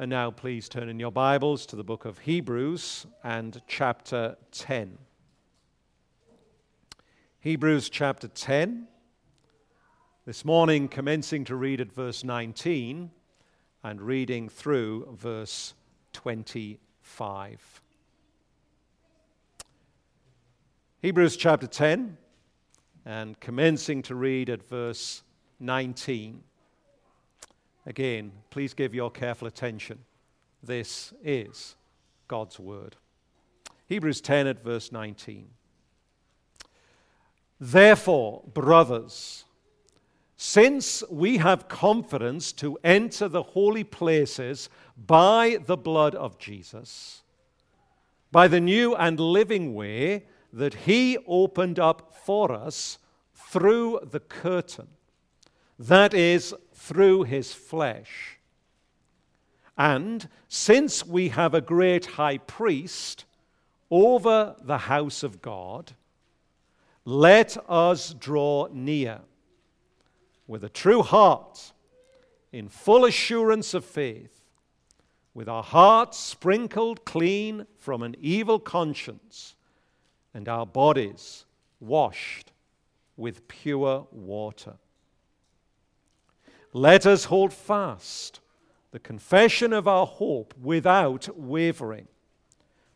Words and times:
And 0.00 0.10
now, 0.10 0.30
please 0.30 0.68
turn 0.68 0.88
in 0.88 1.00
your 1.00 1.10
Bibles 1.10 1.66
to 1.66 1.74
the 1.74 1.82
book 1.82 2.04
of 2.04 2.18
Hebrews 2.18 3.04
and 3.24 3.60
chapter 3.66 4.36
10. 4.52 4.96
Hebrews 7.40 7.90
chapter 7.90 8.28
10. 8.28 8.86
This 10.24 10.44
morning, 10.44 10.86
commencing 10.86 11.44
to 11.46 11.56
read 11.56 11.80
at 11.80 11.90
verse 11.90 12.22
19 12.22 13.10
and 13.82 14.00
reading 14.00 14.48
through 14.48 15.16
verse 15.18 15.74
25. 16.12 17.82
Hebrews 21.02 21.36
chapter 21.36 21.66
10 21.66 22.16
and 23.04 23.40
commencing 23.40 24.02
to 24.02 24.14
read 24.14 24.48
at 24.48 24.62
verse 24.62 25.24
19 25.58 26.44
Again, 27.88 28.32
please 28.50 28.74
give 28.74 28.94
your 28.94 29.10
careful 29.10 29.48
attention. 29.48 30.00
This 30.62 31.14
is 31.24 31.74
God's 32.28 32.60
Word. 32.60 32.96
Hebrews 33.86 34.20
10 34.20 34.46
at 34.46 34.62
verse 34.62 34.92
19. 34.92 35.48
Therefore, 37.58 38.42
brothers, 38.52 39.46
since 40.36 41.02
we 41.10 41.38
have 41.38 41.68
confidence 41.68 42.52
to 42.52 42.76
enter 42.84 43.26
the 43.26 43.42
holy 43.42 43.84
places 43.84 44.68
by 45.06 45.56
the 45.64 45.78
blood 45.78 46.14
of 46.14 46.38
Jesus, 46.38 47.22
by 48.30 48.48
the 48.48 48.60
new 48.60 48.94
and 48.96 49.18
living 49.18 49.74
way 49.74 50.26
that 50.52 50.74
He 50.74 51.16
opened 51.26 51.78
up 51.78 52.14
for 52.14 52.52
us 52.52 52.98
through 53.34 54.00
the 54.10 54.20
curtain, 54.20 54.88
that 55.78 56.12
is, 56.12 56.52
through 56.78 57.24
his 57.24 57.52
flesh. 57.52 58.38
And 59.76 60.28
since 60.48 61.04
we 61.04 61.28
have 61.28 61.54
a 61.54 61.60
great 61.60 62.06
high 62.06 62.38
priest 62.38 63.24
over 63.90 64.54
the 64.62 64.78
house 64.78 65.22
of 65.22 65.42
God, 65.42 65.92
let 67.04 67.56
us 67.68 68.14
draw 68.14 68.68
near 68.72 69.20
with 70.46 70.64
a 70.64 70.68
true 70.68 71.02
heart, 71.02 71.72
in 72.52 72.68
full 72.68 73.04
assurance 73.04 73.74
of 73.74 73.84
faith, 73.84 74.50
with 75.34 75.48
our 75.48 75.62
hearts 75.62 76.18
sprinkled 76.18 77.04
clean 77.04 77.66
from 77.76 78.02
an 78.02 78.16
evil 78.20 78.58
conscience, 78.58 79.54
and 80.32 80.48
our 80.48 80.64
bodies 80.64 81.44
washed 81.80 82.52
with 83.16 83.46
pure 83.48 84.06
water. 84.10 84.74
Let 86.72 87.06
us 87.06 87.24
hold 87.24 87.52
fast 87.52 88.40
the 88.90 88.98
confession 88.98 89.72
of 89.72 89.88
our 89.88 90.06
hope 90.06 90.54
without 90.60 91.28
wavering. 91.36 92.08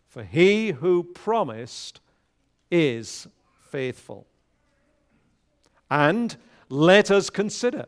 For 0.08 0.24
he 0.24 0.72
who 0.72 1.04
promised 1.04 2.00
is 2.70 3.26
faithful. 3.70 4.26
And 5.90 6.36
let 6.68 7.10
us 7.10 7.30
consider 7.30 7.86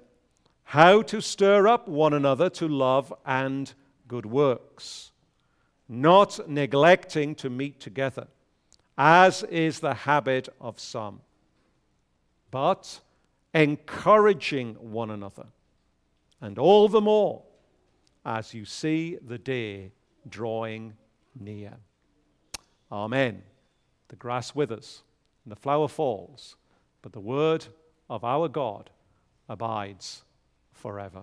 how 0.65 1.03
to 1.03 1.21
stir 1.21 1.69
up 1.69 1.89
one 1.89 2.15
another 2.15 2.49
to 2.51 2.67
love 2.67 3.12
and 3.27 3.73
good 4.09 4.27
works, 4.27 5.12
not 5.89 6.49
neglecting 6.49 7.35
to 7.37 7.51
meet 7.51 7.81
together, 7.81 8.27
as 8.97 9.43
is 9.45 9.81
the 9.81 9.95
habit 9.95 10.49
of 10.61 10.81
some, 10.81 11.21
but 12.51 13.01
encouraging 13.53 14.75
one 14.75 15.11
another 15.11 15.47
and 16.45 16.59
all 16.59 16.89
the 16.89 17.00
more 17.00 17.42
as 18.27 18.53
you 18.53 18.67
see 18.67 19.17
the 19.27 19.39
day 19.39 19.91
drawing 20.28 20.92
near. 21.41 21.73
Amen. 22.92 23.42
The 24.09 24.17
grass 24.17 24.55
withers 24.55 25.05
and 25.45 25.53
the 25.53 25.56
flower 25.56 25.89
falls, 25.89 26.56
but 27.00 27.12
the 27.12 27.21
word 27.21 27.65
of 28.10 28.25
our 28.25 28.49
God 28.49 28.91
abides 29.49 30.22
forever. 30.75 31.22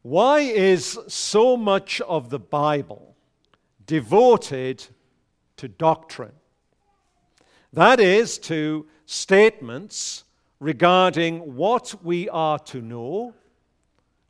Why 0.00 0.38
is 0.38 0.98
so 1.06 1.58
much 1.58 2.00
of 2.00 2.30
the 2.30 2.38
Bible 2.38 3.14
devoted 3.86 4.86
to 5.58 5.68
doctrine? 5.68 6.39
That 7.72 8.00
is, 8.00 8.38
to 8.38 8.86
statements 9.06 10.24
regarding 10.58 11.56
what 11.56 11.94
we 12.02 12.28
are 12.28 12.58
to 12.58 12.80
know 12.80 13.34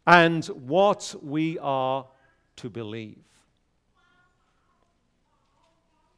and 0.07 0.45
what 0.47 1.15
we 1.23 1.59
are 1.59 2.07
to 2.57 2.71
believe. 2.71 3.23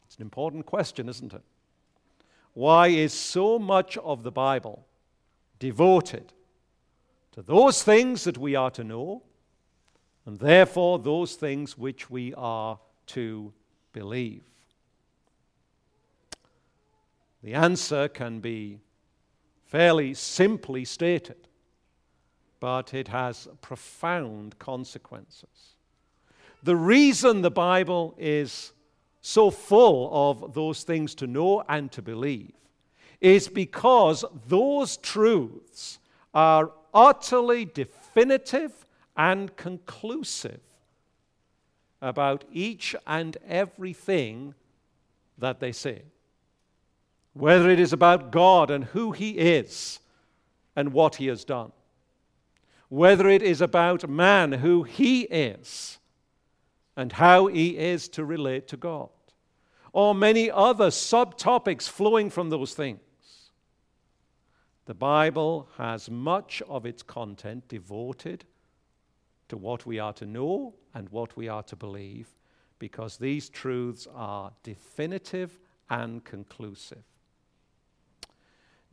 It's 0.07 0.17
an 0.17 0.23
important 0.23 0.67
question, 0.67 1.09
isn't 1.09 1.33
it? 1.33 1.43
Why 2.55 2.89
is 2.89 3.15
so 3.15 3.59
much 3.59 3.97
of 3.99 4.25
the 4.25 4.33
Bible 4.33 4.85
devoted 5.59 6.33
to 7.33 7.41
those 7.41 7.83
things 7.83 8.25
that 8.25 8.37
we 8.37 8.55
are 8.55 8.71
to 8.73 8.85
know, 8.85 9.23
and 10.27 10.39
therefore 10.39 10.99
those 10.99 11.37
things 11.37 11.79
which 11.79 12.11
we 12.11 12.35
are 12.35 12.79
to 13.07 13.53
believe? 13.93 14.52
The 17.43 17.55
answer 17.55 18.09
can 18.09 18.41
be 18.41 18.79
fairly 19.67 20.15
simply 20.15 20.85
stated, 20.85 21.49
but 22.61 22.95
it 22.95 23.09
has 23.09 23.49
profound 23.61 24.59
consequences. 24.59 25.77
The 26.63 26.77
reason 26.77 27.43
the 27.43 27.51
Bible 27.51 28.15
is 28.17 28.73
so 29.21 29.51
full 29.51 30.11
of 30.13 30.55
those 30.55 30.85
things 30.85 31.15
to 31.17 31.27
know 31.27 31.65
and 31.69 31.91
to 31.93 32.03
believe 32.03 32.53
is 33.21 33.49
because 33.49 34.25
those 34.47 34.97
truths 34.99 35.99
are 36.35 36.73
utterly 36.93 37.65
definitive 37.65 38.87
and 39.17 39.57
conclusive 39.57 40.61
about 42.01 42.45
each 42.53 42.95
and 43.07 43.37
everything 43.49 44.55
that 45.39 45.61
they 45.61 45.73
say 45.73 46.03
whether 47.35 47.71
it 47.71 47.81
is 47.81 47.93
about 47.93 48.31
God 48.31 48.71
and 48.71 48.85
who 48.85 49.13
He 49.13 49.31
is 49.31 50.01
and 50.77 50.93
what 50.93 51.17
He 51.17 51.27
has 51.27 51.45
done, 51.45 51.73
whether 52.89 53.29
it 53.29 53.43
is 53.43 53.61
about 53.61 54.09
man, 54.09 54.53
who 54.53 54.83
He 54.83 55.23
is 55.23 55.99
and 56.97 57.13
how 57.13 57.47
He 57.47 57.79
is 57.79 58.09
to 58.11 58.25
relate 58.25 58.69
to 58.69 58.77
God, 58.77 59.09
or 59.93 60.15
many 60.15 60.51
other 60.51 60.89
subtopics 60.89 61.89
flowing 61.89 62.31
from 62.31 62.51
those 62.51 62.75
things. 62.75 63.01
The 64.85 64.95
Bible 64.95 65.69
has 65.79 66.11
much 66.11 66.61
of 66.69 66.85
its 66.85 67.03
content 67.03 67.69
devoted 67.69 68.45
to 69.49 69.57
what 69.57 69.87
we 69.87 69.99
are 69.99 70.13
to 70.15 70.27
know 70.27 70.75
and 70.93 71.09
what 71.11 71.37
we 71.37 71.49
are 71.49 71.63
to 71.65 71.77
believe 71.77 72.29
because 72.79 73.17
these 73.17 73.49
truths 73.49 74.09
are 74.13 74.51
definitive 74.65 75.61
and 75.89 76.25
conclusive. 76.25 77.05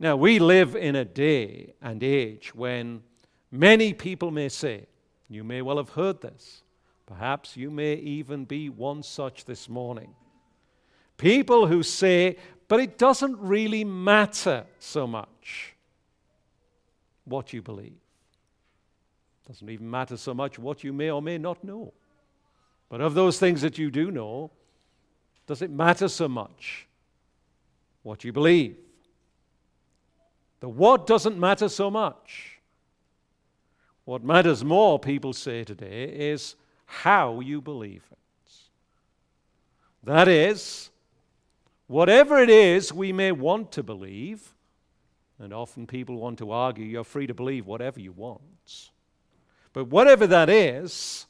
Now, 0.02 0.16
we 0.16 0.38
live 0.38 0.74
in 0.76 0.96
a 0.96 1.04
day 1.04 1.74
and 1.82 2.02
age 2.02 2.54
when 2.54 3.02
many 3.50 3.92
people 3.92 4.30
may 4.30 4.48
say, 4.48 4.86
you 5.28 5.44
may 5.44 5.60
well 5.60 5.76
have 5.76 5.90
heard 5.90 6.22
this, 6.22 6.62
perhaps 7.04 7.54
you 7.54 7.70
may 7.70 7.96
even 7.96 8.46
be 8.46 8.70
one 8.70 9.02
such 9.02 9.44
this 9.44 9.68
morning. 9.68 10.14
People 11.18 11.66
who 11.66 11.82
say, 11.82 12.38
but 12.66 12.80
it 12.80 12.96
doesn't 12.96 13.38
really 13.40 13.84
matter 13.84 14.64
so 14.78 15.06
much 15.06 15.74
what 17.26 17.52
you 17.52 17.60
believe. 17.60 17.92
It 19.44 19.48
doesn't 19.48 19.68
even 19.68 19.90
matter 19.90 20.16
so 20.16 20.32
much 20.32 20.58
what 20.58 20.82
you 20.82 20.94
may 20.94 21.10
or 21.10 21.20
may 21.20 21.36
not 21.36 21.62
know. 21.62 21.92
But 22.88 23.02
of 23.02 23.12
those 23.12 23.38
things 23.38 23.60
that 23.60 23.76
you 23.76 23.90
do 23.90 24.10
know, 24.10 24.50
does 25.46 25.60
it 25.60 25.70
matter 25.70 26.08
so 26.08 26.26
much 26.26 26.86
what 28.02 28.24
you 28.24 28.32
believe? 28.32 28.78
The 30.60 30.68
what 30.68 31.06
doesn't 31.06 31.38
matter 31.38 31.68
so 31.68 31.90
much. 31.90 32.60
What 34.04 34.22
matters 34.22 34.64
more, 34.64 34.98
people 34.98 35.32
say 35.32 35.64
today, 35.64 36.04
is 36.04 36.56
how 36.84 37.40
you 37.40 37.60
believe 37.60 38.04
it. 38.10 38.18
That 40.02 40.28
is, 40.28 40.90
whatever 41.86 42.38
it 42.38 42.50
is 42.50 42.92
we 42.92 43.12
may 43.12 43.32
want 43.32 43.72
to 43.72 43.82
believe, 43.82 44.54
and 45.38 45.52
often 45.52 45.86
people 45.86 46.16
want 46.16 46.38
to 46.38 46.50
argue 46.50 46.84
you're 46.84 47.04
free 47.04 47.26
to 47.26 47.34
believe 47.34 47.66
whatever 47.66 48.00
you 48.00 48.12
want. 48.12 48.90
But 49.72 49.86
whatever 49.86 50.26
that 50.26 50.50
is, 50.50 51.26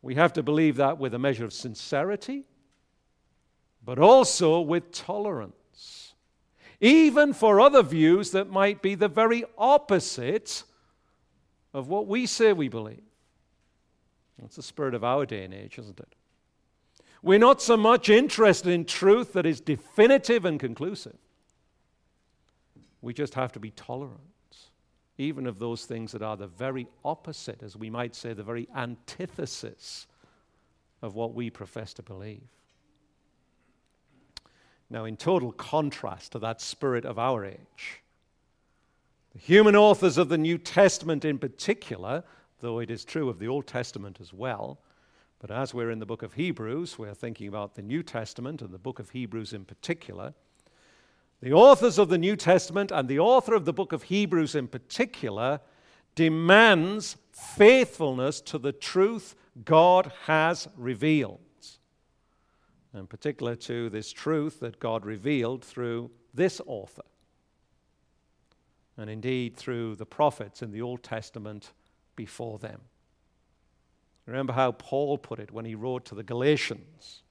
we 0.00 0.14
have 0.14 0.32
to 0.34 0.42
believe 0.42 0.76
that 0.76 0.98
with 0.98 1.14
a 1.14 1.18
measure 1.18 1.44
of 1.44 1.52
sincerity, 1.52 2.44
but 3.84 3.98
also 3.98 4.60
with 4.60 4.92
tolerance 4.92 6.07
even 6.80 7.32
for 7.32 7.60
other 7.60 7.82
views 7.82 8.30
that 8.30 8.50
might 8.50 8.82
be 8.82 8.94
the 8.94 9.08
very 9.08 9.44
opposite 9.56 10.62
of 11.74 11.88
what 11.88 12.06
we 12.06 12.26
say 12.26 12.52
we 12.52 12.68
believe. 12.68 13.02
That's 14.38 14.56
the 14.56 14.62
spirit 14.62 14.94
of 14.94 15.02
our 15.02 15.26
day 15.26 15.44
and 15.44 15.52
age, 15.52 15.78
isn't 15.78 15.98
it? 15.98 16.14
We're 17.22 17.40
not 17.40 17.60
so 17.60 17.76
much 17.76 18.08
interested 18.08 18.72
in 18.72 18.84
truth 18.84 19.32
that 19.32 19.46
is 19.46 19.60
definitive 19.60 20.44
and 20.44 20.60
conclusive. 20.60 21.16
We 23.02 23.12
just 23.12 23.34
have 23.34 23.52
to 23.52 23.60
be 23.60 23.70
tolerant, 23.72 24.20
even 25.18 25.46
of 25.46 25.58
those 25.58 25.84
things 25.84 26.12
that 26.12 26.22
are 26.22 26.36
the 26.36 26.46
very 26.46 26.86
opposite, 27.04 27.62
as 27.62 27.76
we 27.76 27.90
might 27.90 28.14
say, 28.14 28.32
the 28.32 28.44
very 28.44 28.68
antithesis 28.74 30.06
of 31.02 31.16
what 31.16 31.34
we 31.34 31.50
profess 31.50 31.92
to 31.94 32.02
believe. 32.02 32.46
Now, 34.90 35.04
in 35.04 35.16
total 35.16 35.52
contrast 35.52 36.32
to 36.32 36.38
that 36.38 36.60
spirit 36.60 37.04
of 37.04 37.18
our 37.18 37.44
age, 37.44 38.02
the 39.32 39.38
human 39.38 39.76
authors 39.76 40.16
of 40.16 40.30
the 40.30 40.38
New 40.38 40.56
Testament 40.56 41.24
in 41.24 41.38
particular, 41.38 42.24
though 42.60 42.78
it 42.78 42.90
is 42.90 43.04
true 43.04 43.28
of 43.28 43.38
the 43.38 43.48
Old 43.48 43.66
Testament 43.66 44.18
as 44.20 44.32
well, 44.32 44.78
but 45.40 45.50
as 45.50 45.72
we're 45.72 45.90
in 45.90 45.98
the 45.98 46.06
book 46.06 46.22
of 46.22 46.32
Hebrews, 46.32 46.98
we're 46.98 47.14
thinking 47.14 47.46
about 47.48 47.74
the 47.74 47.82
New 47.82 48.02
Testament 48.02 48.62
and 48.62 48.72
the 48.72 48.78
book 48.78 48.98
of 48.98 49.10
Hebrews 49.10 49.52
in 49.52 49.64
particular. 49.64 50.34
The 51.40 51.52
authors 51.52 51.98
of 51.98 52.08
the 52.08 52.18
New 52.18 52.34
Testament 52.34 52.90
and 52.90 53.08
the 53.08 53.20
author 53.20 53.54
of 53.54 53.64
the 53.64 53.72
book 53.72 53.92
of 53.92 54.04
Hebrews 54.04 54.56
in 54.56 54.66
particular 54.66 55.60
demands 56.16 57.16
faithfulness 57.30 58.40
to 58.40 58.58
the 58.58 58.72
truth 58.72 59.36
God 59.64 60.10
has 60.24 60.66
revealed 60.76 61.38
in 62.94 63.06
particular 63.06 63.54
to 63.54 63.90
this 63.90 64.12
truth 64.12 64.60
that 64.60 64.80
God 64.80 65.04
revealed 65.04 65.64
through 65.64 66.10
this 66.34 66.60
author, 66.66 67.02
and 68.96 69.08
indeed 69.10 69.56
through 69.56 69.96
the 69.96 70.06
prophets 70.06 70.62
in 70.62 70.70
the 70.70 70.82
Old 70.82 71.02
Testament 71.02 71.72
before 72.16 72.58
them. 72.58 72.80
Remember 74.26 74.52
how 74.52 74.72
Paul 74.72 75.18
put 75.18 75.38
it 75.38 75.50
when 75.50 75.64
he 75.64 75.74
wrote 75.74 76.04
to 76.06 76.14
the 76.14 76.22
Galatians. 76.22 77.22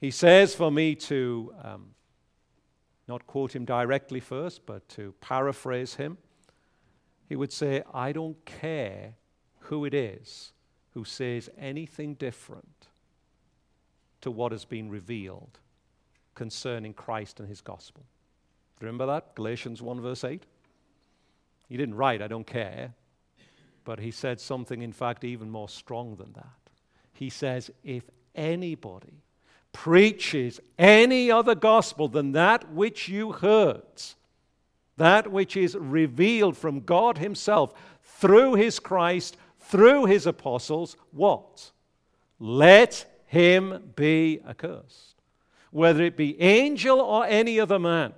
He 0.00 0.10
says, 0.10 0.54
for 0.54 0.70
me 0.70 0.94
to 0.94 1.52
um, 1.62 1.86
not 3.08 3.26
quote 3.26 3.54
him 3.54 3.64
directly 3.64 4.20
first, 4.20 4.66
but 4.66 4.88
to 4.90 5.14
paraphrase 5.20 5.94
him, 5.94 6.18
he 7.28 7.34
would 7.34 7.52
say, 7.52 7.82
I 7.92 8.12
don't 8.12 8.44
care 8.44 9.14
who 9.60 9.84
it 9.84 9.94
is 9.94 10.52
who 10.90 11.04
says 11.04 11.50
anything 11.58 12.14
different 12.14 12.88
to 14.20 14.30
what 14.30 14.52
has 14.52 14.64
been 14.64 14.88
revealed 14.90 15.58
concerning 16.34 16.92
Christ 16.92 17.40
and 17.40 17.48
his 17.48 17.60
gospel. 17.60 18.04
Remember 18.80 19.06
that? 19.06 19.34
Galatians 19.34 19.80
1, 19.80 20.00
verse 20.00 20.24
8? 20.24 20.44
He 21.68 21.76
didn't 21.76 21.94
write, 21.94 22.22
I 22.22 22.28
don't 22.28 22.46
care, 22.46 22.94
but 23.84 23.98
he 23.98 24.10
said 24.10 24.40
something, 24.40 24.82
in 24.82 24.92
fact, 24.92 25.24
even 25.24 25.50
more 25.50 25.68
strong 25.68 26.16
than 26.16 26.32
that. 26.34 26.72
He 27.12 27.30
says, 27.30 27.70
if 27.82 28.04
anybody 28.34 29.22
preaches 29.72 30.60
any 30.78 31.30
other 31.30 31.54
gospel 31.54 32.08
than 32.08 32.32
that 32.32 32.70
which 32.72 33.08
you 33.08 33.32
heard, 33.32 33.82
that 34.96 35.30
which 35.30 35.56
is 35.56 35.76
revealed 35.78 36.56
from 36.56 36.80
God 36.80 37.18
Himself 37.18 37.74
through 38.02 38.54
His 38.54 38.78
Christ, 38.78 39.36
through 39.60 40.06
His 40.06 40.26
apostles, 40.26 40.96
what? 41.10 41.70
Let 42.38 43.15
him 43.26 43.92
be 43.96 44.40
accursed. 44.48 45.16
Whether 45.70 46.04
it 46.04 46.16
be 46.16 46.40
angel 46.40 47.00
or 47.00 47.26
any 47.26 47.60
other 47.60 47.78
man, 47.78 48.14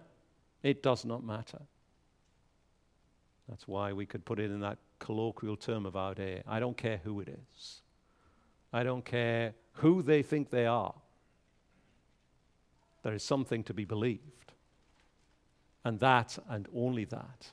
it 0.62 0.82
does 0.82 1.04
not 1.04 1.24
matter. 1.24 1.60
That's 3.48 3.66
why 3.66 3.92
we 3.92 4.06
could 4.06 4.24
put 4.24 4.38
it 4.38 4.50
in 4.50 4.60
that 4.60 4.78
colloquial 4.98 5.56
term 5.56 5.86
of 5.86 5.96
our 5.96 6.14
day. 6.14 6.42
I 6.46 6.60
don't 6.60 6.76
care 6.76 7.00
who 7.02 7.20
it 7.20 7.28
is. 7.28 7.80
I 8.72 8.82
don't 8.82 9.04
care 9.04 9.54
who 9.72 10.02
they 10.02 10.22
think 10.22 10.50
they 10.50 10.66
are. 10.66 10.94
There 13.02 13.14
is 13.14 13.22
something 13.22 13.64
to 13.64 13.74
be 13.74 13.84
believed. 13.84 14.52
And 15.84 15.98
that, 16.00 16.38
and 16.50 16.68
only 16.74 17.06
that, 17.06 17.50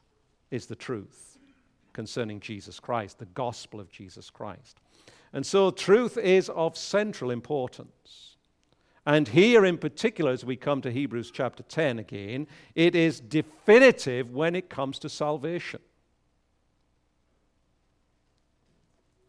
is 0.52 0.66
the 0.66 0.76
truth 0.76 1.38
concerning 1.94 2.42
Jesus 2.42 2.80
Christ, 2.80 3.20
the 3.20 3.26
gospel 3.28 3.80
of 3.80 3.90
Jesus 3.90 4.30
Christ. 4.30 4.82
And 5.36 5.46
so 5.46 5.70
truth 5.70 6.18
is 6.18 6.48
of 6.48 6.78
central 6.78 7.30
importance. 7.30 8.38
And 9.06 9.28
here 9.28 9.66
in 9.66 9.78
particular, 9.78 10.32
as 10.32 10.46
we 10.46 10.56
come 10.56 10.82
to 10.82 10.90
Hebrews 10.90 11.30
chapter 11.30 11.62
10 11.62 12.00
again, 12.00 12.48
it 12.74 12.96
is 12.96 13.20
definitive 13.20 14.32
when 14.32 14.56
it 14.56 14.70
comes 14.70 14.98
to 15.00 15.10
salvation. 15.10 15.82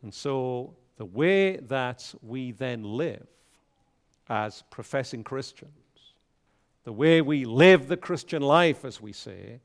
And 0.02 0.14
so 0.14 0.76
the 0.96 1.04
way 1.04 1.56
that 1.56 2.14
we 2.22 2.52
then 2.52 2.84
live 2.84 3.26
as 4.28 4.62
professing 4.70 5.24
Christians, 5.24 5.72
the 6.84 6.92
way 6.92 7.20
we 7.20 7.44
live 7.44 7.88
the 7.88 7.96
Christian 7.96 8.42
life, 8.42 8.84
as 8.84 9.00
we 9.00 9.12
say, 9.12 9.58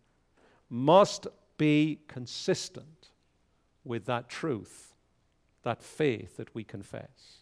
must 0.71 1.27
be 1.59 1.99
consistent 2.07 3.09
with 3.85 4.05
that 4.07 4.27
truth 4.27 4.90
that 5.63 5.83
faith 5.83 6.37
that 6.37 6.53
we 6.53 6.63
confess. 6.63 7.39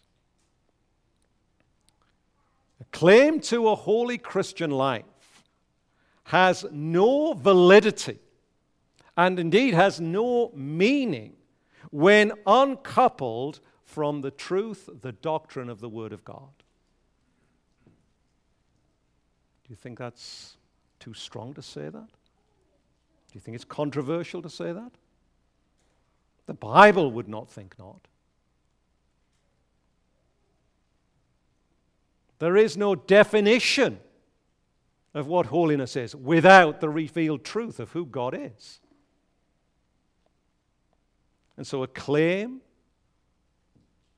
A 2.80 2.84
claim 2.92 3.40
to 3.40 3.68
a 3.68 3.74
holy 3.74 4.18
Christian 4.18 4.70
life 4.70 5.04
has 6.24 6.64
no 6.70 7.32
validity 7.34 8.18
and 9.16 9.38
indeed 9.38 9.74
has 9.74 10.00
no 10.00 10.50
meaning 10.54 11.34
when 11.90 12.32
uncoupled 12.46 13.60
from 13.84 14.20
the 14.20 14.30
truth, 14.30 14.88
the 15.02 15.12
doctrine 15.12 15.68
of 15.68 15.80
the 15.80 15.88
Word 15.88 16.12
of 16.12 16.24
God. 16.24 16.48
Do 19.64 19.70
you 19.70 19.76
think 19.76 19.98
that's 19.98 20.56
too 21.00 21.12
strong 21.12 21.54
to 21.54 21.62
say 21.62 21.82
that? 21.82 21.92
Do 21.92 23.34
you 23.34 23.40
think 23.40 23.54
it's 23.54 23.64
controversial 23.64 24.40
to 24.42 24.50
say 24.50 24.72
that? 24.72 24.92
The 26.46 26.54
Bible 26.54 27.12
would 27.12 27.28
not 27.28 27.48
think 27.48 27.78
not. 27.78 28.08
There 32.40 32.56
is 32.56 32.76
no 32.76 32.94
definition 32.94 34.00
of 35.14 35.26
what 35.26 35.46
holiness 35.46 35.94
is 35.94 36.16
without 36.16 36.80
the 36.80 36.88
revealed 36.88 37.44
truth 37.44 37.78
of 37.78 37.92
who 37.92 38.06
God 38.06 38.34
is. 38.34 38.80
And 41.56 41.66
so 41.66 41.82
a 41.82 41.86
claim 41.86 42.62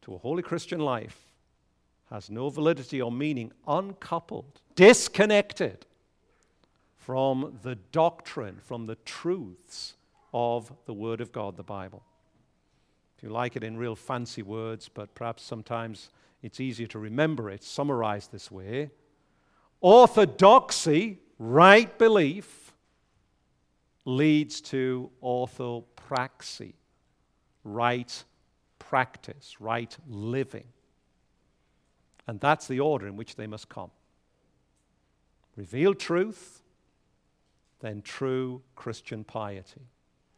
to 0.03 0.15
a 0.15 0.19
holy 0.19 0.43
Christian 0.43 0.81
life 0.81 1.19
has 2.11 2.31
no 2.31 2.49
validity 2.49 3.03
or 3.03 3.11
meaning 3.11 3.53
uncoupled, 3.67 4.61
disconnected 4.77 5.87
from 6.97 7.59
the 7.63 7.75
doctrine, 7.91 8.59
from 8.63 8.87
the 8.87 8.97
truths 9.05 9.95
of 10.33 10.73
the 10.85 10.95
Word 10.95 11.21
of 11.21 11.33
God, 11.33 11.57
the 11.57 11.65
Bible. 11.65 12.05
If 13.17 13.25
you 13.25 13.31
like 13.31 13.57
it 13.57 13.65
in 13.65 13.77
real 13.77 13.97
fancy 13.97 14.43
words, 14.43 14.89
but 14.89 15.13
perhaps 15.17 15.43
sometimes 15.43 16.11
it's 16.43 16.61
easier 16.61 16.89
to 16.89 16.99
remember 16.99 17.51
it, 17.51 17.63
summarized 17.63 18.33
this 18.33 18.51
way. 18.51 18.91
Orthodoxy, 19.81 21.21
right 21.39 21.97
belief, 21.99 22.73
leads 24.05 24.61
to 24.61 25.11
orthopraxy, 25.23 26.75
right 27.65 28.25
practice, 28.79 29.61
right 29.61 29.97
living. 30.09 30.67
And 32.27 32.41
that's 32.41 32.67
the 32.67 32.81
order 32.81 33.07
in 33.07 33.17
which 33.17 33.37
they 33.37 33.47
must 33.47 33.69
come. 33.69 33.91
Revealed 35.57 35.99
truth, 35.99 36.63
then 37.81 38.03
true 38.03 38.63
Christian 38.75 39.23
piety, 39.25 39.83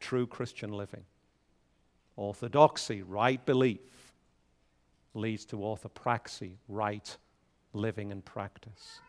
true 0.01 0.27
Christian 0.27 0.73
living. 0.73 1.05
Orthodoxy, 2.17 3.03
right 3.03 3.45
belief, 3.45 3.81
leads 5.14 5.44
to 5.47 5.56
orthopraxy, 5.56 6.56
right 6.68 7.16
living 7.73 8.12
and 8.12 8.25
practice. 8.25 9.00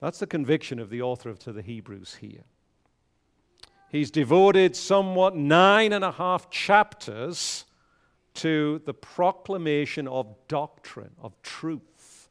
That's 0.00 0.18
the 0.18 0.26
conviction 0.26 0.78
of 0.78 0.90
the 0.90 1.02
author 1.02 1.28
of 1.28 1.38
To 1.40 1.52
the 1.52 1.62
Hebrews 1.62 2.16
here. 2.20 2.44
He's 3.90 4.10
devoted 4.10 4.76
somewhat 4.76 5.34
nine 5.34 5.92
and 5.92 6.04
a 6.04 6.12
half 6.12 6.50
chapters 6.50 7.64
to 8.34 8.80
the 8.84 8.94
proclamation 8.94 10.06
of 10.06 10.34
doctrine, 10.46 11.10
of 11.20 11.40
truth 11.42 12.28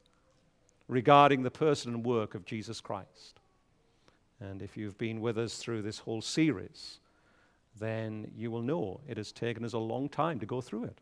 regarding 0.87 1.43
the 1.43 1.51
person 1.51 1.93
and 1.93 2.05
work 2.05 2.35
of 2.35 2.45
Jesus 2.45 2.79
Christ. 2.79 3.39
And 4.39 4.61
if 4.61 4.77
you've 4.77 4.97
been 4.97 5.19
with 5.19 5.37
us 5.37 5.57
through 5.57 5.81
this 5.81 5.99
whole 5.99 6.21
series, 6.21 6.99
then 7.79 8.31
you 8.35 8.51
will 8.51 8.61
know 8.61 9.01
it 9.07 9.17
has 9.17 9.31
taken 9.31 9.65
us 9.65 9.73
a 9.73 9.79
long 9.79 10.07
time 10.09 10.39
to 10.39 10.45
go 10.45 10.61
through 10.61 10.85
it. 10.85 10.99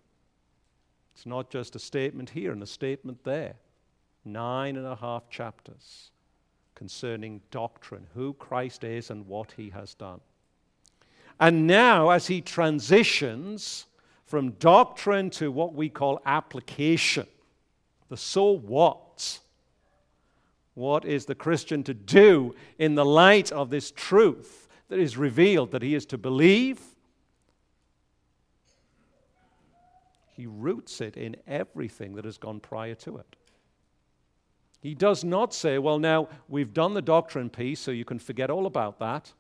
It's 1.16 1.26
not 1.26 1.50
just 1.50 1.78
a 1.78 1.80
statement 1.80 2.30
here 2.30 2.52
and 2.52 2.62
a 2.62 2.68
statement 2.68 3.24
there. 3.24 3.56
Nine 4.26 4.76
and 4.76 4.86
a 4.86 4.98
half 4.98 5.30
chapters 5.30 6.12
concerning 6.76 7.40
doctrine, 7.52 8.06
who 8.14 8.34
Christ 8.34 8.84
is 8.84 9.10
and 9.10 9.26
what 9.26 9.54
he 9.54 9.70
has 9.70 9.94
done. 9.94 10.20
And 11.40 11.66
now, 11.68 12.10
as 12.10 12.28
he 12.28 12.42
transitions 12.42 13.86
from 14.26 14.52
doctrine 14.52 15.30
to 15.32 15.52
what 15.52 15.74
we 15.74 15.88
call 15.88 16.22
application, 16.26 17.28
the 18.10 18.18
so 18.18 18.52
what, 18.52 19.40
what 20.74 21.06
is 21.06 21.26
the 21.26 21.36
Christian 21.36 21.82
to 21.84 21.94
do 21.94 22.54
in 22.78 22.96
the 22.96 23.06
light 23.06 23.54
of 23.54 23.70
this 23.70 23.92
truth 23.92 24.68
that 24.90 25.00
is 25.00 25.16
revealed 25.16 25.72
that 25.72 25.82
he 25.82 25.96
is 25.96 26.06
to 26.08 26.18
believe? 26.18 26.82
He 30.36 30.46
roots 30.46 31.02
it 31.02 31.16
in 31.16 31.36
everything 31.48 32.16
that 32.16 32.26
has 32.26 32.38
gone 32.38 32.60
prior 32.60 32.96
to 32.96 33.18
it. 33.18 33.36
He 34.82 34.94
does 34.94 35.24
not 35.24 35.54
say, 35.54 35.80
well, 35.80 35.98
now 35.98 36.28
we've 36.48 36.74
done 36.74 36.94
the 36.94 37.02
doctrine 37.02 37.50
piece, 37.50 37.80
so 37.80 37.92
you 37.92 38.06
can 38.06 38.20
forget 38.20 38.50
all 38.50 38.66
about 38.66 39.00
that. 39.00 39.32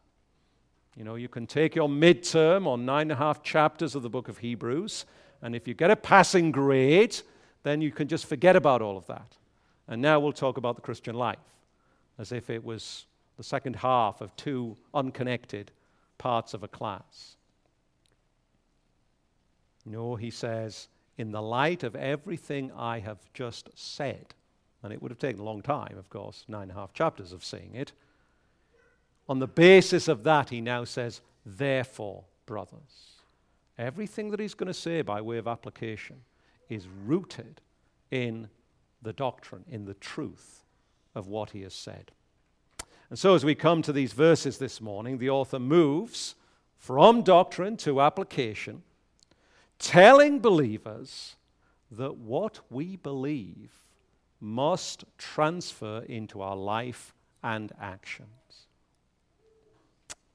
You 0.96 1.04
know, 1.04 1.16
you 1.16 1.28
can 1.28 1.46
take 1.46 1.76
your 1.76 1.90
midterm 1.90 2.66
on 2.66 2.86
nine 2.86 3.04
and 3.04 3.12
a 3.12 3.16
half 3.16 3.44
chapters 3.44 3.96
of 3.96 4.02
the 4.02 4.10
book 4.10 4.30
of 4.30 4.38
Hebrews, 4.38 5.06
and 5.42 5.56
if 5.56 5.68
you 5.68 5.74
get 5.74 5.92
a 5.92 5.96
passing 5.96 6.52
grade, 6.52 7.18
then 7.64 7.82
you 7.82 7.92
can 7.92 8.08
just 8.08 8.26
forget 8.26 8.56
about 8.56 8.82
all 8.82 8.98
of 8.98 9.06
that. 9.08 9.38
And 9.88 10.02
now 10.02 10.20
we'll 10.20 10.32
talk 10.32 10.58
about 10.58 10.76
the 10.76 10.82
Christian 10.82 11.16
life 11.16 11.38
as 12.18 12.32
if 12.32 12.50
it 12.50 12.64
was 12.64 13.06
the 13.38 13.44
second 13.44 13.76
half 13.76 14.22
of 14.22 14.36
two 14.36 14.78
unconnected 14.94 15.72
parts 16.18 16.54
of 16.54 16.64
a 16.64 16.68
class. 16.68 17.35
No, 19.86 20.16
he 20.16 20.32
says, 20.32 20.88
in 21.18 21.32
the 21.32 21.42
light 21.42 21.84
of 21.84 21.96
everything 21.96 22.72
I 22.76 23.00
have 23.00 23.20
just 23.34 23.70
said, 23.76 24.34
and 24.84 24.92
it 24.92 25.02
would 25.02 25.12
have 25.12 25.20
taken 25.20 25.42
a 25.42 25.46
long 25.46 25.62
time, 25.62 25.98
of 25.98 26.10
course, 26.10 26.46
nine 26.48 26.64
and 26.64 26.72
a 26.72 26.76
half 26.76 26.94
chapters 26.94 27.32
of 27.32 27.44
saying 27.44 27.72
it. 27.74 27.92
On 29.28 29.40
the 29.40 29.48
basis 29.48 30.08
of 30.08 30.24
that, 30.24 30.50
he 30.50 30.62
now 30.62 30.84
says, 30.84 31.22
Therefore, 31.46 32.24
brothers, 32.46 33.20
everything 33.78 34.32
that 34.32 34.40
he's 34.40 34.54
going 34.54 34.68
to 34.68 34.74
say 34.74 35.02
by 35.02 35.22
way 35.22 35.38
of 35.38 35.48
application 35.48 36.18
is 36.70 36.88
rooted 37.06 37.62
in 38.12 38.50
the 39.02 39.14
doctrine, 39.14 39.64
in 39.70 39.86
the 39.86 39.94
truth 39.96 40.64
of 41.14 41.28
what 41.28 41.52
he 41.52 41.62
has 41.62 41.74
said. 41.74 42.12
And 43.10 43.20
so, 43.20 43.36
as 43.36 43.46
we 43.46 43.56
come 43.56 43.82
to 43.84 43.94
these 43.94 44.14
verses 44.14 44.58
this 44.58 44.82
morning, 44.82 45.18
the 45.18 45.30
author 45.30 45.60
moves 45.60 46.36
from 46.78 47.22
doctrine 47.22 47.78
to 47.78 48.02
application, 48.02 48.84
telling 49.80 50.40
believers 50.40 51.36
that 51.92 52.18
what 52.18 52.60
we 52.70 52.96
believe 52.96 53.72
must 54.40 55.06
transfer 55.18 56.04
into 56.08 56.42
our 56.42 56.56
life 56.56 57.14
and 57.44 57.72
actions. 57.80 58.30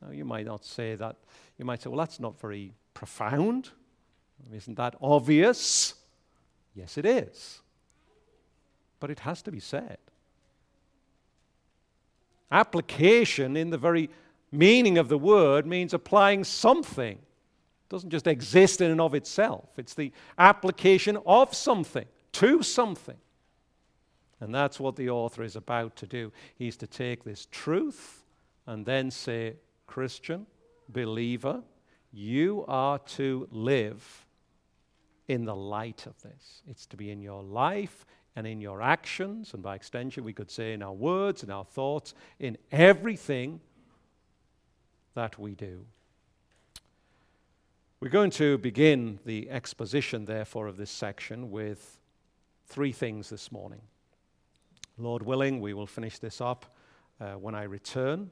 Now, 0.01 0.11
you 0.11 0.25
might 0.25 0.47
not 0.47 0.65
say 0.65 0.95
that. 0.95 1.17
You 1.59 1.65
might 1.65 1.83
say, 1.83 1.91
well, 1.91 1.99
that's 1.99 2.21
not 2.21 2.41
very 2.41 2.73
profound. 2.95 3.71
Isn't 4.53 4.77
that 4.77 4.95
obvious? 5.03 5.95
Yes, 6.75 6.97
it 6.97 7.05
is. 7.05 7.61
But 8.99 9.11
it 9.11 9.21
has 9.21 9.43
to 9.43 9.53
be 9.53 9.61
said. 9.61 9.99
Application, 12.51 13.57
in 13.57 13.71
the 13.71 13.79
very 13.79 14.11
meaning 14.51 14.99
of 14.99 15.09
the 15.09 15.19
word, 15.19 15.67
means 15.67 15.95
applying 15.95 16.45
something. 16.45 17.19
Doesn't 17.91 18.11
just 18.11 18.27
exist 18.27 18.81
in 18.81 18.91
and 18.91 19.01
of 19.01 19.15
itself, 19.15 19.69
it's 19.77 19.95
the 19.95 20.13
application 20.39 21.19
of 21.27 21.53
something 21.53 22.07
to 22.33 22.63
something. 22.63 23.19
And 24.41 24.55
that's 24.55 24.81
what 24.81 24.97
the 24.97 25.11
author 25.11 25.43
is 25.43 25.57
about 25.57 25.97
to 25.97 26.07
do. 26.07 26.33
He's 26.55 26.79
to 26.79 26.87
take 26.87 27.25
this 27.25 27.47
truth 27.51 28.25
and 28.67 28.87
then 28.87 29.11
say, 29.11 29.57
Christian, 29.87 30.47
believer, 30.89 31.63
you 32.13 32.65
are 32.67 32.99
to 32.99 33.49
live 33.51 34.27
in 35.29 35.45
the 35.45 35.55
light 35.55 36.07
of 36.07 36.21
this. 36.23 36.63
It's 36.69 36.87
to 36.87 36.97
be 36.97 37.11
in 37.11 37.21
your 37.21 37.43
life 37.43 38.07
and 38.37 38.47
in 38.47 38.61
your 38.61 38.81
actions, 38.81 39.53
and 39.53 39.63
by 39.63 39.75
extension, 39.75 40.25
we 40.25 40.33
could 40.33 40.51
say 40.51 40.73
in 40.73 40.83
our 40.83 40.93
words, 40.93 41.43
in 41.43 41.51
our 41.51 41.65
thoughts, 41.65 42.15
in 42.39 42.57
everything 42.71 43.61
that 45.15 45.39
we 45.39 45.55
do. 45.55 45.85
We're 48.03 48.09
going 48.09 48.31
to 48.31 48.57
begin 48.57 49.19
the 49.27 49.51
exposition, 49.51 50.25
therefore, 50.25 50.69
of 50.69 50.79
this 50.79 50.91
section 50.91 51.51
with 51.51 51.99
three 52.65 52.93
things 52.93 53.29
this 53.29 53.53
morning. 53.53 53.83
Lord 54.97 55.23
willing, 55.23 55.61
we 55.61 55.75
will 55.75 55.87
finish 55.87 56.19
this 56.19 56.41
up 56.41 56.65
uh, 57.21 57.33
when 57.33 57.55
I 57.55 57.65
return. 57.65 58.31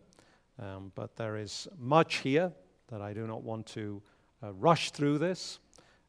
Um, 0.58 0.90
but 0.94 1.16
there 1.16 1.36
is 1.36 1.68
much 1.78 2.20
here 2.20 2.50
that 2.86 3.02
I 3.02 3.12
do 3.12 3.26
not 3.26 3.42
want 3.42 3.66
to 3.66 4.00
uh, 4.42 4.54
rush 4.54 4.90
through 4.90 5.18
this. 5.18 5.58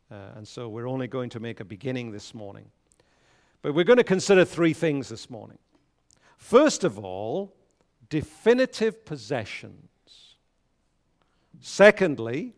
Uh, 0.09 0.37
and 0.37 0.47
so 0.47 0.69
we're 0.69 0.87
only 0.87 1.09
going 1.09 1.29
to 1.31 1.41
make 1.41 1.59
a 1.59 1.65
beginning 1.65 2.13
this 2.13 2.33
morning. 2.33 2.71
But 3.61 3.73
we're 3.73 3.83
going 3.83 3.97
to 3.97 4.05
consider 4.05 4.45
three 4.45 4.71
things 4.71 5.09
this 5.09 5.29
morning. 5.29 5.57
First 6.37 6.85
of 6.85 6.97
all, 6.97 7.53
definitive 8.09 9.03
possessions. 9.03 10.37
Secondly, 11.59 12.53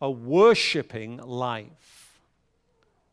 a 0.00 0.10
worshipping 0.10 1.18
life. 1.18 2.20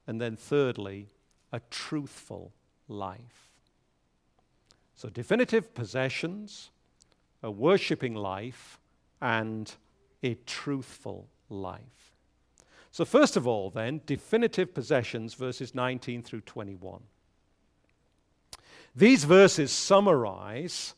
And 0.05 0.19
then 0.19 0.35
thirdly, 0.35 1.09
a 1.51 1.61
truthful 1.69 2.51
life. 2.87 3.51
So, 4.95 5.09
definitive 5.09 5.73
possessions, 5.73 6.69
a 7.41 7.51
worshipping 7.51 8.15
life, 8.15 8.79
and 9.21 9.71
a 10.21 10.35
truthful 10.45 11.27
life. 11.49 12.13
So, 12.91 13.05
first 13.05 13.35
of 13.35 13.47
all, 13.47 13.69
then, 13.69 14.01
definitive 14.05 14.73
possessions, 14.73 15.33
verses 15.33 15.73
19 15.73 16.21
through 16.21 16.41
21. 16.41 17.01
These 18.95 19.23
verses 19.23 19.71
summarize 19.71 20.93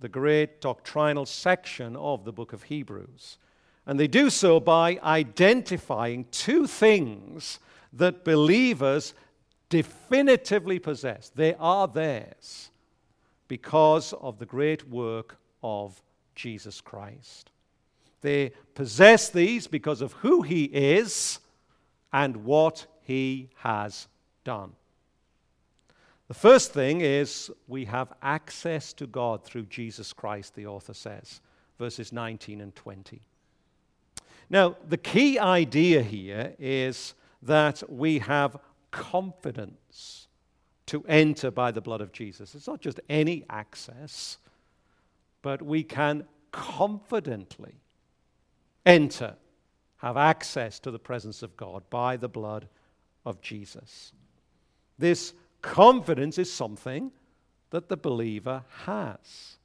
the 0.00 0.08
great 0.08 0.60
doctrinal 0.60 1.26
section 1.26 1.96
of 1.96 2.24
the 2.24 2.32
book 2.32 2.52
of 2.52 2.64
Hebrews. 2.64 3.38
And 3.86 4.00
they 4.00 4.06
do 4.06 4.30
so 4.30 4.60
by 4.60 4.98
identifying 5.02 6.26
two 6.30 6.66
things 6.66 7.58
that 7.92 8.24
believers 8.24 9.14
definitively 9.68 10.78
possess. 10.78 11.30
They 11.34 11.54
are 11.54 11.86
theirs 11.86 12.70
because 13.48 14.12
of 14.14 14.38
the 14.38 14.46
great 14.46 14.88
work 14.88 15.36
of 15.62 16.00
Jesus 16.34 16.80
Christ. 16.80 17.50
They 18.20 18.52
possess 18.74 19.28
these 19.28 19.66
because 19.66 20.00
of 20.00 20.12
who 20.14 20.42
he 20.42 20.64
is 20.64 21.40
and 22.12 22.44
what 22.44 22.86
he 23.02 23.50
has 23.56 24.08
done. 24.44 24.72
The 26.28 26.34
first 26.34 26.72
thing 26.72 27.02
is 27.02 27.50
we 27.68 27.84
have 27.84 28.14
access 28.22 28.94
to 28.94 29.06
God 29.06 29.44
through 29.44 29.66
Jesus 29.66 30.14
Christ, 30.14 30.54
the 30.54 30.66
author 30.66 30.94
says, 30.94 31.42
verses 31.78 32.12
19 32.12 32.62
and 32.62 32.74
20. 32.74 33.20
Now, 34.54 34.76
the 34.88 34.96
key 34.96 35.36
idea 35.36 36.00
here 36.00 36.54
is 36.60 37.14
that 37.42 37.82
we 37.90 38.20
have 38.20 38.56
confidence 38.92 40.28
to 40.86 41.04
enter 41.08 41.50
by 41.50 41.72
the 41.72 41.80
blood 41.80 42.00
of 42.00 42.12
Jesus. 42.12 42.54
It's 42.54 42.68
not 42.68 42.80
just 42.80 43.00
any 43.08 43.44
access, 43.50 44.38
but 45.42 45.60
we 45.60 45.82
can 45.82 46.28
confidently 46.52 47.74
enter, 48.86 49.34
have 49.96 50.16
access 50.16 50.78
to 50.78 50.92
the 50.92 51.00
presence 51.00 51.42
of 51.42 51.56
God 51.56 51.82
by 51.90 52.16
the 52.16 52.28
blood 52.28 52.68
of 53.26 53.40
Jesus. 53.40 54.12
This 55.00 55.34
confidence 55.62 56.38
is 56.38 56.52
something 56.52 57.10
that 57.70 57.88
the 57.88 57.96
believer 57.96 58.62
has. 58.84 59.56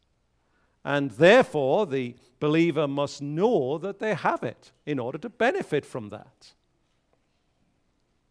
And 0.83 1.11
therefore, 1.11 1.85
the 1.85 2.15
believer 2.39 2.87
must 2.87 3.21
know 3.21 3.77
that 3.77 3.99
they 3.99 4.13
have 4.13 4.43
it 4.43 4.71
in 4.85 4.99
order 4.99 5.17
to 5.17 5.29
benefit 5.29 5.85
from 5.85 6.09
that 6.09 6.53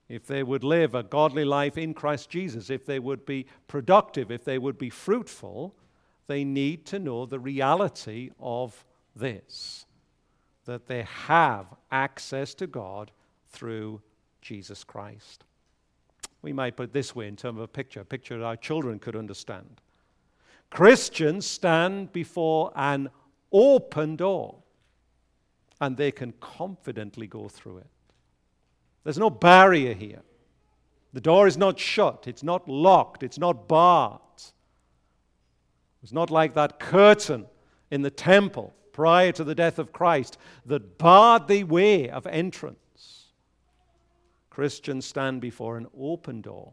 if 0.09 0.27
they 0.27 0.43
would 0.43 0.65
live 0.65 0.95
a 0.95 1.03
godly 1.03 1.45
life 1.45 1.77
in 1.77 1.93
Christ 1.93 2.31
Jesus, 2.31 2.71
if 2.71 2.87
they 2.87 2.99
would 2.99 3.27
be 3.27 3.47
productive, 3.67 4.31
if 4.31 4.45
they 4.45 4.59
would 4.59 4.79
be 4.79 4.91
fruitful, 4.91 5.75
they 6.27 6.45
need 6.45 6.87
to 6.87 6.99
know 6.99 7.27
the 7.27 7.38
reality 7.38 8.31
of 8.41 8.85
this 9.15 9.85
that 10.65 10.87
they 10.87 11.03
have 11.03 11.67
access 11.91 12.55
to 12.55 12.67
God 12.67 13.11
through 13.47 14.03
Jesus 14.43 14.85
Christ. 14.85 15.45
We 16.43 16.53
might 16.53 16.77
put 16.77 16.85
it 16.85 16.93
this 16.93 17.17
way 17.17 17.27
in 17.27 17.37
terms 17.37 17.57
of 17.57 17.62
a 17.62 17.69
picture, 17.69 18.00
a 18.00 18.05
picture 18.05 18.37
that 18.38 18.45
our 18.45 18.57
children 18.57 18.99
could 18.99 19.17
understand. 19.17 19.81
Christians 20.69 21.47
stand 21.47 22.12
before 22.12 22.71
an 22.77 23.09
open 23.52 24.17
door 24.17 24.57
and 25.81 25.97
they 25.97 26.11
can 26.11 26.33
confidently 26.40 27.26
go 27.26 27.49
through 27.49 27.78
it. 27.78 27.87
There's 29.05 29.19
no 29.19 29.31
barrier 29.31 29.95
here. 29.95 30.23
The 31.12 31.21
door 31.21 31.47
is 31.47 31.57
not 31.57 31.78
shut, 31.78 32.26
it's 32.26 32.43
not 32.43 32.69
locked, 32.69 33.23
it's 33.23 33.38
not 33.38 33.69
barred. 33.69 34.21
It's 36.02 36.12
not 36.12 36.31
like 36.31 36.55
that 36.55 36.78
curtain 36.78 37.47
in 37.90 38.02
the 38.02 38.11
temple 38.11 38.75
prior 38.93 39.33
to 39.33 39.45
the 39.45 39.55
death 39.55 39.78
of 39.78 39.93
Christ 39.93 40.38
that 40.67 40.99
barred 40.99 41.49
the 41.49 41.64
way 41.64 42.09
of 42.11 42.26
entrance. 42.26 43.26
Christians 44.50 45.07
stand 45.07 45.40
before 45.40 45.76
an 45.76 45.87
open 45.99 46.40
door 46.40 46.73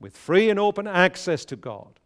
with 0.00 0.16
free 0.16 0.50
and 0.50 0.58
open 0.58 0.86
access 0.86 1.44
to 1.46 1.56
God, 1.56 2.00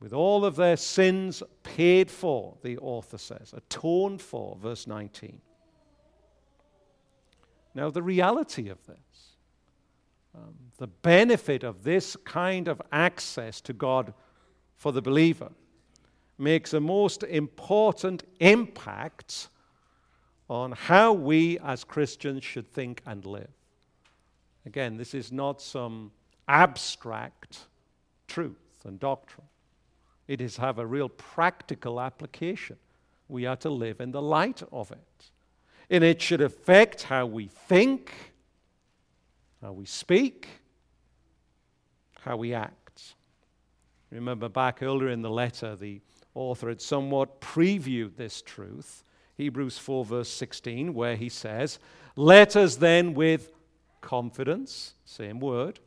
with 0.00 0.12
all 0.12 0.44
of 0.44 0.56
their 0.56 0.76
sins 0.76 1.42
paid 1.62 2.10
for, 2.10 2.56
the 2.62 2.78
author 2.78 3.18
says, 3.18 3.52
atoned 3.56 4.22
for, 4.22 4.56
verse 4.60 4.86
19. 4.86 5.40
Now, 7.74 7.90
the 7.90 8.02
reality 8.02 8.68
of 8.68 8.84
this, 8.86 8.96
um, 10.34 10.54
the 10.78 10.86
benefit 10.86 11.64
of 11.64 11.82
this 11.82 12.16
kind 12.24 12.68
of 12.68 12.80
access 12.92 13.60
to 13.62 13.72
God 13.72 14.14
for 14.76 14.92
the 14.92 15.02
believer, 15.02 15.50
makes 16.38 16.72
a 16.72 16.80
most 16.80 17.24
important 17.24 18.22
impact 18.38 19.48
on 20.48 20.72
how 20.72 21.12
we 21.12 21.58
as 21.58 21.82
Christians 21.82 22.44
should 22.44 22.72
think 22.72 23.02
and 23.04 23.26
live. 23.26 23.50
Again, 24.64 24.96
this 24.96 25.14
is 25.14 25.32
not 25.32 25.60
some 25.60 26.12
abstract 26.46 27.66
truth 28.28 28.84
and 28.84 29.00
doctrine. 29.00 29.47
It 30.28 30.40
is 30.40 30.58
have 30.58 30.78
a 30.78 30.86
real 30.86 31.08
practical 31.08 32.00
application. 32.00 32.76
We 33.28 33.46
are 33.46 33.56
to 33.56 33.70
live 33.70 34.00
in 34.00 34.12
the 34.12 34.22
light 34.22 34.62
of 34.70 34.92
it. 34.92 35.30
And 35.90 36.04
it 36.04 36.20
should 36.20 36.42
affect 36.42 37.04
how 37.04 37.26
we 37.26 37.46
think, 37.46 38.12
how 39.62 39.72
we 39.72 39.86
speak, 39.86 40.46
how 42.20 42.36
we 42.36 42.52
act. 42.52 43.14
Remember 44.10 44.48
back 44.48 44.82
earlier 44.82 45.08
in 45.08 45.22
the 45.22 45.30
letter, 45.30 45.76
the 45.76 46.00
author 46.34 46.68
had 46.68 46.80
somewhat 46.80 47.40
previewed 47.40 48.16
this 48.16 48.42
truth. 48.42 49.02
Hebrews 49.36 49.78
4, 49.78 50.04
verse 50.04 50.30
16, 50.30 50.94
where 50.94 51.16
he 51.16 51.28
says, 51.28 51.78
Let 52.16 52.56
us 52.56 52.76
then 52.76 53.14
with 53.14 53.50
confidence, 54.00 54.94
same 55.04 55.40
word, 55.40 55.80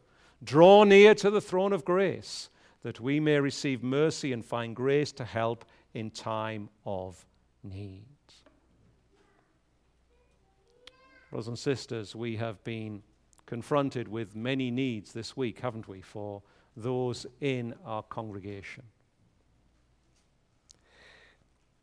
draw 0.44 0.84
near 0.84 1.14
to 1.16 1.30
the 1.30 1.42
throne 1.42 1.74
of 1.74 1.86
grace, 1.86 2.50
that 2.84 3.00
we 3.00 3.20
may 3.20 3.40
receive 3.40 3.84
mercy 3.84 4.34
and 4.34 4.44
find 4.44 4.76
grace 4.76 5.12
to 5.14 5.26
help 5.26 5.66
in 5.94 6.10
time 6.10 6.70
of 6.86 7.26
need. 7.64 8.06
Brothers 11.30 11.48
and 11.48 11.60
sisters, 11.60 12.16
we 12.16 12.36
have 12.38 12.62
been 12.64 13.04
confronted 13.46 14.08
with 14.08 14.36
many 14.36 14.72
needs 14.72 15.14
this 15.14 15.38
week, 15.38 15.60
haven't 15.60 15.88
we, 15.88 16.02
for 16.02 16.42
those 16.76 17.26
in 17.40 17.74
our 17.86 18.04
congregation. 18.04 18.84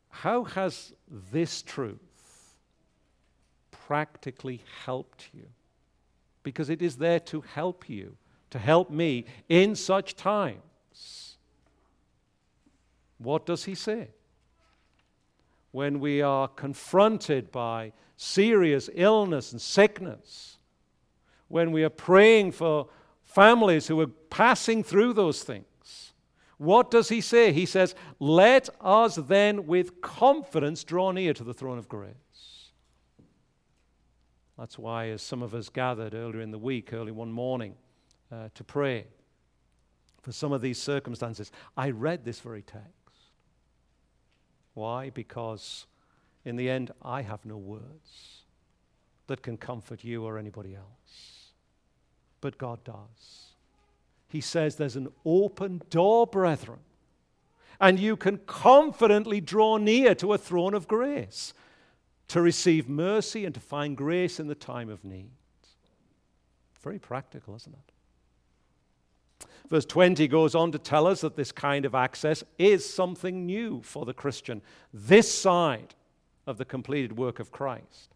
How 0.09 0.43
has 0.43 0.93
this 1.31 1.61
truth 1.61 1.99
practically 3.71 4.61
helped 4.85 5.29
you? 5.33 5.45
Because 6.43 6.69
it 6.69 6.81
is 6.81 6.97
there 6.97 7.19
to 7.21 7.41
help 7.41 7.89
you, 7.89 8.17
to 8.49 8.59
help 8.59 8.89
me 8.89 9.25
in 9.47 9.75
such 9.75 10.15
times. 10.15 10.59
What 13.19 13.45
does 13.45 13.65
he 13.65 13.75
say? 13.75 14.09
When 15.71 15.99
we 15.99 16.21
are 16.21 16.47
confronted 16.47 17.51
by 17.51 17.91
serious 18.15 18.89
illness 18.93 19.51
and 19.51 19.61
sickness, 19.61 20.57
when 21.47 21.71
we 21.71 21.83
are 21.83 21.89
praying 21.89 22.53
for 22.53 22.87
families 23.23 23.87
who 23.87 23.99
are 23.99 24.07
passing 24.07 24.83
through 24.83 25.13
those 25.13 25.43
things, 25.43 26.13
what 26.57 26.89
does 26.89 27.09
he 27.09 27.21
say? 27.21 27.53
He 27.53 27.65
says, 27.65 27.93
Let 28.19 28.69
us 28.81 29.15
then 29.15 29.67
with 29.67 30.01
confidence 30.01 30.83
draw 30.83 31.11
near 31.11 31.33
to 31.33 31.43
the 31.43 31.53
throne 31.53 31.77
of 31.77 31.87
grace. 31.87 32.13
That's 34.57 34.77
why, 34.77 35.07
as 35.07 35.21
some 35.21 35.41
of 35.41 35.53
us 35.53 35.69
gathered 35.69 36.13
earlier 36.13 36.41
in 36.41 36.51
the 36.51 36.57
week, 36.57 36.91
early 36.91 37.13
one 37.13 37.31
morning, 37.31 37.75
uh, 38.31 38.49
to 38.55 38.63
pray 38.63 39.07
for 40.21 40.31
some 40.31 40.51
of 40.51 40.61
these 40.61 40.81
circumstances, 40.81 41.51
I 41.77 41.91
read 41.91 42.25
this 42.25 42.39
very 42.39 42.61
text. 42.61 42.87
Why? 44.73 45.09
Because 45.09 45.85
in 46.45 46.55
the 46.55 46.69
end, 46.69 46.91
I 47.01 47.21
have 47.21 47.45
no 47.45 47.57
words 47.57 48.43
that 49.27 49.41
can 49.41 49.57
comfort 49.57 50.03
you 50.03 50.25
or 50.25 50.37
anybody 50.37 50.75
else. 50.75 51.51
But 52.41 52.57
God 52.57 52.83
does 52.83 53.49
he 54.29 54.41
says 54.41 54.75
there's 54.75 54.95
an 54.95 55.09
open 55.25 55.81
door, 55.89 56.27
brethren. 56.27 56.79
And 57.81 57.99
you 57.99 58.15
can 58.15 58.37
confidently 58.45 59.41
draw 59.41 59.77
near 59.77 60.13
to 60.15 60.33
a 60.33 60.37
throne 60.37 60.73
of 60.73 60.87
grace 60.87 61.53
to 62.27 62.41
receive 62.41 62.87
mercy 62.87 63.45
and 63.45 63.55
to 63.55 63.59
find 63.59 63.97
grace 63.97 64.39
in 64.39 64.47
the 64.47 64.55
time 64.55 64.89
of 64.89 65.03
need. 65.03 65.31
Very 66.83 66.99
practical, 66.99 67.55
isn't 67.55 67.73
it? 67.73 67.91
Verse 69.69 69.85
20 69.85 70.27
goes 70.27 70.55
on 70.55 70.71
to 70.71 70.79
tell 70.79 71.05
us 71.05 71.21
that 71.21 71.35
this 71.35 71.51
kind 71.51 71.85
of 71.85 71.93
access 71.93 72.43
is 72.57 72.91
something 72.91 73.45
new 73.45 73.81
for 73.83 74.05
the 74.05 74.13
Christian, 74.13 74.61
this 74.93 75.31
side 75.31 75.93
of 76.47 76.57
the 76.57 76.65
completed 76.65 77.17
work 77.17 77.39
of 77.39 77.51
Christ. 77.51 78.15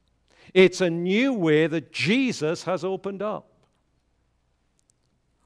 It's 0.54 0.82
a 0.82 0.90
new 0.90 1.34
way 1.34 1.68
that 1.68 1.92
Jesus 1.92 2.64
has 2.64 2.84
opened 2.84 3.22
up. 3.22 3.50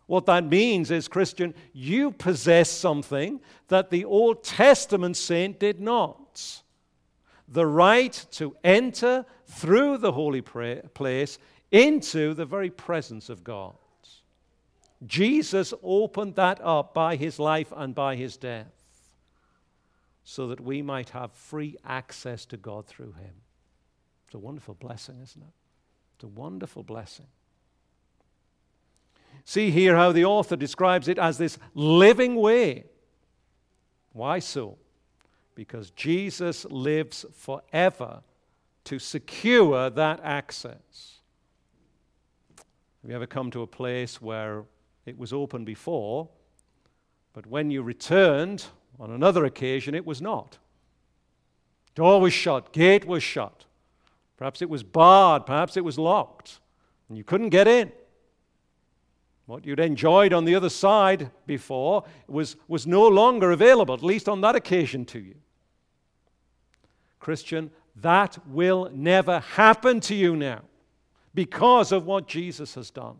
What 0.05 0.25
that 0.27 0.45
means 0.45 0.89
is, 0.89 1.09
Christian, 1.09 1.53
you 1.73 2.11
possess 2.11 2.69
something 2.69 3.41
that 3.67 3.89
the 3.89 4.05
Old 4.05 4.43
Testament 4.43 5.17
saint 5.17 5.59
did 5.59 5.81
not 5.81 6.61
the 7.47 7.65
right 7.65 8.25
to 8.31 8.55
enter 8.63 9.25
through 9.45 9.97
the 9.97 10.11
holy 10.11 10.41
place 10.41 11.39
into 11.71 12.33
the 12.33 12.45
very 12.45 12.69
presence 12.69 13.29
of 13.29 13.43
God. 13.43 13.75
Jesus 15.05 15.73
opened 15.83 16.35
that 16.35 16.59
up 16.61 16.93
by 16.93 17.15
his 17.15 17.37
life 17.37 17.71
and 17.75 17.93
by 17.93 18.15
his 18.15 18.37
death 18.37 18.73
so 20.23 20.47
that 20.47 20.59
we 20.59 20.81
might 20.81 21.11
have 21.11 21.31
free 21.31 21.77
access 21.85 22.45
to 22.47 22.57
God 22.57 22.87
through 22.87 23.13
him. 23.13 23.33
It's 24.25 24.35
a 24.35 24.39
wonderful 24.39 24.73
blessing, 24.73 25.19
isn't 25.21 25.41
it? 25.41 25.53
It's 26.15 26.23
a 26.23 26.27
wonderful 26.27 26.83
blessing. 26.83 27.27
See 29.45 29.71
here 29.71 29.95
how 29.95 30.11
the 30.11 30.25
author 30.25 30.55
describes 30.55 31.07
it 31.07 31.17
as 31.17 31.37
this 31.37 31.57
living 31.73 32.35
way. 32.35 32.85
Why 34.11 34.39
so? 34.39 34.77
Because 35.55 35.91
Jesus 35.91 36.65
lives 36.65 37.25
forever 37.33 38.21
to 38.85 38.99
secure 38.99 39.89
that 39.89 40.19
access. 40.23 41.19
Have 43.01 43.11
you 43.11 43.15
ever 43.15 43.27
come 43.27 43.51
to 43.51 43.61
a 43.61 43.67
place 43.67 44.21
where 44.21 44.65
it 45.07 45.17
was 45.17 45.31
open 45.31 45.63
before, 45.63 46.27
but 47.33 47.47
when 47.47 47.71
you 47.71 47.81
returned 47.81 48.65
on 48.99 49.11
another 49.11 49.45
occasion, 49.45 49.95
it 49.95 50.05
was 50.05 50.21
not? 50.21 50.57
Door 51.95 52.21
was 52.21 52.33
shut, 52.33 52.73
gate 52.73 53.05
was 53.05 53.23
shut. 53.23 53.65
Perhaps 54.37 54.61
it 54.61 54.69
was 54.69 54.83
barred, 54.83 55.45
perhaps 55.45 55.77
it 55.77 55.83
was 55.83 55.97
locked, 55.97 56.59
and 57.09 57.17
you 57.17 57.23
couldn't 57.23 57.49
get 57.49 57.67
in. 57.67 57.91
What 59.45 59.65
you'd 59.65 59.79
enjoyed 59.79 60.33
on 60.33 60.43
the 60.43 60.55
other 60.55 60.69
side 60.69 61.31
before 61.45 62.03
was, 62.27 62.57
was 62.67 62.85
no 62.85 63.07
longer 63.07 63.51
available, 63.51 63.93
at 63.93 64.03
least 64.03 64.27
on 64.27 64.41
that 64.41 64.55
occasion 64.55 65.05
to 65.05 65.19
you. 65.19 65.35
Christian, 67.19 67.71
that 67.95 68.37
will 68.47 68.91
never 68.93 69.39
happen 69.39 70.01
to 70.01 70.15
you 70.15 70.35
now 70.35 70.61
because 71.33 71.91
of 71.91 72.05
what 72.05 72.27
Jesus 72.27 72.75
has 72.75 72.91
done. 72.91 73.19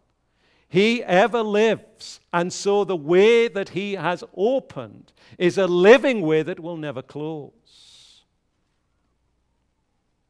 He 0.70 1.04
ever 1.04 1.42
lives, 1.42 2.20
and 2.34 2.52
so 2.52 2.84
the 2.84 2.96
way 2.96 3.48
that 3.48 3.70
He 3.70 3.94
has 3.94 4.24
opened 4.36 5.14
is 5.38 5.58
a 5.58 5.68
living 5.68 6.22
way 6.22 6.44
that 6.44 6.60
will 6.60 6.78
never 6.78 7.02
close. 7.02 8.24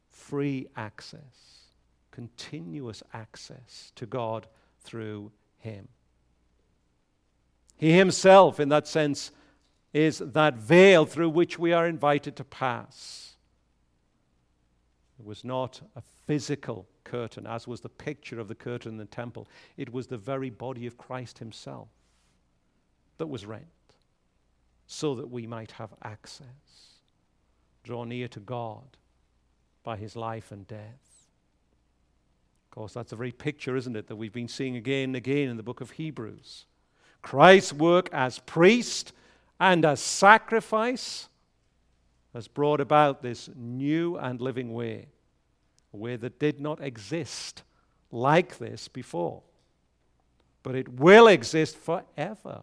Free 0.08 0.68
access, 0.76 1.66
continuous 2.10 3.02
access 3.12 3.92
to 3.96 4.06
God 4.06 4.46
through 4.82 5.32
him. 5.58 5.88
He 7.76 7.92
himself, 7.92 8.58
in 8.58 8.68
that 8.70 8.88
sense, 8.88 9.30
is 9.92 10.18
that 10.18 10.54
veil 10.54 11.06
through 11.06 11.30
which 11.30 11.58
we 11.58 11.72
are 11.72 11.86
invited 11.86 12.36
to 12.36 12.44
pass. 12.44 13.36
It 15.18 15.24
was 15.24 15.44
not 15.44 15.80
a 15.96 16.02
physical 16.26 16.86
curtain, 17.08 17.46
as 17.46 17.66
was 17.66 17.80
the 17.80 17.88
picture 17.88 18.38
of 18.38 18.48
the 18.48 18.54
curtain 18.54 18.92
in 18.92 18.98
the 18.98 19.04
temple. 19.04 19.48
It 19.76 19.92
was 19.92 20.06
the 20.06 20.18
very 20.18 20.50
body 20.50 20.86
of 20.86 20.98
Christ 20.98 21.38
himself 21.38 21.88
that 23.18 23.26
was 23.26 23.46
rent 23.46 23.64
so 24.86 25.14
that 25.16 25.30
we 25.30 25.46
might 25.46 25.72
have 25.72 25.90
access, 26.02 26.46
draw 27.84 28.04
near 28.04 28.28
to 28.28 28.40
God 28.40 28.96
by 29.82 29.96
his 29.96 30.16
life 30.16 30.50
and 30.50 30.66
death. 30.66 31.26
Of 32.66 32.74
course, 32.74 32.92
that's 32.92 33.12
a 33.12 33.16
very 33.16 33.32
picture, 33.32 33.76
isn't 33.76 33.96
it, 33.96 34.06
that 34.08 34.16
we've 34.16 34.32
been 34.32 34.48
seeing 34.48 34.76
again 34.76 35.10
and 35.10 35.16
again 35.16 35.48
in 35.48 35.56
the 35.56 35.62
book 35.62 35.80
of 35.80 35.92
Hebrews. 35.92 36.66
Christ's 37.22 37.72
work 37.72 38.08
as 38.12 38.38
priest 38.40 39.12
and 39.60 39.84
as 39.84 40.00
sacrifice 40.00 41.28
has 42.32 42.48
brought 42.48 42.80
about 42.80 43.22
this 43.22 43.50
new 43.56 44.16
and 44.16 44.40
living 44.40 44.72
way, 44.72 45.08
way 45.96 46.16
that 46.16 46.38
did 46.38 46.60
not 46.60 46.82
exist 46.82 47.62
like 48.10 48.58
this 48.58 48.88
before. 48.88 49.42
But 50.62 50.74
it 50.74 50.88
will 50.88 51.28
exist 51.28 51.76
forever 51.76 52.62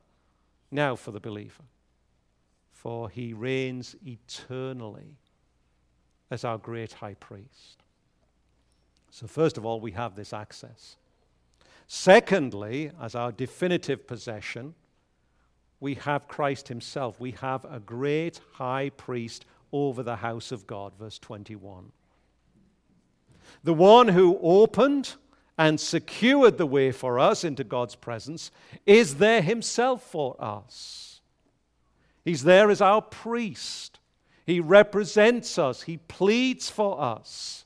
now 0.71 0.95
for 0.95 1.11
the 1.11 1.19
believer, 1.19 1.63
for 2.71 3.09
he 3.09 3.33
reigns 3.33 3.95
eternally 4.05 5.17
as 6.29 6.43
our 6.43 6.57
great 6.57 6.93
high 6.93 7.13
priest. 7.15 7.83
So, 9.11 9.27
first 9.27 9.57
of 9.57 9.65
all, 9.65 9.79
we 9.79 9.91
have 9.91 10.15
this 10.15 10.33
access. 10.33 10.97
Secondly, 11.87 12.91
as 13.01 13.15
our 13.15 13.31
definitive 13.31 14.07
possession, 14.07 14.73
we 15.79 15.95
have 15.95 16.27
Christ 16.27 16.67
Himself. 16.67 17.19
We 17.19 17.31
have 17.31 17.63
a 17.65 17.79
great 17.79 18.41
high 18.53 18.89
priest 18.89 19.45
over 19.71 20.03
the 20.03 20.15
house 20.15 20.51
of 20.51 20.65
God, 20.65 20.93
verse 20.97 21.19
21. 21.19 21.91
The 23.63 23.73
one 23.73 24.09
who 24.09 24.39
opened 24.41 25.15
and 25.57 25.79
secured 25.79 26.57
the 26.57 26.65
way 26.65 26.91
for 26.91 27.19
us 27.19 27.43
into 27.43 27.63
God's 27.63 27.95
presence 27.95 28.51
is 28.85 29.15
there 29.15 29.41
Himself 29.41 30.03
for 30.03 30.35
us. 30.39 31.21
He's 32.23 32.43
there 32.43 32.69
as 32.69 32.81
our 32.81 33.01
priest. 33.01 33.99
He 34.45 34.59
represents 34.59 35.57
us, 35.57 35.83
He 35.83 35.97
pleads 35.97 36.69
for 36.69 36.99
us 36.99 37.65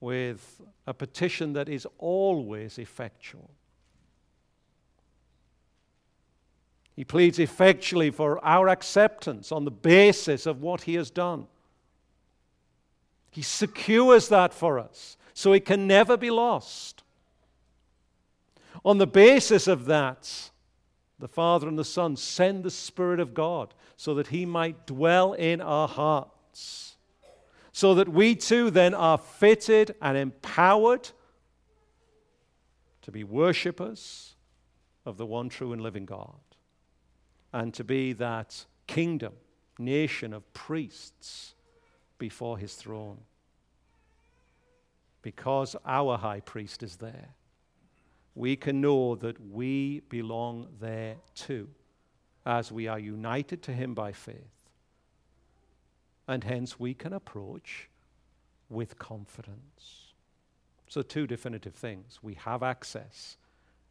with 0.00 0.60
a 0.86 0.94
petition 0.94 1.54
that 1.54 1.68
is 1.68 1.86
always 1.98 2.78
effectual. 2.78 3.50
He 6.94 7.04
pleads 7.04 7.38
effectually 7.38 8.10
for 8.10 8.44
our 8.44 8.68
acceptance 8.68 9.50
on 9.50 9.64
the 9.64 9.70
basis 9.70 10.46
of 10.46 10.62
what 10.62 10.82
He 10.82 10.94
has 10.94 11.10
done. 11.10 11.46
He 13.34 13.42
secures 13.42 14.28
that 14.28 14.54
for 14.54 14.78
us 14.78 15.16
so 15.32 15.52
it 15.52 15.64
can 15.64 15.88
never 15.88 16.16
be 16.16 16.30
lost. 16.30 17.02
On 18.84 18.98
the 18.98 19.08
basis 19.08 19.66
of 19.66 19.86
that, 19.86 20.50
the 21.18 21.26
Father 21.26 21.66
and 21.66 21.76
the 21.76 21.84
Son 21.84 22.14
send 22.14 22.62
the 22.62 22.70
Spirit 22.70 23.18
of 23.18 23.34
God 23.34 23.74
so 23.96 24.14
that 24.14 24.28
He 24.28 24.46
might 24.46 24.86
dwell 24.86 25.32
in 25.32 25.60
our 25.60 25.88
hearts, 25.88 26.94
so 27.72 27.92
that 27.96 28.08
we 28.08 28.36
too 28.36 28.70
then 28.70 28.94
are 28.94 29.18
fitted 29.18 29.96
and 30.00 30.16
empowered 30.16 31.10
to 33.02 33.10
be 33.10 33.24
worshippers 33.24 34.36
of 35.04 35.16
the 35.16 35.26
one 35.26 35.48
true 35.48 35.72
and 35.72 35.82
living 35.82 36.06
God 36.06 36.38
and 37.52 37.74
to 37.74 37.82
be 37.82 38.12
that 38.12 38.64
kingdom, 38.86 39.32
nation 39.76 40.32
of 40.32 40.54
priests 40.54 41.53
before 42.18 42.58
His 42.58 42.74
throne. 42.74 43.18
Because 45.22 45.74
our 45.86 46.18
high 46.18 46.40
priest 46.40 46.82
is 46.82 46.96
there 46.96 47.30
we 48.34 48.56
can 48.56 48.80
know 48.80 49.14
that 49.14 49.40
we 49.50 50.00
belong 50.08 50.68
there 50.80 51.16
too 51.34 51.68
as 52.44 52.72
we 52.72 52.88
are 52.88 52.98
united 52.98 53.62
to 53.62 53.72
Him 53.72 53.94
by 53.94 54.12
faith. 54.12 54.70
And 56.26 56.44
hence 56.44 56.80
we 56.80 56.94
can 56.94 57.12
approach 57.12 57.88
with 58.68 58.98
confidence. 58.98 60.12
So, 60.88 61.02
two 61.02 61.26
definitive 61.26 61.74
things 61.74 62.18
we 62.22 62.34
have 62.34 62.62
access, 62.62 63.36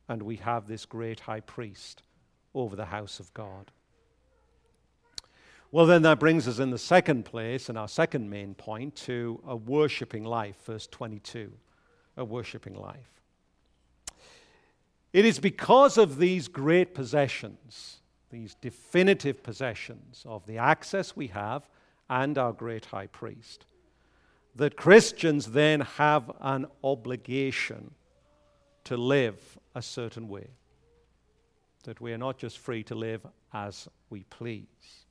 and 0.08 0.24
we 0.24 0.38
have 0.38 0.68
this 0.68 0.86
great 0.86 1.22
high 1.22 1.42
priest 1.42 2.02
over 2.54 2.76
the 2.76 2.86
house 2.86 3.20
of 3.20 3.34
God. 3.34 3.72
Well, 5.74 5.88
then 5.88 6.04
that 6.04 6.20
brings 6.20 6.48
us 6.48 6.60
in 6.60 6.70
the 6.70 6.78
second 6.78 7.26
place, 7.26 7.68
and 7.68 7.80
our 7.80 7.88
second 7.88 8.30
main 8.30 8.54
point, 8.54 8.96
to 9.08 9.42
a 9.48 9.56
worshipping 9.56 10.24
life, 10.24 10.56
verse 10.66 10.86
22. 10.86 11.52
A 12.16 12.24
worshipping 12.24 12.76
life. 12.76 13.22
It 15.12 15.26
is 15.26 15.40
because 15.40 15.98
of 15.98 16.20
these 16.20 16.48
great 16.48 16.94
possessions 16.94 17.98
these 18.34 18.56
definitive 18.56 19.44
possessions 19.44 20.24
of 20.28 20.44
the 20.48 20.58
access 20.58 21.16
we 21.16 21.28
have 21.28 21.70
and 22.10 22.36
our 22.38 22.52
great 22.52 22.86
high 22.86 23.06
priest, 23.06 23.68
that 24.56 24.76
Christians 24.76 25.52
then 25.52 25.82
have 25.82 26.32
an 26.42 26.66
obligation 26.84 27.92
to 28.86 28.98
live 28.98 29.60
a 29.76 29.84
certain 29.84 30.28
way. 30.28 30.48
That 31.84 32.02
we 32.02 32.12
are 32.12 32.18
not 32.18 32.40
just 32.40 32.58
free 32.58 32.84
to 32.86 32.96
live 32.96 33.26
as 33.54 33.88
we 34.10 34.24
please. 34.24 35.03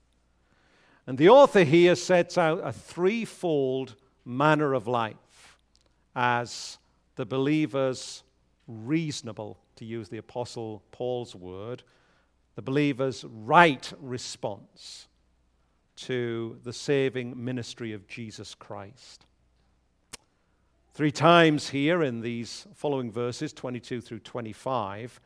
And 1.07 1.19
the 1.19 1.29
author 1.29 1.65
here 1.65 1.97
sets 1.97 2.38
out 2.38 2.61
a 2.62 2.73
threefold 2.73 3.97
manner 4.25 4.73
of 4.73 4.87
life 4.87 5.59
as 6.15 6.79
the 7.17 7.27
believer's 7.27 8.23
reasonable, 8.69 9.59
to 9.77 9.85
use 9.85 10.09
the 10.09 10.19
Apostle 10.19 10.83
Paul's 10.93 11.35
word, 11.35 11.83
the 12.55 12.62
believer's 12.62 13.25
right 13.25 13.93
response 14.01 15.09
to 15.97 16.59
the 16.62 16.73
saving 16.73 17.43
ministry 17.43 17.93
of 17.93 18.07
Jesus 18.07 18.55
Christ. 18.55 19.27
Three 20.95 21.11
times 21.11 21.71
here 21.71 22.03
in 22.03 22.21
these 22.21 22.67
following 22.75 23.11
verses, 23.11 23.53
22 23.53 24.01
through 24.03 24.19
25, 24.21 25.21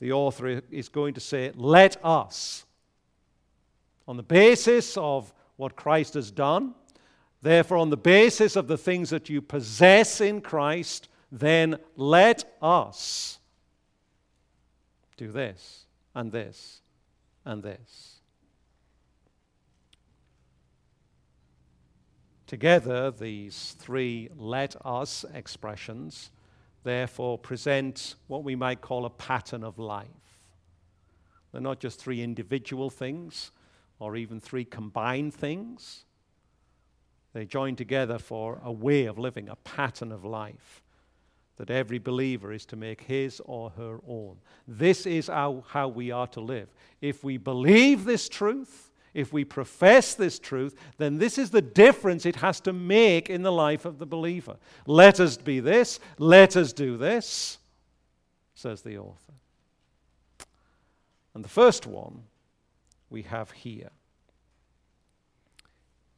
the 0.00 0.12
author 0.12 0.62
is 0.70 0.88
going 0.88 1.14
to 1.14 1.20
say, 1.20 1.52
Let 1.54 2.02
us, 2.04 2.64
on 4.10 4.16
the 4.16 4.22
basis 4.24 4.96
of 4.96 5.32
what 5.54 5.76
Christ 5.76 6.14
has 6.14 6.32
done, 6.32 6.74
therefore, 7.42 7.78
on 7.78 7.90
the 7.90 7.96
basis 7.96 8.56
of 8.56 8.66
the 8.66 8.76
things 8.76 9.10
that 9.10 9.28
you 9.28 9.40
possess 9.40 10.20
in 10.20 10.40
Christ, 10.40 11.08
then 11.30 11.78
let 11.94 12.56
us 12.60 13.38
do 15.16 15.30
this 15.30 15.86
and 16.12 16.32
this 16.32 16.82
and 17.44 17.62
this. 17.62 18.16
Together, 22.48 23.12
these 23.12 23.76
three 23.78 24.28
let 24.36 24.74
us 24.84 25.24
expressions 25.34 26.32
therefore 26.82 27.38
present 27.38 28.16
what 28.26 28.42
we 28.42 28.56
might 28.56 28.80
call 28.80 29.04
a 29.04 29.10
pattern 29.10 29.62
of 29.62 29.78
life. 29.78 30.08
They're 31.52 31.60
not 31.60 31.78
just 31.78 32.00
three 32.00 32.24
individual 32.24 32.90
things 32.90 33.52
or 34.00 34.16
even 34.16 34.40
three 34.40 34.64
combined 34.64 35.32
things. 35.32 36.04
They 37.32 37.46
join 37.46 37.76
together 37.76 38.18
for 38.18 38.60
a 38.64 38.72
way 38.72 39.04
of 39.04 39.18
living, 39.18 39.48
a 39.48 39.56
pattern 39.56 40.10
of 40.10 40.24
life 40.24 40.82
that 41.60 41.70
every 41.70 41.98
believer 41.98 42.54
is 42.54 42.64
to 42.64 42.74
make 42.74 43.02
his 43.02 43.38
or 43.44 43.68
her 43.76 43.98
own. 44.08 44.34
This 44.66 45.04
is 45.04 45.26
how, 45.26 45.62
how 45.68 45.88
we 45.88 46.10
are 46.10 46.26
to 46.28 46.40
live. 46.40 46.68
If 47.02 47.22
we 47.22 47.36
believe 47.36 48.06
this 48.06 48.30
truth, 48.30 48.90
if 49.12 49.30
we 49.30 49.44
profess 49.44 50.14
this 50.14 50.38
truth, 50.38 50.74
then 50.96 51.18
this 51.18 51.36
is 51.36 51.50
the 51.50 51.60
difference 51.60 52.24
it 52.24 52.36
has 52.36 52.60
to 52.60 52.72
make 52.72 53.28
in 53.28 53.42
the 53.42 53.52
life 53.52 53.84
of 53.84 53.98
the 53.98 54.06
believer. 54.06 54.56
Let 54.86 55.20
us 55.20 55.36
be 55.36 55.60
this, 55.60 56.00
let 56.18 56.56
us 56.56 56.72
do 56.72 56.96
this, 56.96 57.58
says 58.54 58.80
the 58.80 58.96
author. 58.96 59.34
And 61.34 61.44
the 61.44 61.48
first 61.50 61.86
one 61.86 62.22
we 63.10 63.22
have 63.22 63.50
here 63.50 63.90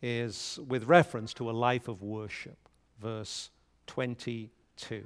is 0.01 0.59
with 0.69 0.85
reference 0.85 1.33
to 1.35 1.51
a 1.51 1.53
life 1.53 1.89
of 1.89 2.03
worship, 2.03 2.69
verse 3.01 3.51
22 3.87 5.05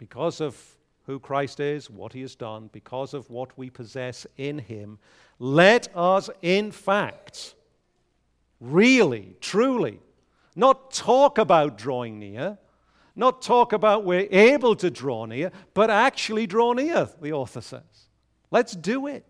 because 0.00 0.40
of 0.40 0.56
who 1.04 1.20
Christ 1.20 1.60
is, 1.60 1.90
what 1.90 2.14
he 2.14 2.22
has 2.22 2.34
done, 2.34 2.70
because 2.72 3.12
of 3.12 3.28
what 3.28 3.56
we 3.58 3.68
possess 3.68 4.26
in 4.38 4.58
him, 4.58 4.98
let 5.38 5.94
us, 5.94 6.30
in 6.40 6.72
fact, 6.72 7.54
really, 8.60 9.36
truly, 9.42 10.00
not 10.56 10.90
talk 10.90 11.36
about 11.36 11.76
drawing 11.76 12.18
near, 12.18 12.56
not 13.14 13.42
talk 13.42 13.74
about 13.74 14.06
we're 14.06 14.26
able 14.30 14.74
to 14.76 14.90
draw 14.90 15.26
near, 15.26 15.52
but 15.74 15.90
actually 15.90 16.46
draw 16.46 16.72
near, 16.72 17.06
the 17.20 17.34
author 17.34 17.60
says. 17.60 18.08
Let's 18.50 18.72
do 18.72 19.06
it. 19.06 19.26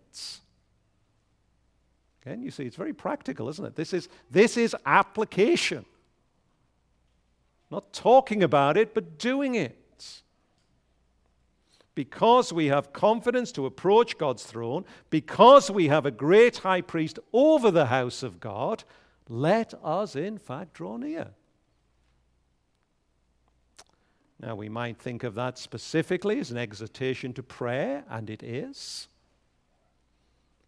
Again, 2.22 2.42
you 2.42 2.50
see, 2.50 2.64
it's 2.64 2.76
very 2.76 2.92
practical, 2.92 3.48
isn't 3.48 3.64
it? 3.64 3.76
This 3.76 3.92
is, 3.92 4.08
this 4.30 4.56
is 4.56 4.76
application. 4.84 5.84
Not 7.70 7.92
talking 7.92 8.42
about 8.42 8.76
it, 8.76 8.94
but 8.94 9.18
doing 9.18 9.54
it 9.54 9.80
because 12.00 12.50
we 12.50 12.68
have 12.68 12.94
confidence 12.94 13.52
to 13.52 13.66
approach 13.66 14.16
God's 14.16 14.42
throne, 14.44 14.86
because 15.10 15.70
we 15.70 15.88
have 15.88 16.06
a 16.06 16.10
great 16.10 16.56
high 16.56 16.80
priest 16.80 17.18
over 17.30 17.70
the 17.70 17.84
house 17.84 18.22
of 18.22 18.40
God, 18.40 18.84
let 19.28 19.74
us 19.84 20.16
in 20.16 20.38
fact 20.38 20.72
draw 20.72 20.96
near. 20.96 21.28
Now, 24.40 24.54
we 24.54 24.70
might 24.70 24.96
think 24.96 25.24
of 25.24 25.34
that 25.34 25.58
specifically 25.58 26.40
as 26.40 26.50
an 26.50 26.56
exhortation 26.56 27.34
to 27.34 27.42
prayer, 27.42 28.04
and 28.08 28.30
it 28.30 28.42
is. 28.42 29.08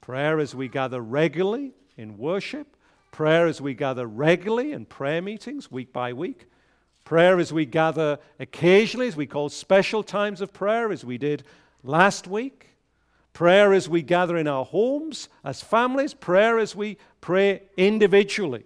Prayer 0.03 0.41
as 0.41 0.55
we 0.55 0.69
gather 0.69 1.01
regularly 1.01 1.73
in 1.97 2.19
worship, 2.19 2.77
prayer 3.12 3.47
as 3.47 3.61
we 3.61 3.73
gather 3.73 4.05
regularly 4.07 4.73
in 4.73 4.85
prayer 4.85 5.23
meetings 5.23 5.71
week 5.71 5.93
by 5.93 6.12
week, 6.12 6.47
prayer 7.05 7.38
as 7.38 7.53
we 7.53 7.65
gather 7.65 8.19
occasionally, 8.41 9.07
as 9.07 9.15
we 9.15 9.27
call 9.27 9.49
special 9.49 10.03
times 10.03 10.41
of 10.41 10.53
prayer, 10.53 10.91
as 10.91 11.05
we 11.05 11.19
did 11.19 11.45
last 11.85 12.27
week, 12.27 12.71
prayer 13.33 13.73
as 13.73 13.88
we 13.88 14.03
gather 14.03 14.37
in 14.37 14.49
our 14.49 14.65
homes 14.65 15.29
as 15.45 15.62
families, 15.62 16.15
prayer 16.15 16.59
as 16.59 16.75
we 16.75 16.99
pray 17.21 17.62
individually. 17.77 18.65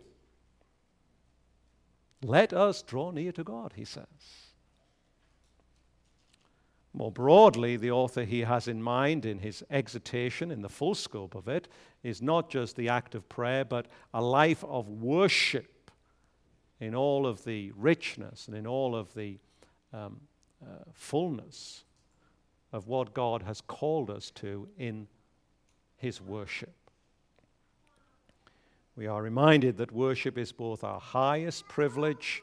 Let 2.23 2.55
us 2.55 2.81
draw 2.81 3.11
near 3.11 3.33
to 3.33 3.45
God, 3.45 3.75
he 3.77 3.85
says. 3.85 4.07
More 6.97 7.13
broadly, 7.13 7.77
the 7.77 7.91
author 7.91 8.25
he 8.25 8.41
has 8.41 8.69
in 8.69 8.83
mind 8.83 9.27
in 9.27 9.41
his 9.41 9.63
exhortation, 9.71 10.51
in 10.51 10.63
the 10.63 10.69
full 10.71 10.95
scope 10.95 11.35
of 11.35 11.47
it, 11.47 11.69
is 12.03 12.23
not 12.23 12.49
just 12.49 12.75
the 12.75 12.89
act 12.89 13.15
of 13.15 13.29
prayer, 13.29 13.67
but 13.67 13.87
a 14.15 14.23
life 14.23 14.65
of 14.65 14.89
worship 14.89 15.91
in 16.81 16.95
all 16.95 17.27
of 17.27 17.45
the 17.45 17.71
richness 17.77 18.49
and 18.49 18.57
in 18.57 18.67
all 18.67 18.97
of 18.97 19.13
the 19.13 19.39
um, 19.93 20.19
uh, 20.65 20.85
fullness 20.95 21.85
of 22.73 22.89
what 22.89 23.13
God 23.13 23.43
has 23.43 23.61
called 23.61 24.09
us 24.09 24.31
to 24.37 24.67
in 24.79 25.07
his 25.99 26.23
worship. 26.23 26.75
We 28.97 29.07
are 29.07 29.23
reminded 29.23 29.77
that 29.77 29.93
worship 29.93 30.39
is 30.39 30.51
both 30.51 30.83
our 30.83 31.01
highest 31.01 31.69
privilege 31.69 32.43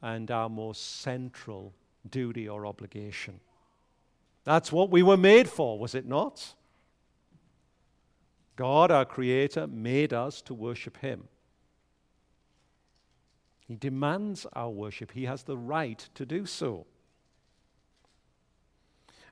and 0.00 0.30
our 0.30 0.48
most 0.48 1.00
central 1.00 1.72
duty 2.08 2.48
or 2.48 2.66
obligation. 2.66 3.40
That's 4.44 4.72
what 4.72 4.90
we 4.90 5.02
were 5.02 5.16
made 5.16 5.48
for, 5.48 5.78
was 5.78 5.94
it 5.94 6.06
not? 6.06 6.54
God, 8.56 8.90
our 8.90 9.04
Creator, 9.04 9.66
made 9.68 10.12
us 10.12 10.42
to 10.42 10.54
worship 10.54 10.98
Him. 10.98 11.24
He 13.66 13.76
demands 13.76 14.46
our 14.52 14.70
worship, 14.70 15.12
He 15.12 15.24
has 15.24 15.44
the 15.44 15.56
right 15.56 16.06
to 16.14 16.26
do 16.26 16.46
so. 16.46 16.86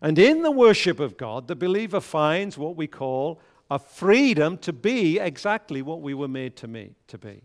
And 0.01 0.18
in 0.18 0.42
the 0.42 0.51
worship 0.51 1.01
of 1.01 1.16
God, 1.16 1.49
the 1.49 1.57
believer 1.57 2.01
finds 2.01 2.57
what 2.57 2.77
we 2.77 2.87
call 2.87 3.40
a 3.71 3.79
freedom 3.79 4.57
to 4.59 4.73
be 4.73 5.18
exactly 5.18 5.83
what 5.83 6.01
we 6.01 6.14
were 6.14 6.29
made 6.29 6.57
to, 6.57 6.68
me, 6.68 6.94
to 7.09 7.18
be. 7.18 7.42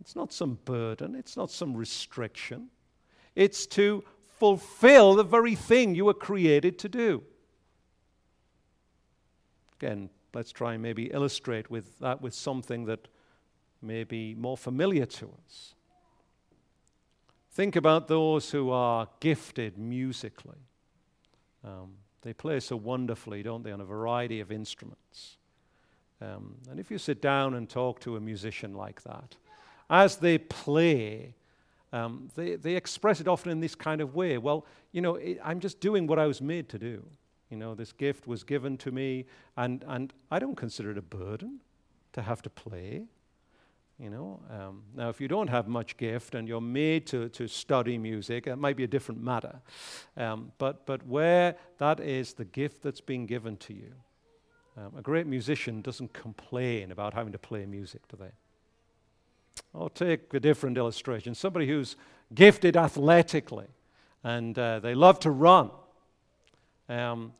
It's 0.00 0.16
not 0.16 0.32
some 0.32 0.58
burden, 0.64 1.14
it's 1.14 1.36
not 1.36 1.50
some 1.50 1.76
restriction. 1.76 2.68
It's 3.34 3.66
to 3.68 4.04
fulfill 4.38 5.14
the 5.14 5.24
very 5.24 5.54
thing 5.54 5.94
you 5.94 6.04
were 6.04 6.14
created 6.14 6.78
to 6.80 6.88
do. 6.88 7.22
Again, 9.80 10.10
let's 10.34 10.52
try 10.52 10.74
and 10.74 10.82
maybe 10.82 11.04
illustrate 11.04 11.70
with 11.70 11.98
that 12.00 12.20
with 12.20 12.34
something 12.34 12.86
that 12.86 13.08
may 13.80 14.04
be 14.04 14.34
more 14.34 14.56
familiar 14.56 15.06
to 15.06 15.32
us. 15.44 15.74
Think 17.52 17.76
about 17.76 18.08
those 18.08 18.50
who 18.50 18.70
are 18.70 19.08
gifted 19.20 19.78
musically. 19.78 20.68
Um, 21.64 21.94
they 22.22 22.32
play 22.32 22.60
so 22.60 22.76
wonderfully, 22.76 23.42
don't 23.42 23.62
they, 23.62 23.72
on 23.72 23.80
a 23.80 23.84
variety 23.84 24.40
of 24.40 24.52
instruments. 24.52 25.38
Um, 26.20 26.56
and 26.70 26.80
if 26.80 26.90
you 26.90 26.98
sit 26.98 27.22
down 27.22 27.54
and 27.54 27.68
talk 27.68 28.00
to 28.00 28.16
a 28.16 28.20
musician 28.20 28.74
like 28.74 29.02
that, 29.02 29.36
as 29.88 30.16
they 30.16 30.38
play, 30.38 31.34
um, 31.92 32.28
they, 32.34 32.56
they 32.56 32.76
express 32.76 33.20
it 33.20 33.28
often 33.28 33.50
in 33.50 33.60
this 33.60 33.74
kind 33.74 34.00
of 34.00 34.14
way. 34.14 34.38
Well, 34.38 34.66
you 34.92 35.00
know, 35.00 35.14
it, 35.16 35.38
I'm 35.42 35.60
just 35.60 35.80
doing 35.80 36.06
what 36.06 36.18
I 36.18 36.26
was 36.26 36.40
made 36.40 36.68
to 36.70 36.78
do. 36.78 37.04
You 37.50 37.56
know, 37.56 37.74
this 37.74 37.92
gift 37.92 38.26
was 38.26 38.44
given 38.44 38.76
to 38.78 38.90
me, 38.90 39.24
and, 39.56 39.84
and 39.88 40.12
I 40.30 40.38
don't 40.38 40.56
consider 40.56 40.90
it 40.90 40.98
a 40.98 41.02
burden 41.02 41.60
to 42.12 42.22
have 42.22 42.42
to 42.42 42.50
play. 42.50 43.06
You 43.98 44.10
know, 44.10 44.40
um, 44.50 44.82
now 44.94 45.08
if 45.08 45.20
you 45.20 45.26
don't 45.26 45.48
have 45.48 45.66
much 45.66 45.96
gift 45.96 46.36
and 46.36 46.46
you're 46.46 46.60
made 46.60 47.04
to, 47.08 47.28
to 47.30 47.48
study 47.48 47.98
music, 47.98 48.46
it 48.46 48.56
might 48.56 48.76
be 48.76 48.84
a 48.84 48.86
different 48.86 49.20
matter. 49.20 49.60
Um, 50.16 50.52
but, 50.58 50.86
but 50.86 51.04
where 51.04 51.56
that 51.78 51.98
is 51.98 52.34
the 52.34 52.44
gift 52.44 52.82
that's 52.82 53.00
being 53.00 53.26
given 53.26 53.56
to 53.56 53.74
you, 53.74 53.92
um, 54.76 54.92
a 54.96 55.02
great 55.02 55.26
musician 55.26 55.82
doesn't 55.82 56.12
complain 56.12 56.92
about 56.92 57.12
having 57.12 57.32
to 57.32 57.38
play 57.38 57.66
music, 57.66 58.06
do 58.06 58.16
they? 58.16 58.30
I'll 59.74 59.88
take 59.88 60.32
a 60.34 60.40
different 60.40 60.76
illustration. 60.76 61.34
Somebody 61.34 61.66
who's 61.66 61.96
gifted 62.34 62.76
athletically 62.76 63.66
and 64.24 64.58
uh, 64.58 64.80
they 64.80 64.94
love 64.94 65.20
to 65.20 65.30
run. 65.30 65.70
Um, 66.88 67.32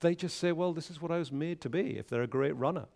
they 0.00 0.14
just 0.14 0.38
say, 0.38 0.52
Well, 0.52 0.72
this 0.72 0.90
is 0.90 1.00
what 1.00 1.10
I 1.10 1.18
was 1.18 1.32
made 1.32 1.60
to 1.62 1.68
be 1.68 1.96
if 1.96 2.08
they're 2.08 2.22
a 2.22 2.26
great 2.28 2.56
runner. 2.56 2.86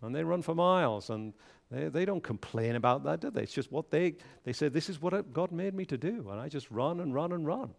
And 0.00 0.14
they 0.14 0.24
run 0.24 0.42
for 0.42 0.54
miles 0.54 1.10
and 1.10 1.32
they, 1.70 1.88
they 1.88 2.04
don't 2.04 2.22
complain 2.22 2.74
about 2.74 3.04
that, 3.04 3.20
do 3.20 3.30
they? 3.30 3.42
It's 3.42 3.52
just 3.52 3.70
what 3.70 3.90
they, 3.90 4.14
they 4.44 4.52
say, 4.52 4.68
This 4.68 4.88
is 4.88 5.00
what 5.00 5.32
God 5.32 5.52
made 5.52 5.74
me 5.74 5.84
to 5.86 5.96
do. 5.96 6.28
And 6.30 6.40
I 6.40 6.48
just 6.48 6.70
run 6.70 7.00
and 7.00 7.14
run 7.14 7.32
and 7.32 7.46
run. 7.46 7.70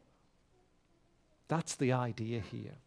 That's 1.47 1.76
the 1.76 1.91
idea 1.91 2.41
here. 2.52 2.78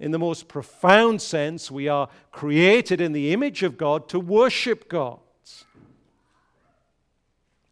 In 0.00 0.10
the 0.10 0.18
most 0.18 0.48
profound 0.48 1.22
sense, 1.22 1.70
we 1.70 1.88
are 1.88 2.08
created 2.32 3.00
in 3.00 3.12
the 3.12 3.32
image 3.32 3.62
of 3.62 3.76
God 3.76 4.08
to 4.08 4.18
worship 4.18 4.88
God. 4.88 5.18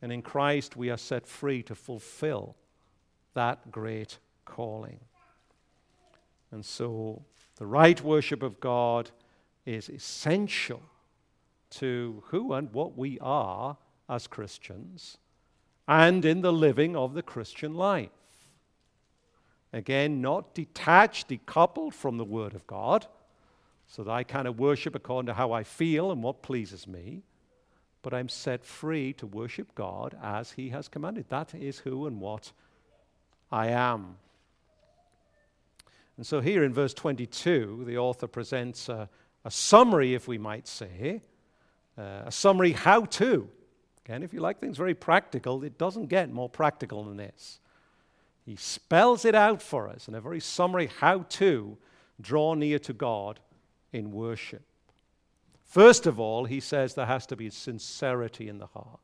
And 0.03 0.13
in 0.13 0.21
Christ, 0.21 0.77
we 0.77 0.91
are 0.91 0.97
set 0.97 1.27
free 1.27 1.63
to 1.63 1.75
fulfill 1.77 2.57
that 3.35 3.71
great 3.71 4.19
calling. 4.45 4.99
And 6.51 6.65
so, 6.65 7.23
the 7.57 7.67
right 7.67 8.01
worship 8.03 8.43
of 8.43 8.61
God 8.61 9.11
is 9.65 9.89
essential 9.89 10.83
to 11.71 12.23
who 12.27 12.53
and 12.53 12.73
what 12.73 12.99
we 12.99 13.19
are 13.21 13.79
as 14.09 14.27
Christians 14.27 15.19
and 15.89 16.25
in 16.25 16.43
the 16.43 16.53
living 16.53 16.97
of 16.97 17.15
the 17.15 17.23
Christian 17.23 17.75
life. 17.75 18.11
Again, 19.73 20.21
not 20.21 20.55
detached, 20.55 21.29
decoupled 21.29 21.95
from 21.95 22.19
the 22.19 22.25
Word 22.25 22.55
of 22.55 22.67
God, 22.67 23.07
so 23.87 24.05
that 24.05 24.11
I 24.11 24.23
kind 24.23 24.47
of 24.47 24.59
worship 24.59 24.95
according 24.95 25.27
to 25.27 25.35
how 25.35 25.53
I 25.53 25.65
feel 25.65 26.13
and 26.13 26.23
what 26.23 26.43
pleases 26.43 26.87
me, 26.87 27.23
but 28.03 28.13
I'm 28.13 28.29
set 28.29 28.65
free 28.65 29.13
to 29.15 29.27
worship 29.27 29.75
God 29.75 30.17
as 30.23 30.53
He 30.53 30.71
has 30.71 30.89
commanded. 30.89 31.27
That 31.29 31.55
is 31.55 31.79
who 31.79 32.07
and 32.07 32.21
what 32.21 32.53
I 33.51 33.69
am. 33.69 34.17
And 36.17 36.27
so, 36.27 36.41
here 36.41 36.63
in 36.65 36.75
verse 36.75 36.95
22, 36.95 37.85
the 37.87 37.99
author 37.99 38.27
presents 38.27 38.89
a, 38.89 39.09
a 39.45 39.51
summary, 39.51 40.15
if 40.15 40.29
we 40.29 40.39
might 40.39 40.69
say, 40.69 41.21
uh, 41.97 42.23
a 42.27 42.33
summary 42.33 42.73
how 42.73 43.05
to. 43.07 43.49
Again, 44.05 44.23
if 44.23 44.33
you 44.33 44.41
like 44.41 44.59
things 44.59 44.77
very 44.77 44.95
practical, 44.95 45.63
it 45.63 45.79
doesn't 45.79 46.07
get 46.07 46.31
more 46.31 46.49
practical 46.49 47.05
than 47.05 47.17
this. 47.17 47.61
He 48.45 48.57
spells 48.57 49.25
it 49.25 49.35
out 49.35 49.63
for 49.63 49.89
us 49.89 50.09
in 50.09 50.15
a 50.15 50.21
very 50.21 50.41
summary 50.41 50.91
how 50.99 51.21
to 51.31 51.79
draw 52.21 52.55
near 52.55 52.79
to 52.81 52.93
God 52.93 53.39
in 53.93 54.11
worship. 54.11 54.63
First 55.73 56.07
of 56.07 56.21
all, 56.21 56.45
he 56.45 56.61
says 56.61 56.93
there 56.93 57.07
has 57.07 57.25
to 57.29 57.35
be 57.35 57.49
sincerity 57.49 58.51
in 58.51 58.59
the 58.59 58.67
heart. 58.67 59.01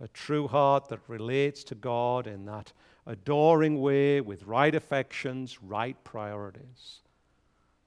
A 0.00 0.06
true 0.06 0.46
heart 0.46 0.88
that 0.88 1.00
relates 1.08 1.64
to 1.64 1.74
God 1.74 2.28
in 2.28 2.44
that 2.44 2.72
adoring 3.06 3.80
way 3.80 4.20
with 4.20 4.44
right 4.44 4.72
affections, 4.72 5.60
right 5.60 5.96
priorities. 6.04 7.00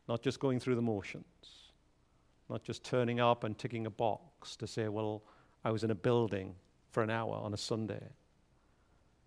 Not 0.10 0.22
just 0.22 0.42
going 0.42 0.60
through 0.60 0.76
the 0.76 0.82
motions, 0.82 1.24
not 2.50 2.62
just 2.62 2.84
turning 2.84 3.22
up 3.22 3.46
and 3.46 3.58
ticking 3.58 3.86
a 3.86 3.90
box 3.90 4.58
to 4.58 4.68
say, 4.68 4.90
well, 4.90 5.24
I 5.64 5.72
was 5.72 5.86
in 5.86 5.92
a 5.92 5.96
building 5.96 6.56
for 6.90 7.04
an 7.04 7.10
hour 7.10 7.36
on 7.36 7.54
a 7.54 7.58
Sunday. 7.58 8.04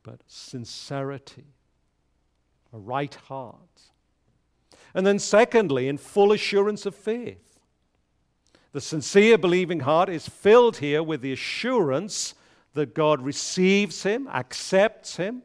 But 0.02 0.20
sincerity, 0.26 1.46
a 2.74 2.78
right 2.78 3.14
heart. 3.14 3.80
And 4.92 5.06
then, 5.06 5.18
secondly, 5.18 5.88
in 5.88 5.96
full 5.96 6.30
assurance 6.30 6.84
of 6.84 6.94
faith. 6.94 7.53
The 8.74 8.80
sincere 8.80 9.38
believing 9.38 9.80
heart 9.80 10.08
is 10.08 10.28
filled 10.28 10.78
here 10.78 11.00
with 11.00 11.20
the 11.20 11.32
assurance 11.32 12.34
that 12.72 12.92
God 12.92 13.22
receives 13.22 14.02
him, 14.02 14.26
accepts 14.26 15.16
him, 15.16 15.42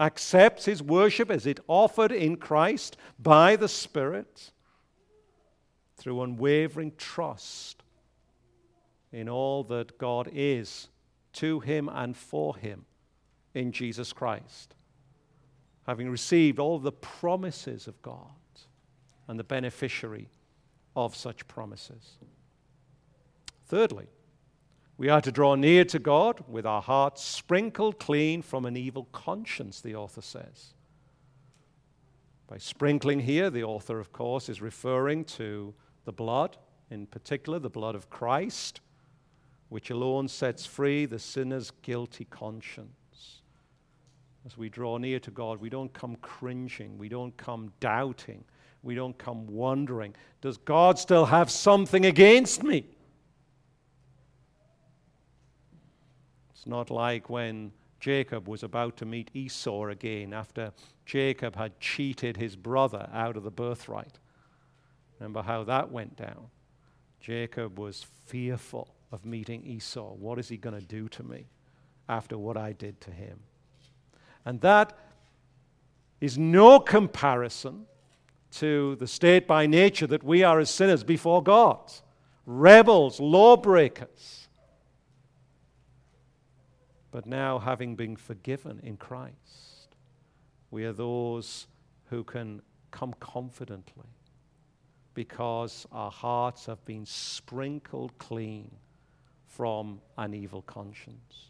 accepts 0.00 0.64
his 0.64 0.82
worship 0.82 1.30
as 1.30 1.46
it 1.46 1.60
offered 1.68 2.10
in 2.10 2.36
Christ 2.36 2.96
by 3.20 3.54
the 3.54 3.68
Spirit 3.68 4.50
through 5.96 6.22
unwavering 6.22 6.94
trust 6.98 7.84
in 9.12 9.28
all 9.28 9.62
that 9.64 9.96
God 9.96 10.28
is 10.32 10.88
to 11.34 11.60
him 11.60 11.88
and 11.88 12.16
for 12.16 12.56
him 12.56 12.84
in 13.54 13.70
Jesus 13.70 14.12
Christ. 14.12 14.74
Having 15.86 16.10
received 16.10 16.58
all 16.58 16.80
the 16.80 16.90
promises 16.90 17.86
of 17.86 18.02
God 18.02 18.26
and 19.28 19.38
the 19.38 19.44
beneficiary 19.44 20.28
of 20.96 21.14
such 21.14 21.46
promises. 21.46 22.18
Thirdly, 23.70 24.08
we 24.98 25.10
are 25.10 25.20
to 25.20 25.30
draw 25.30 25.54
near 25.54 25.84
to 25.84 26.00
God 26.00 26.42
with 26.48 26.66
our 26.66 26.82
hearts 26.82 27.22
sprinkled 27.22 28.00
clean 28.00 28.42
from 28.42 28.66
an 28.66 28.76
evil 28.76 29.06
conscience, 29.12 29.80
the 29.80 29.94
author 29.94 30.22
says. 30.22 30.74
By 32.48 32.58
sprinkling 32.58 33.20
here, 33.20 33.48
the 33.48 33.62
author, 33.62 34.00
of 34.00 34.12
course, 34.12 34.48
is 34.48 34.60
referring 34.60 35.24
to 35.36 35.72
the 36.04 36.10
blood, 36.10 36.56
in 36.90 37.06
particular, 37.06 37.60
the 37.60 37.70
blood 37.70 37.94
of 37.94 38.10
Christ, 38.10 38.80
which 39.68 39.90
alone 39.90 40.26
sets 40.26 40.66
free 40.66 41.06
the 41.06 41.20
sinner's 41.20 41.70
guilty 41.82 42.24
conscience. 42.24 43.42
As 44.44 44.58
we 44.58 44.68
draw 44.68 44.98
near 44.98 45.20
to 45.20 45.30
God, 45.30 45.60
we 45.60 45.70
don't 45.70 45.92
come 45.92 46.16
cringing, 46.16 46.98
we 46.98 47.08
don't 47.08 47.36
come 47.36 47.72
doubting, 47.78 48.42
we 48.82 48.96
don't 48.96 49.16
come 49.16 49.46
wondering, 49.46 50.16
does 50.40 50.56
God 50.56 50.98
still 50.98 51.26
have 51.26 51.52
something 51.52 52.04
against 52.04 52.64
me? 52.64 52.84
It's 56.60 56.66
not 56.66 56.90
like 56.90 57.30
when 57.30 57.72
Jacob 58.00 58.46
was 58.46 58.62
about 58.62 58.98
to 58.98 59.06
meet 59.06 59.30
Esau 59.32 59.86
again 59.86 60.34
after 60.34 60.74
Jacob 61.06 61.56
had 61.56 61.80
cheated 61.80 62.36
his 62.36 62.54
brother 62.54 63.08
out 63.14 63.38
of 63.38 63.44
the 63.44 63.50
birthright. 63.50 64.18
Remember 65.18 65.40
how 65.40 65.64
that 65.64 65.90
went 65.90 66.16
down? 66.16 66.48
Jacob 67.18 67.78
was 67.78 68.04
fearful 68.26 68.94
of 69.10 69.24
meeting 69.24 69.64
Esau. 69.64 70.12
What 70.12 70.38
is 70.38 70.50
he 70.50 70.58
going 70.58 70.78
to 70.78 70.86
do 70.86 71.08
to 71.08 71.22
me 71.22 71.46
after 72.10 72.36
what 72.36 72.58
I 72.58 72.74
did 72.74 73.00
to 73.00 73.10
him? 73.10 73.40
And 74.44 74.60
that 74.60 74.98
is 76.20 76.36
no 76.36 76.78
comparison 76.78 77.86
to 78.56 78.96
the 78.96 79.06
state 79.06 79.46
by 79.46 79.64
nature 79.64 80.08
that 80.08 80.22
we 80.22 80.42
are 80.42 80.60
as 80.60 80.68
sinners 80.68 81.04
before 81.04 81.42
God 81.42 81.90
rebels, 82.44 83.18
lawbreakers 83.18 84.39
but 87.10 87.26
now, 87.26 87.58
having 87.58 87.96
been 87.96 88.16
forgiven 88.16 88.80
in 88.82 88.96
Christ, 88.96 89.96
we 90.70 90.84
are 90.84 90.92
those 90.92 91.66
who 92.08 92.22
can 92.22 92.62
come 92.90 93.14
confidently 93.18 94.06
because 95.14 95.86
our 95.90 96.10
hearts 96.10 96.66
have 96.66 96.84
been 96.84 97.04
sprinkled 97.04 98.16
clean 98.18 98.70
from 99.46 100.00
an 100.18 100.34
evil 100.34 100.62
conscience. 100.62 101.48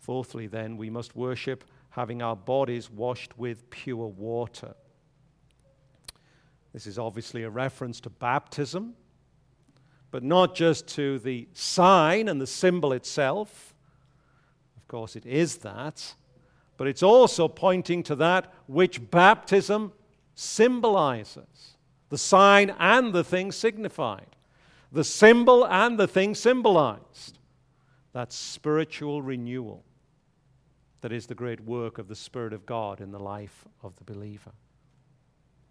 Fourthly, 0.00 0.48
then, 0.48 0.76
we 0.76 0.90
must 0.90 1.14
worship 1.14 1.64
having 1.90 2.22
our 2.22 2.34
bodies 2.34 2.90
washed 2.90 3.38
with 3.38 3.70
pure 3.70 4.08
water. 4.08 4.74
This 6.72 6.86
is 6.88 6.98
obviously 6.98 7.44
a 7.44 7.50
reference 7.50 8.00
to 8.00 8.10
baptism, 8.10 8.94
but 10.10 10.24
not 10.24 10.56
just 10.56 10.88
to 10.88 11.20
the 11.20 11.46
sign 11.52 12.28
and 12.28 12.40
the 12.40 12.46
symbol 12.46 12.92
itself 12.92 13.71
course, 14.92 15.16
it 15.16 15.26
is 15.26 15.56
that, 15.58 16.14
but 16.76 16.86
it's 16.86 17.02
also 17.02 17.48
pointing 17.48 18.02
to 18.04 18.14
that 18.16 18.52
which 18.66 19.10
baptism 19.10 19.92
symbolizes 20.34 21.76
the 22.10 22.18
sign 22.18 22.74
and 22.78 23.14
the 23.14 23.24
thing 23.24 23.50
signified, 23.50 24.36
the 24.92 25.02
symbol 25.02 25.66
and 25.66 25.98
the 25.98 26.06
thing 26.06 26.34
symbolized. 26.34 27.38
That 28.12 28.30
spiritual 28.30 29.22
renewal 29.22 29.82
that 31.00 31.12
is 31.12 31.26
the 31.26 31.34
great 31.34 31.60
work 31.62 31.96
of 31.96 32.08
the 32.08 32.14
Spirit 32.14 32.52
of 32.52 32.66
God 32.66 33.00
in 33.00 33.10
the 33.10 33.18
life 33.18 33.64
of 33.82 33.96
the 33.96 34.04
believer. 34.04 34.52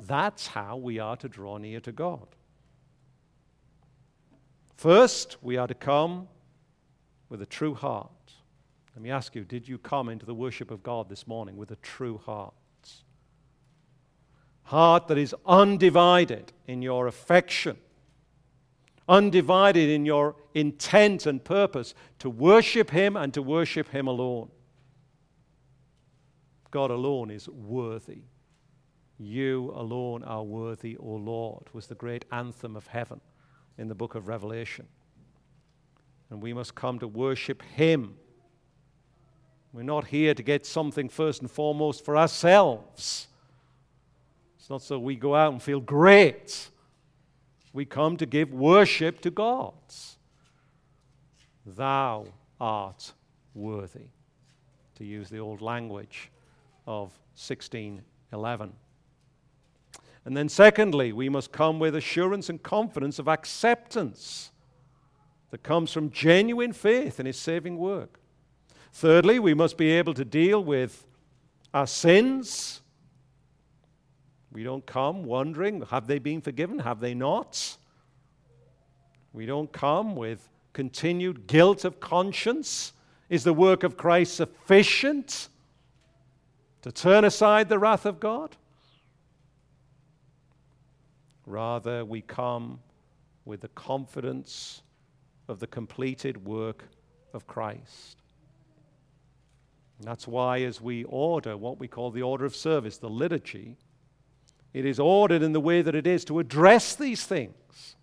That's 0.02 0.48
how 0.48 0.78
we 0.78 0.98
are 0.98 1.16
to 1.18 1.30
draw 1.30 1.58
near 1.58 1.80
to 1.82 1.92
God. 1.92 2.28
First, 4.78 5.38
we 5.44 5.58
are 5.58 5.68
to 5.68 5.76
come 5.76 6.28
with 7.30 7.44
a 7.44 7.46
true 7.46 7.76
heart. 7.76 8.10
Let 8.96 9.04
me 9.04 9.10
ask 9.10 9.36
you 9.36 9.44
did 9.44 9.68
you 9.68 9.78
come 9.78 10.10
into 10.10 10.26
the 10.26 10.34
worship 10.34 10.72
of 10.72 10.84
God 10.84 11.10
this 11.10 11.28
morning 11.28 11.58
with 11.58 11.72
a 11.72 11.78
true 11.78 12.20
heart? 12.26 12.54
Heart 14.64 15.08
that 15.08 15.18
is 15.18 15.36
undivided 15.46 16.54
in 16.68 16.82
your 16.82 17.08
affection, 17.08 17.78
undivided 19.08 19.90
in 19.90 20.06
your 20.06 20.36
intent 20.54 21.26
and 21.26 21.44
purpose 21.44 21.94
to 22.20 22.30
worship 22.30 22.92
Him 22.92 23.18
and 23.18 23.34
to 23.34 23.42
worship 23.42 23.90
Him 23.90 24.08
alone. 24.08 24.50
God 26.70 26.90
alone 26.90 27.32
is 27.32 27.50
worthy. 27.50 28.22
You 29.18 29.74
alone 29.76 30.24
are 30.24 30.44
worthy, 30.44 30.96
O 30.98 31.06
Lord, 31.06 31.64
was 31.74 31.88
the 31.88 31.96
great 31.96 32.26
anthem 32.32 32.76
of 32.76 32.88
heaven 32.88 33.20
in 33.78 33.88
the 33.88 33.96
book 33.96 34.16
of 34.16 34.28
Revelation. 34.28 34.88
And 36.30 36.42
we 36.42 36.54
must 36.54 36.76
come 36.76 36.98
to 37.00 37.08
worship 37.08 37.62
Him 37.62 38.16
we're 39.74 39.84
not 39.84 40.08
here 40.08 40.34
to 40.34 40.44
get 40.44 40.66
something 40.66 41.08
first 41.08 41.42
and 41.42 41.50
foremost 41.50 42.04
for 42.04 42.18
ourselves. 42.18 43.28
It's 44.60 44.70
not 44.70 44.82
so 44.82 45.00
we 45.00 45.16
go 45.16 45.36
out 45.36 45.54
and 45.54 45.62
feel 45.62 45.80
great. 45.80 46.70
We 47.74 47.86
come 47.86 48.18
to 48.18 48.26
give 48.26 48.54
worship 48.54 49.22
to 49.22 49.32
God. 49.32 49.74
Thou 51.66 52.26
art 52.60 53.14
worthy, 53.54 54.08
to 54.96 55.06
use 55.06 55.30
the 55.30 55.40
old 55.40 55.62
language 55.62 56.30
of 56.86 57.12
1611. 57.36 58.74
And 60.26 60.38
then, 60.38 60.50
secondly, 60.50 61.12
we 61.14 61.30
must 61.30 61.52
come 61.52 61.80
with 61.80 61.96
assurance 61.96 62.50
and 62.50 62.62
confidence 62.62 63.18
of 63.20 63.28
acceptance 63.28 64.52
that 65.50 65.64
comes 65.64 65.92
from 65.92 66.12
genuine 66.12 66.74
faith 66.74 67.20
in 67.20 67.26
His 67.26 67.38
saving 67.38 67.78
work. 67.78 68.21
Thirdly, 68.94 69.40
we 69.40 69.54
must 69.54 69.78
be 69.78 69.92
able 69.92 70.14
to 70.14 70.26
deal 70.26 70.64
with 70.64 71.06
our 71.74 71.88
sins. 71.88 72.82
We 74.52 74.64
don't 74.64 74.86
come 74.86 75.24
wondering, 75.24 75.82
have 75.90 76.08
they 76.08 76.20
been 76.20 76.42
forgiven? 76.42 76.80
Have 76.80 77.00
they 77.00 77.14
not? 77.14 77.78
We 79.34 79.46
don't 79.46 79.72
come 79.72 80.16
with 80.16 80.50
continued 80.74 81.48
guilt 81.48 81.86
of 81.86 82.00
conscience. 82.00 82.94
Is 83.30 83.46
the 83.46 83.54
work 83.54 83.84
of 83.84 83.96
Christ 83.96 84.36
sufficient 84.36 85.48
to 86.82 86.92
turn 86.92 87.24
aside 87.24 87.70
the 87.70 87.80
wrath 87.80 88.06
of 88.06 88.20
God? 88.20 88.58
Rather, 91.46 92.04
we 92.04 92.22
come 92.22 92.80
with 93.46 93.62
the 93.62 93.68
confidence 93.70 94.82
of 95.48 95.60
the 95.60 95.68
completed 95.68 96.46
work 96.46 96.84
of 97.34 97.48
Christ. 97.48 98.21
And 100.02 100.08
that's 100.08 100.28
why, 100.28 100.62
as 100.62 100.82
we 100.82 101.04
order 101.04 101.56
what 101.56 101.80
we 101.80 101.88
call 101.88 102.10
the 102.10 102.24
order 102.24 102.44
of 102.44 102.56
service, 102.56 102.98
the 102.98 103.08
liturgy, 103.08 103.78
it 104.74 104.84
is 104.84 105.00
ordered 105.00 105.44
in 105.44 105.54
the 105.54 105.60
way 105.60 105.84
that 105.84 105.94
it 105.94 106.08
is 106.08 106.26
to 106.26 106.40
address 106.40 106.96
these 106.96 107.24
things. 107.24 107.96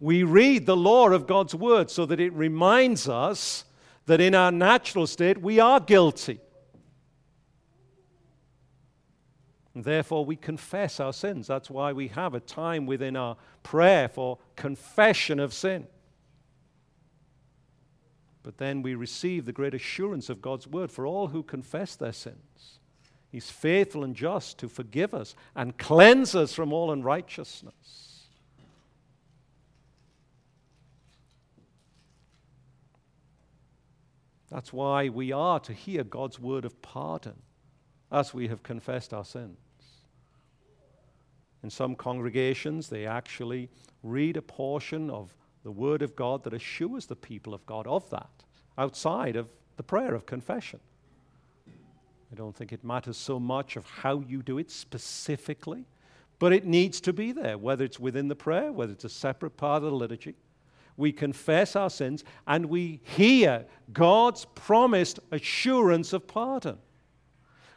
We 0.00 0.22
read 0.22 0.64
the 0.64 0.74
law 0.74 1.10
of 1.10 1.26
God's 1.26 1.54
word 1.54 1.90
so 1.90 2.06
that 2.06 2.18
it 2.18 2.32
reminds 2.32 3.10
us 3.10 3.66
that 4.06 4.22
in 4.22 4.34
our 4.34 4.50
natural 4.50 5.06
state 5.06 5.36
we 5.36 5.60
are 5.60 5.80
guilty. 5.80 6.40
And 9.74 9.84
therefore, 9.84 10.24
we 10.24 10.36
confess 10.36 10.98
our 10.98 11.12
sins. 11.12 11.46
That's 11.46 11.68
why 11.68 11.92
we 11.92 12.08
have 12.08 12.32
a 12.32 12.40
time 12.40 12.86
within 12.86 13.16
our 13.16 13.36
prayer 13.62 14.08
for 14.08 14.38
confession 14.56 15.38
of 15.38 15.52
sin. 15.52 15.88
But 18.44 18.58
then 18.58 18.82
we 18.82 18.94
receive 18.94 19.46
the 19.46 19.52
great 19.52 19.74
assurance 19.74 20.28
of 20.28 20.42
God's 20.42 20.68
word 20.68 20.92
for 20.92 21.06
all 21.06 21.28
who 21.28 21.42
confess 21.42 21.96
their 21.96 22.12
sins. 22.12 22.78
He's 23.32 23.50
faithful 23.50 24.04
and 24.04 24.14
just 24.14 24.58
to 24.58 24.68
forgive 24.68 25.12
us 25.14 25.34
and 25.56 25.76
cleanse 25.76 26.36
us 26.36 26.52
from 26.52 26.72
all 26.72 26.92
unrighteousness. 26.92 28.28
That's 34.50 34.72
why 34.72 35.08
we 35.08 35.32
are 35.32 35.58
to 35.60 35.72
hear 35.72 36.04
God's 36.04 36.38
word 36.38 36.64
of 36.64 36.80
pardon 36.80 37.34
as 38.12 38.32
we 38.32 38.46
have 38.48 38.62
confessed 38.62 39.12
our 39.12 39.24
sins. 39.24 39.56
In 41.64 41.70
some 41.70 41.96
congregations, 41.96 42.90
they 42.90 43.06
actually 43.06 43.70
read 44.02 44.36
a 44.36 44.42
portion 44.42 45.10
of 45.10 45.34
the 45.64 45.72
Word 45.72 46.02
of 46.02 46.14
God 46.14 46.44
that 46.44 46.52
assures 46.52 47.06
the 47.06 47.16
people 47.16 47.54
of 47.54 47.66
God 47.66 47.86
of 47.86 48.08
that 48.10 48.44
outside 48.78 49.34
of 49.34 49.48
the 49.76 49.82
prayer 49.82 50.14
of 50.14 50.26
confession. 50.26 50.78
I 51.66 52.36
don't 52.36 52.54
think 52.54 52.72
it 52.72 52.84
matters 52.84 53.16
so 53.16 53.40
much 53.40 53.76
of 53.76 53.84
how 53.86 54.20
you 54.20 54.42
do 54.42 54.58
it 54.58 54.70
specifically, 54.70 55.86
but 56.38 56.52
it 56.52 56.66
needs 56.66 57.00
to 57.02 57.12
be 57.12 57.32
there, 57.32 57.56
whether 57.56 57.84
it's 57.84 57.98
within 57.98 58.28
the 58.28 58.36
prayer, 58.36 58.72
whether 58.72 58.92
it's 58.92 59.04
a 59.04 59.08
separate 59.08 59.56
part 59.56 59.82
of 59.82 59.90
the 59.90 59.96
liturgy. 59.96 60.34
We 60.96 61.12
confess 61.12 61.74
our 61.74 61.90
sins 61.90 62.24
and 62.46 62.66
we 62.66 63.00
hear 63.02 63.66
God's 63.92 64.44
promised 64.54 65.18
assurance 65.32 66.12
of 66.12 66.26
pardon. 66.26 66.78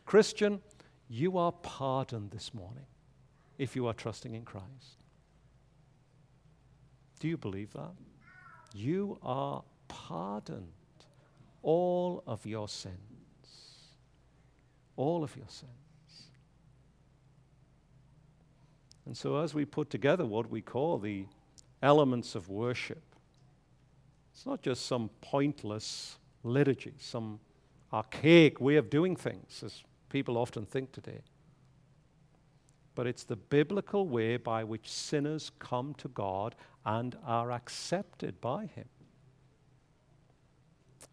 Christian, 0.06 0.62
you 1.08 1.38
are 1.38 1.52
pardoned 1.52 2.32
this 2.32 2.54
morning 2.54 2.86
if 3.58 3.76
you 3.76 3.88
are 3.88 3.94
trusting 3.94 4.36
in 4.36 4.44
Christ. 4.44 4.97
Do 7.20 7.28
you 7.28 7.38
believe 7.38 7.74
that? 7.74 7.92
You 8.74 9.18
are 9.24 9.64
pardoned 9.88 10.68
all 11.64 12.24
of 12.28 12.46
your 12.46 12.68
sins. 12.68 12.96
All 14.96 15.24
of 15.24 15.36
your 15.36 15.48
sins. 15.50 15.72
And 19.06 19.16
so, 19.16 19.38
as 19.38 19.54
we 19.54 19.64
put 19.64 19.90
together 19.90 20.26
what 20.26 20.50
we 20.50 20.62
call 20.62 20.98
the 20.98 21.26
elements 21.82 22.36
of 22.36 22.50
worship, 22.50 23.04
it's 24.34 24.46
not 24.46 24.62
just 24.62 24.86
some 24.86 25.10
pointless 25.22 26.18
liturgy, 26.44 26.94
some 27.00 27.40
archaic 27.94 28.60
way 28.60 28.76
of 28.76 28.90
doing 28.90 29.16
things, 29.16 29.64
as 29.64 29.84
people 30.10 30.38
often 30.38 30.66
think 30.66 30.92
today. 30.92 31.22
But 32.98 33.06
it's 33.06 33.26
the 33.26 33.36
biblical 33.36 34.08
way 34.08 34.38
by 34.38 34.64
which 34.64 34.92
sinners 34.92 35.52
come 35.60 35.94
to 36.00 36.08
God 36.08 36.56
and 36.84 37.16
are 37.24 37.52
accepted 37.52 38.42
by 38.42 38.66
Him. 38.66 38.88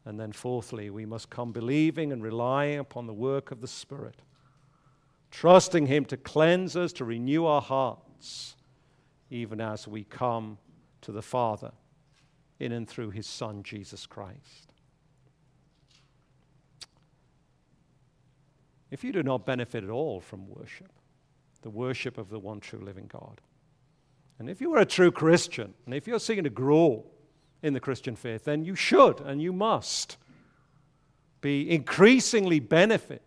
And 0.06 0.18
then, 0.18 0.32
fourthly, 0.32 0.88
we 0.88 1.04
must 1.04 1.28
come 1.28 1.52
believing 1.52 2.10
and 2.10 2.22
relying 2.22 2.78
upon 2.78 3.06
the 3.06 3.12
work 3.12 3.50
of 3.50 3.60
the 3.60 3.68
Spirit, 3.68 4.22
trusting 5.30 5.84
Him 5.84 6.06
to 6.06 6.16
cleanse 6.16 6.74
us, 6.74 6.90
to 6.94 7.04
renew 7.04 7.44
our 7.44 7.60
hearts, 7.60 8.56
even 9.28 9.60
as 9.60 9.86
we 9.86 10.04
come 10.04 10.56
to 11.02 11.12
the 11.12 11.20
Father 11.20 11.72
in 12.58 12.72
and 12.72 12.88
through 12.88 13.10
His 13.10 13.26
Son, 13.26 13.62
Jesus 13.62 14.06
Christ. 14.06 14.72
If 18.90 19.04
you 19.04 19.12
do 19.12 19.22
not 19.22 19.44
benefit 19.44 19.84
at 19.84 19.90
all 19.90 20.22
from 20.22 20.48
worship, 20.48 20.90
the 21.64 21.70
worship 21.70 22.18
of 22.18 22.28
the 22.28 22.38
one 22.38 22.60
true 22.60 22.78
living 22.78 23.10
God, 23.12 23.40
and 24.38 24.50
if 24.50 24.60
you 24.60 24.74
are 24.74 24.80
a 24.80 24.86
true 24.86 25.10
Christian, 25.10 25.74
and 25.86 25.94
if 25.94 26.06
you're 26.06 26.20
seeking 26.20 26.44
to 26.44 26.50
grow 26.50 27.04
in 27.62 27.72
the 27.72 27.80
Christian 27.80 28.14
faith, 28.14 28.44
then 28.44 28.64
you 28.64 28.74
should 28.74 29.20
and 29.20 29.40
you 29.40 29.52
must 29.52 30.18
be 31.40 31.70
increasingly 31.70 32.60
benefit 32.60 33.22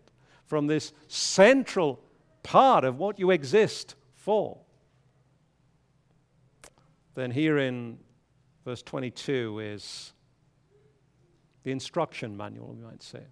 from 0.46 0.66
this 0.66 0.92
central 1.08 2.00
part 2.42 2.84
of 2.84 2.98
what 2.98 3.18
you 3.18 3.30
exist 3.30 3.94
for. 4.14 4.58
Then, 7.14 7.30
here 7.30 7.58
in 7.58 7.98
verse 8.64 8.82
22 8.82 9.58
is 9.60 10.12
the 11.64 11.72
instruction 11.72 12.36
manual, 12.36 12.68
we 12.68 12.84
might 12.84 13.02
say, 13.02 13.22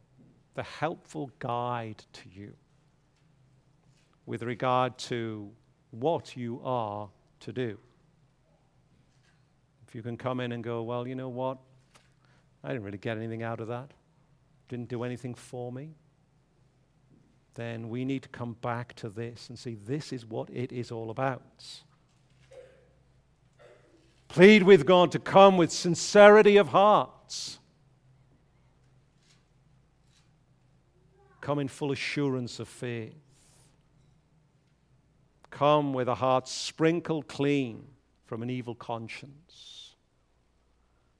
the 0.55 0.65
helpful 0.65 1.31
guide 1.39 2.03
to 2.13 2.29
you 2.29 2.55
with 4.27 4.43
regard 4.43 4.99
to 4.99 5.51
what 5.91 6.37
you 6.37 6.61
are 6.65 7.09
to 7.41 7.53
do 7.53 7.79
If 9.87 9.95
you 9.95 10.03
can 10.03 10.17
come 10.17 10.41
in 10.41 10.53
and 10.53 10.63
go, 10.63 10.83
well, 10.83 11.07
you 11.07 11.15
know 11.15 11.29
what? 11.29 11.59
I 12.65 12.69
didn't 12.69 12.83
really 12.83 12.99
get 12.99 13.17
anything 13.17 13.45
out 13.45 13.61
of 13.61 13.69
that, 13.69 13.93
didn't 14.69 14.89
do 14.89 15.05
anything 15.05 15.35
for 15.35 15.71
me, 15.71 15.95
then 17.55 17.89
we 17.89 18.05
need 18.05 18.23
to 18.25 18.29
come 18.29 18.57
back 18.61 18.95
to 18.97 19.09
this 19.09 19.49
and 19.49 19.59
see 19.59 19.77
this 19.87 20.13
is 20.13 20.27
what 20.27 20.51
it 20.51 20.73
is 20.73 20.91
all 20.91 21.11
about. 21.11 21.43
Plead 24.29 24.65
with 24.65 24.85
God 24.85 25.13
to 25.13 25.19
come 25.19 25.57
with 25.57 25.71
sincerity 25.71 26.57
of 26.57 26.69
hearts. 26.69 27.59
Come 31.41 31.61
in 31.61 31.69
full 31.69 31.93
assurance 31.93 32.59
of 32.59 32.67
faith. 32.67 33.26
Come 35.57 35.95
with 35.95 36.07
a 36.07 36.17
heart 36.17 36.49
sprinkled 36.49 37.29
clean 37.29 37.87
from 38.27 38.43
an 38.43 38.51
evil 38.51 38.75
conscience 38.75 39.95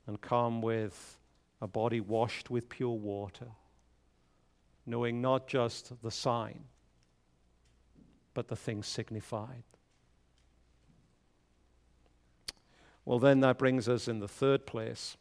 and 0.07 0.21
come 0.21 0.61
with 0.61 1.17
a 1.63 1.67
body 1.67 2.03
washed 2.03 2.51
with 2.51 2.69
pure 2.69 2.91
water, 2.91 3.47
knowing 4.85 5.23
not 5.23 5.49
just 5.49 5.91
the 6.03 6.11
sign, 6.11 6.65
but 8.35 8.49
the 8.49 8.57
thing 8.57 8.83
signified. 8.83 9.63
Well, 13.07 13.19
then 13.19 13.41
that 13.41 13.57
brings 13.57 13.89
us 13.89 14.07
in 14.07 14.19
the 14.19 14.29
third 14.29 14.67
place 14.67 15.17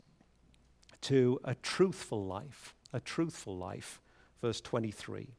to 1.04 1.40
a 1.46 1.56
truthful 1.56 2.26
life. 2.26 2.76
A 2.92 3.00
truthful 3.00 3.56
life. 3.56 4.02
Verse 4.42 4.60
23. 4.60 5.30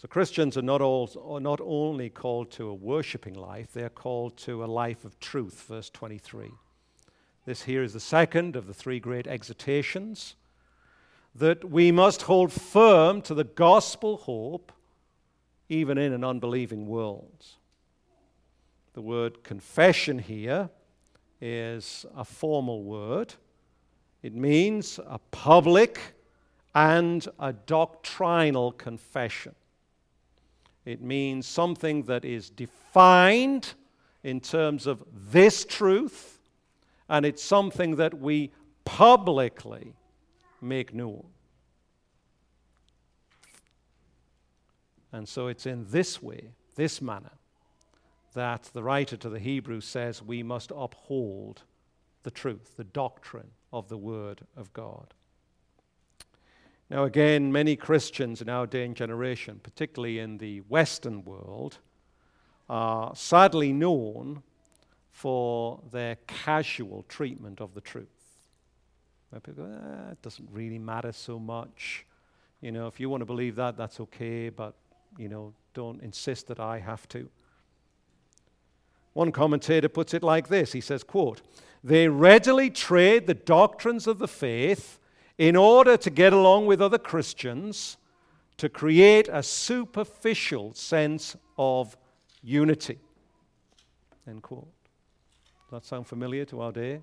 So 0.00 0.06
Christians 0.06 0.56
are 0.56 0.62
not, 0.62 0.80
all, 0.80 1.10
are 1.28 1.40
not 1.40 1.60
only 1.60 2.08
called 2.08 2.52
to 2.52 2.68
a 2.68 2.74
worshiping 2.74 3.34
life, 3.34 3.72
they 3.72 3.82
are 3.82 3.88
called 3.88 4.36
to 4.36 4.62
a 4.62 4.66
life 4.66 5.04
of 5.04 5.18
truth. 5.18 5.64
Verse 5.68 5.90
23. 5.90 6.52
This 7.46 7.62
here 7.62 7.82
is 7.82 7.94
the 7.94 7.98
second 7.98 8.54
of 8.54 8.68
the 8.68 8.74
three 8.74 9.00
great 9.00 9.26
exhortations 9.26 10.36
that 11.34 11.68
we 11.68 11.90
must 11.90 12.22
hold 12.22 12.52
firm 12.52 13.20
to 13.22 13.34
the 13.34 13.42
gospel 13.42 14.18
hope 14.18 14.70
even 15.68 15.98
in 15.98 16.12
an 16.12 16.22
unbelieving 16.22 16.86
world. 16.86 17.44
The 18.92 19.02
word 19.02 19.42
confession 19.42 20.20
here 20.20 20.70
is 21.40 22.06
a 22.16 22.24
formal 22.24 22.84
word. 22.84 23.34
It 24.22 24.36
means 24.36 25.00
a 25.04 25.18
public 25.32 26.00
and 26.72 27.26
a 27.40 27.52
doctrinal 27.52 28.70
confession. 28.70 29.56
It 30.88 31.02
means 31.02 31.46
something 31.46 32.04
that 32.04 32.24
is 32.24 32.48
defined 32.48 33.74
in 34.24 34.40
terms 34.40 34.86
of 34.86 35.04
this 35.12 35.66
truth 35.66 36.40
and 37.10 37.26
it's 37.26 37.42
something 37.42 37.96
that 37.96 38.18
we 38.18 38.52
publicly 38.86 39.92
make 40.62 40.94
known. 40.94 41.26
And 45.12 45.28
so 45.28 45.48
it's 45.48 45.66
in 45.66 45.84
this 45.90 46.22
way, 46.22 46.52
this 46.74 47.02
manner, 47.02 47.32
that 48.32 48.70
the 48.72 48.82
writer 48.82 49.18
to 49.18 49.28
the 49.28 49.40
Hebrews 49.40 49.84
says 49.84 50.22
we 50.22 50.42
must 50.42 50.72
uphold 50.74 51.64
the 52.22 52.30
truth, 52.30 52.78
the 52.78 52.84
doctrine 52.84 53.50
of 53.74 53.90
the 53.90 53.98
Word 53.98 54.40
of 54.56 54.72
God. 54.72 55.12
Now, 56.90 57.04
again, 57.04 57.52
many 57.52 57.76
Christians 57.76 58.40
in 58.40 58.48
our 58.48 58.66
day 58.66 58.84
and 58.84 58.96
generation, 58.96 59.60
particularly 59.62 60.18
in 60.18 60.38
the 60.38 60.60
Western 60.60 61.22
world, 61.22 61.78
are 62.68 63.14
sadly 63.14 63.72
known 63.72 64.42
for 65.10 65.80
their 65.90 66.16
casual 66.26 67.04
treatment 67.08 67.60
of 67.60 67.74
the 67.74 67.80
truth. 67.80 68.06
People 69.34 69.52
go, 69.52 69.78
ah, 69.82 70.12
it 70.12 70.22
doesn't 70.22 70.48
really 70.50 70.78
matter 70.78 71.12
so 71.12 71.38
much. 71.38 72.06
You 72.62 72.72
know, 72.72 72.86
if 72.86 72.98
you 72.98 73.10
want 73.10 73.20
to 73.20 73.26
believe 73.26 73.56
that, 73.56 73.76
that's 73.76 74.00
okay, 74.00 74.48
but, 74.48 74.74
you 75.18 75.28
know, 75.28 75.52
don't 75.74 76.02
insist 76.02 76.46
that 76.48 76.58
I 76.58 76.78
have 76.78 77.06
to. 77.08 77.28
One 79.12 79.30
commentator 79.30 79.88
puts 79.88 80.14
it 80.14 80.22
like 80.22 80.48
this 80.48 80.72
he 80.72 80.80
says, 80.80 81.02
quote, 81.02 81.42
they 81.84 82.08
readily 82.08 82.70
trade 82.70 83.26
the 83.26 83.34
doctrines 83.34 84.06
of 84.06 84.18
the 84.18 84.28
faith 84.28 84.98
in 85.38 85.54
order 85.54 85.96
to 85.96 86.10
get 86.10 86.32
along 86.32 86.66
with 86.66 86.82
other 86.82 86.98
Christians 86.98 87.96
to 88.56 88.68
create 88.68 89.28
a 89.30 89.42
superficial 89.42 90.74
sense 90.74 91.36
of 91.56 91.96
unity. 92.42 92.98
End 94.26 94.42
quote. 94.42 94.68
Does 95.70 95.82
that 95.82 95.84
sound 95.84 96.06
familiar 96.06 96.44
to 96.46 96.60
our 96.60 96.72
day? 96.72 97.00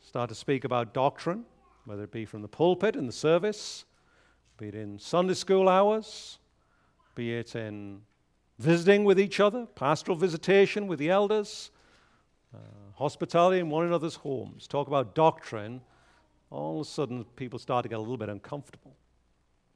Start 0.00 0.28
to 0.28 0.34
speak 0.34 0.64
about 0.64 0.94
doctrine, 0.94 1.44
whether 1.84 2.04
it 2.04 2.12
be 2.12 2.24
from 2.24 2.40
the 2.40 2.48
pulpit 2.48 2.94
in 2.94 3.06
the 3.06 3.12
service, 3.12 3.84
be 4.58 4.68
it 4.68 4.74
in 4.74 4.98
Sunday 4.98 5.34
school 5.34 5.68
hours, 5.68 6.38
be 7.14 7.34
it 7.34 7.56
in 7.56 8.00
visiting 8.58 9.04
with 9.04 9.18
each 9.18 9.40
other, 9.40 9.66
pastoral 9.74 10.16
visitation 10.16 10.86
with 10.86 10.98
the 10.98 11.10
elders, 11.10 11.70
uh, 12.54 12.58
hospitality 12.94 13.58
in 13.58 13.68
one 13.68 13.84
another's 13.84 14.14
homes. 14.14 14.66
Talk 14.66 14.86
about 14.86 15.14
doctrine, 15.14 15.80
all 16.56 16.80
of 16.80 16.86
a 16.86 16.90
sudden 16.90 17.24
people 17.36 17.58
start 17.58 17.82
to 17.82 17.88
get 17.88 17.96
a 17.96 18.00
little 18.00 18.16
bit 18.16 18.28
uncomfortable. 18.28 18.96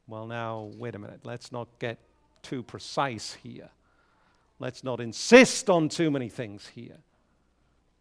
Well, 0.06 0.26
now, 0.26 0.70
wait 0.76 0.94
a 0.94 0.98
minute, 0.98 1.20
let's 1.24 1.52
not 1.52 1.68
get 1.78 1.98
too 2.42 2.62
precise 2.62 3.34
here. 3.34 3.68
Let's 4.58 4.82
not 4.82 5.00
insist 5.00 5.70
on 5.70 5.88
too 5.88 6.10
many 6.10 6.28
things 6.28 6.66
here. 6.74 6.98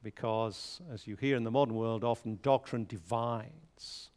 Because, 0.02 0.82
as 0.94 1.08
you 1.08 1.18
hear 1.18 1.36
in 1.36 1.44
the 1.44 1.52
modern 1.52 1.76
world, 1.76 2.04
often 2.04 2.40
doctrine 2.42 2.86
divides. 2.86 4.10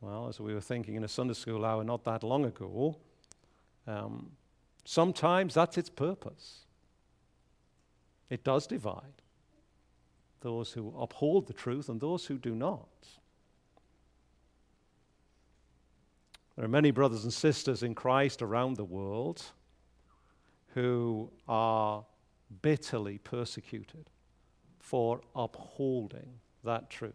Well, 0.00 0.28
as 0.28 0.38
we 0.40 0.52
were 0.52 0.60
thinking 0.60 0.94
in 0.94 1.04
a 1.04 1.08
Sunday 1.08 1.34
school 1.34 1.64
hour 1.64 1.84
not 1.84 2.04
that 2.04 2.22
long 2.22 2.44
ago, 2.44 2.96
um, 3.86 4.32
sometimes 4.84 5.54
that's 5.54 5.78
its 5.78 5.90
purpose. 5.90 6.60
It 8.28 8.44
does 8.44 8.66
divide 8.66 9.22
those 10.40 10.72
who 10.72 10.92
uphold 10.98 11.46
the 11.46 11.52
truth 11.52 11.88
and 11.88 12.00
those 12.00 12.26
who 12.26 12.36
do 12.36 12.54
not. 12.54 12.88
There 16.56 16.64
are 16.64 16.68
many 16.68 16.90
brothers 16.90 17.24
and 17.24 17.32
sisters 17.32 17.82
in 17.82 17.94
Christ 17.94 18.42
around 18.42 18.76
the 18.76 18.84
world 18.84 19.42
who 20.74 21.30
are 21.48 22.04
bitterly 22.60 23.18
persecuted 23.18 24.10
for 24.78 25.20
upholding 25.34 26.40
that 26.64 26.90
truth. 26.90 27.14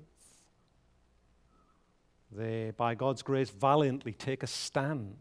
They, 2.31 2.71
by 2.75 2.95
God's 2.95 3.21
grace, 3.21 3.49
valiantly 3.49 4.13
take 4.13 4.43
a 4.43 4.47
stand 4.47 5.15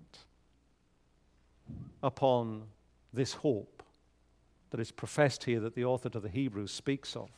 upon 2.02 2.64
this 3.12 3.34
hope 3.34 3.82
that 4.70 4.80
is 4.80 4.90
professed 4.90 5.44
here 5.44 5.60
that 5.60 5.74
the 5.74 5.84
author 5.84 6.08
to 6.08 6.20
the 6.20 6.28
Hebrews 6.28 6.72
speaks 6.72 7.14
of. 7.14 7.30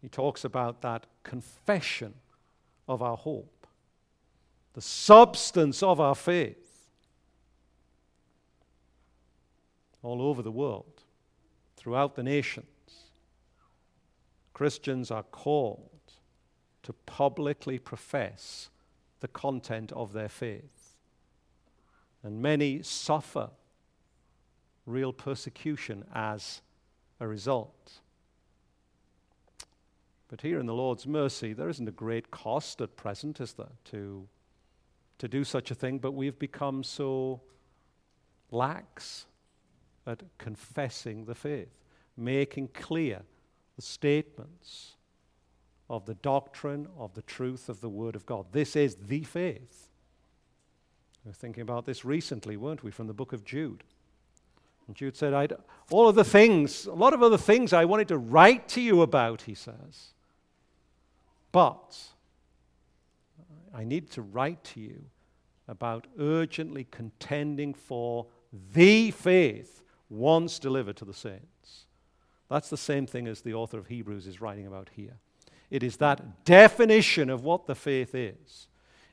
He 0.00 0.08
talks 0.08 0.44
about 0.44 0.80
that 0.80 1.06
confession 1.22 2.14
of 2.88 3.02
our 3.02 3.16
hope, 3.16 3.59
the 4.74 4.80
substance 4.80 5.82
of 5.82 6.00
our 6.00 6.14
faith 6.14 6.70
all 10.02 10.22
over 10.22 10.42
the 10.42 10.50
world, 10.50 11.02
throughout 11.76 12.14
the 12.14 12.22
nations. 12.22 12.66
Christians 14.54 15.10
are 15.10 15.22
called 15.22 15.88
to 16.82 16.92
publicly 17.06 17.78
profess 17.78 18.70
the 19.20 19.28
content 19.28 19.92
of 19.92 20.12
their 20.12 20.28
faith. 20.28 20.96
And 22.22 22.42
many 22.42 22.82
suffer 22.82 23.50
real 24.86 25.12
persecution 25.12 26.04
as 26.14 26.62
a 27.18 27.26
result. 27.26 28.00
But 30.28 30.42
here 30.42 30.60
in 30.60 30.66
the 30.66 30.74
Lord's 30.74 31.06
mercy, 31.06 31.52
there 31.52 31.68
isn't 31.68 31.88
a 31.88 31.92
great 31.92 32.30
cost 32.30 32.80
at 32.80 32.96
present, 32.96 33.40
is 33.40 33.54
there, 33.54 33.72
to, 33.86 34.28
to 35.20 35.28
do 35.28 35.44
such 35.44 35.70
a 35.70 35.74
thing, 35.74 35.98
but 35.98 36.12
we've 36.12 36.38
become 36.38 36.82
so 36.82 37.42
lax 38.50 39.26
at 40.06 40.22
confessing 40.38 41.26
the 41.26 41.34
faith, 41.34 41.78
making 42.16 42.68
clear 42.68 43.20
the 43.76 43.82
statements 43.82 44.94
of 45.90 46.06
the 46.06 46.14
doctrine 46.14 46.88
of 46.98 47.12
the 47.14 47.22
truth 47.22 47.68
of 47.68 47.82
the 47.82 47.88
Word 47.88 48.16
of 48.16 48.24
God. 48.24 48.46
This 48.52 48.74
is 48.76 48.94
the 48.94 49.22
faith. 49.22 49.88
We 51.24 51.28
were 51.28 51.34
thinking 51.34 51.62
about 51.62 51.84
this 51.84 52.02
recently, 52.02 52.56
weren't 52.56 52.82
we, 52.82 52.90
from 52.90 53.06
the 53.06 53.12
book 53.12 53.34
of 53.34 53.44
Jude. 53.44 53.84
And 54.86 54.96
Jude 54.96 55.16
said, 55.16 55.34
I'd, 55.34 55.52
All 55.90 56.08
of 56.08 56.14
the 56.14 56.24
things, 56.24 56.86
a 56.86 56.94
lot 56.94 57.12
of 57.12 57.22
other 57.22 57.36
things 57.36 57.74
I 57.74 57.84
wanted 57.84 58.08
to 58.08 58.16
write 58.16 58.68
to 58.70 58.80
you 58.80 59.02
about, 59.02 59.42
he 59.42 59.54
says. 59.54 60.14
But 61.52 61.98
I 63.74 63.84
need 63.84 64.10
to 64.12 64.22
write 64.22 64.62
to 64.64 64.80
you 64.80 65.04
about 65.68 66.06
urgently 66.18 66.86
contending 66.90 67.74
for 67.74 68.26
the 68.72 69.10
faith 69.12 69.82
once 70.08 70.58
delivered 70.58 70.96
to 70.96 71.04
the 71.04 71.14
saints. 71.14 71.86
That's 72.48 72.68
the 72.68 72.76
same 72.76 73.06
thing 73.06 73.28
as 73.28 73.42
the 73.42 73.54
author 73.54 73.78
of 73.78 73.86
Hebrews 73.86 74.26
is 74.26 74.40
writing 74.40 74.66
about 74.66 74.90
here. 74.94 75.18
It 75.70 75.84
is 75.84 75.98
that 75.98 76.44
definition 76.44 77.30
of 77.30 77.44
what 77.44 77.66
the 77.66 77.76
faith 77.76 78.14
is. 78.14 78.66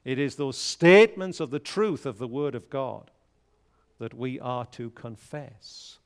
It 0.03 0.17
is 0.17 0.35
those 0.35 0.57
statements 0.57 1.39
of 1.39 1.51
the 1.51 1.59
truth 1.59 2.05
of 2.05 2.17
the 2.17 2.27
Word 2.27 2.55
of 2.55 2.69
God 2.69 3.11
that 3.99 4.13
we 4.13 4.39
are 4.39 4.65
to 4.67 4.89
confess, 4.91 5.99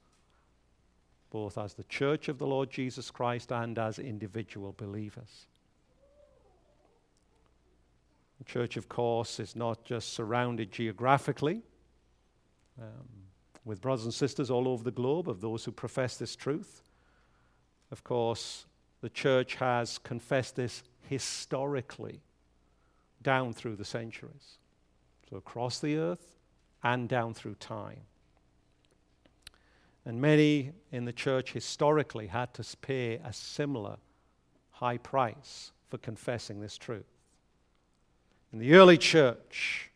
both 1.29 1.57
as 1.57 1.73
the 1.73 1.83
church 1.85 2.27
of 2.27 2.37
the 2.37 2.47
Lord 2.47 2.69
Jesus 2.69 3.11
Christ 3.11 3.51
and 3.51 3.79
as 3.79 3.99
individual 3.99 4.73
believers. 4.75 5.45
The 8.41 8.45
church, 8.45 8.75
of 8.75 8.89
course, 8.89 9.39
is 9.39 9.55
not 9.55 9.85
just 9.85 10.13
surrounded 10.13 10.71
geographically 10.71 11.61
um, 12.81 12.87
with 13.65 13.81
brothers 13.81 14.05
and 14.05 14.13
sisters 14.13 14.49
all 14.49 14.67
over 14.67 14.83
the 14.83 14.89
globe 14.89 15.29
of 15.29 15.41
those 15.41 15.63
who 15.63 15.71
profess 15.71 16.17
this 16.17 16.35
truth. 16.35 16.81
Of 17.91 18.03
course, 18.03 18.65
the 19.01 19.09
church 19.09 19.55
has 19.55 19.99
confessed 19.99 20.55
this 20.55 20.81
historically 21.07 22.21
down 23.21 23.53
through 23.53 23.75
the 23.75 23.85
centuries. 23.85 24.57
So 25.29 25.37
across 25.37 25.77
the 25.77 25.97
earth 25.97 26.39
and 26.81 27.07
down 27.07 27.35
through 27.35 27.55
time. 27.59 28.01
And 30.03 30.19
many 30.19 30.71
in 30.91 31.05
the 31.05 31.13
church 31.13 31.53
historically 31.53 32.25
had 32.25 32.55
to 32.55 32.77
pay 32.77 33.19
a 33.23 33.33
similar 33.33 33.97
high 34.71 34.97
price 34.97 35.73
for 35.89 35.99
confessing 35.99 36.59
this 36.59 36.79
truth. 36.79 37.20
In 38.53 38.59
the 38.59 38.73
early 38.73 38.97
church, 38.97 39.91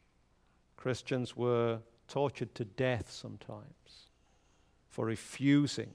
Christians 0.78 1.36
were 1.36 1.80
tortured 2.08 2.56
to 2.56 2.66
death 2.66 3.12
sometimes 3.12 4.10
for 4.89 5.06
refusing 5.06 5.91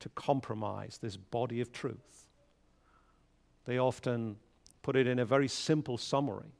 to 0.00 0.08
compromise 0.10 0.98
this 1.00 1.16
body 1.16 1.60
of 1.60 1.72
truth. 1.72 2.28
They 3.64 3.78
often 3.78 4.36
put 4.82 4.96
it 4.96 5.06
in 5.06 5.18
a 5.18 5.24
very 5.24 5.48
simple 5.48 5.98
summary, 5.98 6.54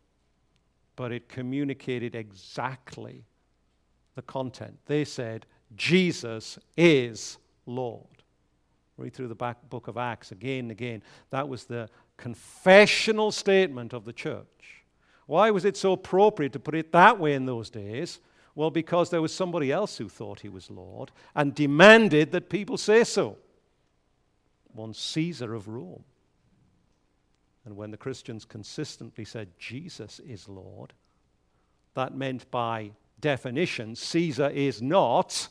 but 0.95 1.13
it 1.13 1.29
communicated 1.29 2.15
exactly 2.15 3.25
the 4.15 4.23
content. 4.23 4.79
They 4.87 5.05
said, 5.05 5.47
Jesus 5.75 6.59
is 6.77 7.39
Lord. 7.67 8.23
Read 8.97 9.13
through 9.13 9.29
the 9.29 9.35
back 9.35 9.69
book 9.69 9.89
of 9.89 9.97
Acts 9.97 10.33
again 10.33 10.61
and 10.61 10.71
again. 10.71 11.03
That 11.31 11.49
was 11.49 11.65
the 11.65 11.89
confessional 12.17 13.33
statement 13.33 13.93
of 13.93 14.05
the 14.05 14.13
church. 14.13 14.47
Why 15.27 15.51
was 15.51 15.65
it 15.65 15.77
so 15.77 15.93
appropriate 15.93 16.53
to 16.53 16.61
put 16.61 16.75
it 16.75 16.93
that 16.93 17.19
way 17.19 17.35
in 17.35 17.47
those 17.47 17.71
days? 17.71 18.21
Well, 18.55 18.71
because 18.71 19.11
there 19.11 19.23
was 19.23 19.35
somebody 19.35 19.71
else 19.71 19.99
who 19.99 20.09
thought 20.09 20.41
he 20.41 20.49
was 20.49 20.71
Lord 20.71 21.11
and 21.35 21.55
demanded 21.55 22.33
that 22.33 22.49
people 22.49 22.79
say 22.79 23.05
so. 23.05 23.37
One 24.73 24.95
Caesar 24.95 25.55
of 25.55 25.69
Rome. 25.69 26.05
And 27.65 27.77
when 27.77 27.91
the 27.91 27.97
Christians 27.97 28.45
consistently 28.45 29.25
said 29.25 29.49
Jesus 29.59 30.21
is 30.21 30.49
Lord, 30.49 30.93
that 31.95 32.15
meant 32.15 32.51
by 32.51 32.93
definition 33.21 33.97
Caesar 33.97 34.49
is 34.51 34.81
not, 34.81 35.49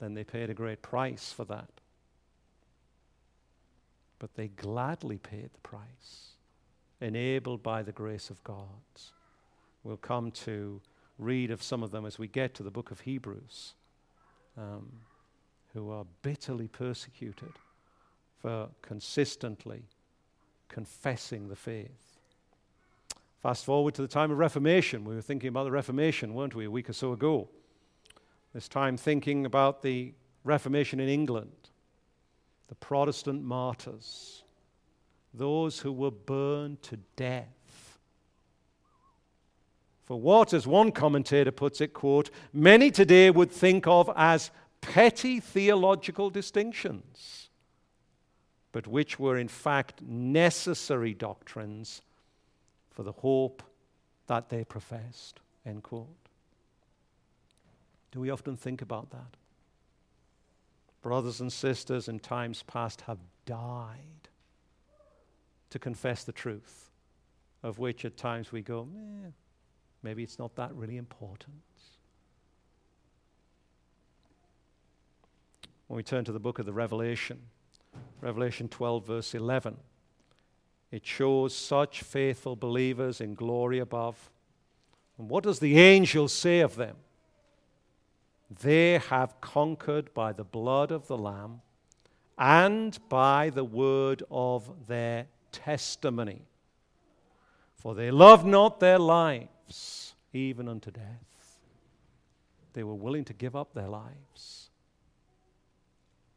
then 0.00 0.14
they 0.14 0.24
paid 0.24 0.48
a 0.48 0.54
great 0.54 0.80
price 0.80 1.32
for 1.32 1.44
that. 1.44 1.79
But 4.20 4.34
they 4.34 4.48
gladly 4.48 5.18
paid 5.18 5.50
the 5.52 5.60
price 5.68 6.34
enabled 7.00 7.62
by 7.62 7.82
the 7.82 7.90
grace 7.90 8.30
of 8.30 8.44
God. 8.44 8.66
We'll 9.82 9.96
come 9.96 10.30
to 10.32 10.80
read 11.18 11.50
of 11.50 11.62
some 11.62 11.82
of 11.82 11.90
them 11.90 12.06
as 12.06 12.18
we 12.18 12.28
get 12.28 12.54
to 12.54 12.62
the 12.62 12.70
book 12.70 12.90
of 12.90 13.00
Hebrews, 13.00 13.74
um, 14.56 14.90
who 15.72 15.90
are 15.90 16.04
bitterly 16.22 16.68
persecuted 16.68 17.52
for 18.40 18.68
consistently 18.82 19.84
confessing 20.68 21.48
the 21.48 21.56
faith. 21.56 22.18
Fast 23.42 23.64
forward 23.64 23.94
to 23.94 24.02
the 24.02 24.08
time 24.08 24.30
of 24.30 24.38
Reformation. 24.38 25.04
We 25.04 25.14
were 25.14 25.22
thinking 25.22 25.48
about 25.48 25.64
the 25.64 25.70
Reformation, 25.70 26.34
weren't 26.34 26.54
we, 26.54 26.66
a 26.66 26.70
week 26.70 26.90
or 26.90 26.92
so 26.92 27.12
ago? 27.12 27.48
This 28.52 28.68
time 28.68 28.96
thinking 28.96 29.46
about 29.46 29.82
the 29.82 30.12
Reformation 30.44 31.00
in 31.00 31.08
England, 31.08 31.59
the 32.70 32.76
Protestant 32.76 33.42
martyrs 33.42 34.44
those 35.34 35.80
who 35.80 35.92
were 35.92 36.10
burned 36.10 36.82
to 36.82 36.96
death. 37.16 37.98
For 40.04 40.20
what, 40.20 40.52
as 40.52 40.66
one 40.66 40.90
commentator 40.90 41.52
puts 41.52 41.80
it, 41.80 41.92
quote, 41.92 42.30
many 42.52 42.90
today 42.90 43.30
would 43.30 43.50
think 43.50 43.86
of 43.86 44.10
as 44.16 44.50
petty 44.80 45.38
theological 45.38 46.30
distinctions, 46.30 47.50
but 48.72 48.86
which 48.88 49.20
were 49.20 49.38
in 49.38 49.48
fact 49.48 50.02
necessary 50.02 51.14
doctrines 51.14 52.02
for 52.90 53.02
the 53.02 53.12
hope 53.12 53.62
that 54.26 54.48
they 54.48 54.64
professed. 54.64 55.38
End 55.64 55.82
quote. 55.82 56.08
Do 58.10 58.20
we 58.20 58.30
often 58.30 58.56
think 58.56 58.82
about 58.82 59.10
that? 59.10 59.36
Brothers 61.02 61.40
and 61.40 61.52
sisters 61.52 62.08
in 62.08 62.18
times 62.18 62.62
past 62.62 63.02
have 63.02 63.18
died 63.46 64.28
to 65.70 65.78
confess 65.78 66.24
the 66.24 66.32
truth, 66.32 66.90
of 67.62 67.78
which 67.78 68.04
at 68.04 68.16
times 68.16 68.52
we 68.52 68.60
go, 68.60 68.88
eh, 68.94 69.30
maybe 70.02 70.22
it's 70.22 70.38
not 70.38 70.54
that 70.56 70.74
really 70.74 70.96
important. 70.96 71.54
When 75.86 75.96
we 75.96 76.02
turn 76.02 76.24
to 76.24 76.32
the 76.32 76.40
book 76.40 76.58
of 76.58 76.66
the 76.66 76.72
Revelation, 76.72 77.40
Revelation 78.20 78.68
12, 78.68 79.06
verse 79.06 79.34
11, 79.34 79.76
it 80.92 81.06
shows 81.06 81.54
such 81.54 82.02
faithful 82.02 82.56
believers 82.56 83.20
in 83.20 83.34
glory 83.34 83.78
above. 83.78 84.30
And 85.18 85.28
what 85.28 85.44
does 85.44 85.60
the 85.60 85.78
angel 85.78 86.28
say 86.28 86.60
of 86.60 86.76
them? 86.76 86.96
They 88.50 88.98
have 88.98 89.40
conquered 89.40 90.12
by 90.12 90.32
the 90.32 90.44
blood 90.44 90.90
of 90.90 91.06
the 91.06 91.16
Lamb 91.16 91.60
and 92.36 92.98
by 93.08 93.50
the 93.50 93.64
word 93.64 94.22
of 94.30 94.88
their 94.88 95.26
testimony. 95.52 96.42
For 97.76 97.94
they 97.94 98.10
loved 98.10 98.44
not 98.44 98.80
their 98.80 98.98
lives 98.98 100.14
even 100.32 100.68
unto 100.68 100.90
death. 100.90 101.58
They 102.72 102.82
were 102.82 102.94
willing 102.94 103.24
to 103.26 103.32
give 103.32 103.54
up 103.54 103.72
their 103.72 103.88
lives 103.88 104.70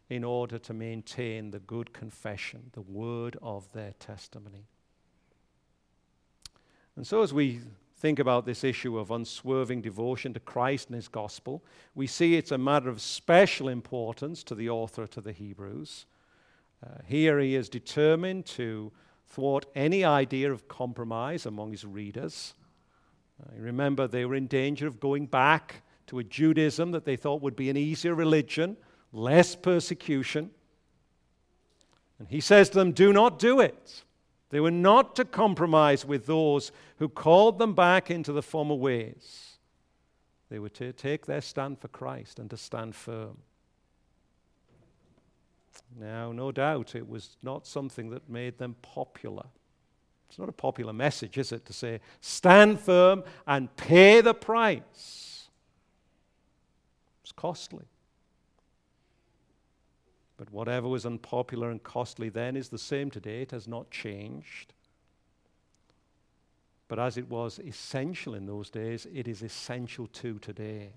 in 0.09 0.24
order 0.24 0.59
to 0.59 0.74
maintain 0.74 1.51
the 1.51 1.59
good 1.59 1.93
confession, 1.93 2.70
the 2.74 2.82
word 2.82 3.38
of 3.41 3.72
their 3.74 3.93
testimony. 3.99 4.68
And 6.95 7.07
so, 7.07 7.24
as 7.24 7.34
we 7.34 7.61
think 8.04 8.20
about 8.20 8.45
this 8.45 8.66
issue 8.66 8.99
of 8.99 9.12
unswerving 9.12 9.82
devotion 9.82 10.34
to 10.34 10.39
Christ 10.41 10.89
and 10.89 10.95
his 10.97 11.08
gospel, 11.08 11.64
we 11.95 12.06
see 12.06 12.36
it's 12.36 12.51
a 12.51 12.58
matter 12.58 12.89
of 12.89 12.99
special 12.99 13.70
importance 13.70 14.43
to 14.43 14.56
the 14.56 14.70
author 14.70 15.08
to 15.08 15.22
the 15.22 15.32
Hebrews. 15.32 16.06
Uh, 16.86 16.97
here 17.06 17.39
he 17.39 17.56
is 17.56 17.70
determined 17.70 18.45
to 18.47 18.91
thwart 19.30 19.68
any 19.74 20.04
idea 20.04 20.51
of 20.51 20.68
compromise 20.68 21.45
among 21.45 21.72
his 21.72 21.86
readers. 21.86 22.56
Uh, 23.41 23.51
remember, 23.58 24.06
they 24.06 24.26
were 24.26 24.36
in 24.36 24.47
danger 24.47 24.86
of 24.86 24.99
going 24.99 25.26
back 25.26 25.82
to 26.08 26.20
a 26.20 26.26
Judaism 26.26 26.91
that 26.91 27.06
they 27.06 27.16
thought 27.16 27.41
would 27.41 27.56
be 27.56 27.70
an 27.70 27.78
easier 27.78 28.16
religion, 28.16 28.76
less 29.14 29.56
persecution. 29.56 30.51
And 32.20 32.28
he 32.28 32.41
says 32.41 32.70
to 32.72 32.80
them, 32.80 32.91
Do 32.91 33.14
not 33.14 33.39
do 33.39 33.62
it. 33.62 34.04
They 34.54 34.60
were 34.60 34.70
not 34.70 35.16
to 35.16 35.26
compromise 35.26 36.06
with 36.06 36.28
those 36.28 36.72
who 36.99 37.10
called 37.10 37.58
them 37.58 37.74
back 37.74 38.12
into 38.12 38.32
the 38.32 38.43
former 38.43 38.76
ways. 38.76 39.58
They 40.51 40.60
were 40.60 40.70
to 40.70 40.93
take 40.93 41.26
their 41.26 41.41
stand 41.41 41.80
for 41.80 41.88
Christ 41.88 42.38
and 42.38 42.51
to 42.51 42.58
stand 42.58 42.93
firm. 42.93 43.39
Now, 45.99 46.32
no 46.32 46.51
doubt 46.51 46.93
it 46.93 47.10
was 47.10 47.36
not 47.41 47.66
something 47.66 48.12
that 48.12 48.30
made 48.30 48.60
them 48.60 48.76
popular. 48.84 49.47
It's 50.30 50.38
not 50.38 50.49
a 50.49 50.51
popular 50.51 50.93
message, 50.93 51.39
is 51.39 51.51
it, 51.51 51.66
to 51.66 51.74
say, 51.74 51.99
stand 52.22 52.80
firm 52.80 53.24
and 53.47 53.76
pay 53.76 54.22
the 54.22 54.36
price? 54.36 55.49
It's 57.24 57.32
costly. 57.32 57.86
But 60.38 60.51
whatever 60.51 60.88
was 60.88 61.05
unpopular 61.05 61.69
and 61.69 61.81
costly 61.81 62.29
then 62.29 62.55
is 62.55 62.69
the 62.69 62.77
same 62.77 63.11
today. 63.11 63.41
It 63.41 63.51
has 63.51 63.67
not 63.67 63.91
changed. 63.91 64.73
But 66.88 66.99
as 66.99 67.17
it 67.17 67.29
was 67.29 67.59
essential 67.59 68.36
in 68.36 68.45
those 68.45 68.69
days, 68.69 69.07
it 69.13 69.27
is 69.27 69.41
essential 69.41 70.07
too 70.07 70.39
today. 70.39 70.93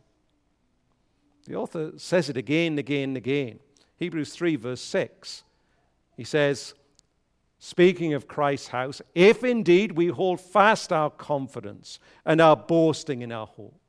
The 1.47 1.55
author 1.55 1.93
says 1.97 2.28
it 2.28 2.37
again 2.37 2.72
and 2.72 2.78
again 2.78 3.11
and 3.11 3.16
again. 3.16 3.61
Hebrews 3.97 4.32
3, 4.32 4.57
verse 4.57 4.80
6. 4.80 5.45
He 6.16 6.24
says, 6.24 6.74
speaking 7.59 8.14
of 8.14 8.26
Christ's 8.26 8.68
house, 8.68 9.01
if 9.14 9.45
indeed 9.45 9.93
we 9.93 10.09
hold 10.09 10.41
fast 10.41 10.93
our 10.93 11.11
confidence 11.11 11.99
and 12.24 12.41
our 12.41 12.57
boasting 12.57 13.22
in 13.22 13.32
our 13.32 13.47
hope. 13.47 13.80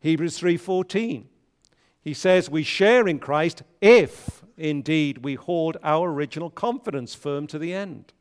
Hebrews 0.00 0.38
3:14 0.38 1.24
he 2.06 2.14
says 2.14 2.48
we 2.48 2.62
share 2.62 3.08
in 3.08 3.18
Christ 3.18 3.64
if 3.80 4.44
indeed 4.56 5.24
we 5.24 5.34
hold 5.34 5.76
our 5.82 6.08
original 6.08 6.50
confidence 6.50 7.16
firm 7.16 7.48
to 7.48 7.58
the 7.58 7.74
end. 7.74 8.12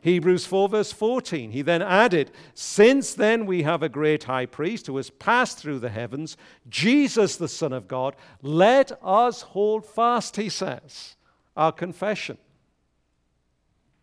Hebrews 0.00 0.46
4, 0.46 0.70
verse 0.70 0.90
14, 0.90 1.50
he 1.50 1.60
then 1.60 1.82
added, 1.82 2.30
Since 2.54 3.12
then 3.12 3.44
we 3.44 3.62
have 3.64 3.82
a 3.82 3.90
great 3.90 4.24
high 4.24 4.46
priest 4.46 4.86
who 4.86 4.96
has 4.96 5.10
passed 5.10 5.58
through 5.58 5.80
the 5.80 5.90
heavens, 5.90 6.38
Jesus, 6.70 7.36
the 7.36 7.46
Son 7.46 7.74
of 7.74 7.88
God, 7.88 8.16
let 8.40 8.90
us 9.02 9.42
hold 9.42 9.84
fast, 9.84 10.36
he 10.36 10.48
says, 10.48 11.16
our 11.58 11.72
confession. 11.72 12.38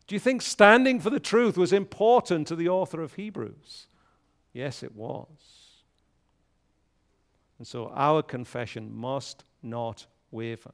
Do 0.05 0.13
you 0.13 0.19
think 0.19 0.43
standing 0.43 0.99
for 0.99 1.09
the 1.09 1.19
truth 1.19 1.57
was 1.57 1.73
important 1.73 2.45
to 2.49 2.55
the 2.55 2.69
author 2.69 3.01
of 3.01 3.15
Hebrews? 3.15 3.87
Yes, 4.53 4.83
it 4.83 4.95
was. 4.95 5.54
And 7.57 7.67
so 7.67 7.91
our 7.95 8.21
confession 8.21 8.93
must 8.93 9.43
not 9.63 10.05
waver. 10.31 10.73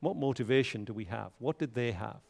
What 0.00 0.16
motivation 0.16 0.84
do 0.84 0.92
we 0.92 1.04
have? 1.04 1.32
What 1.38 1.58
did 1.58 1.74
they 1.74 1.92
have? 1.92 2.20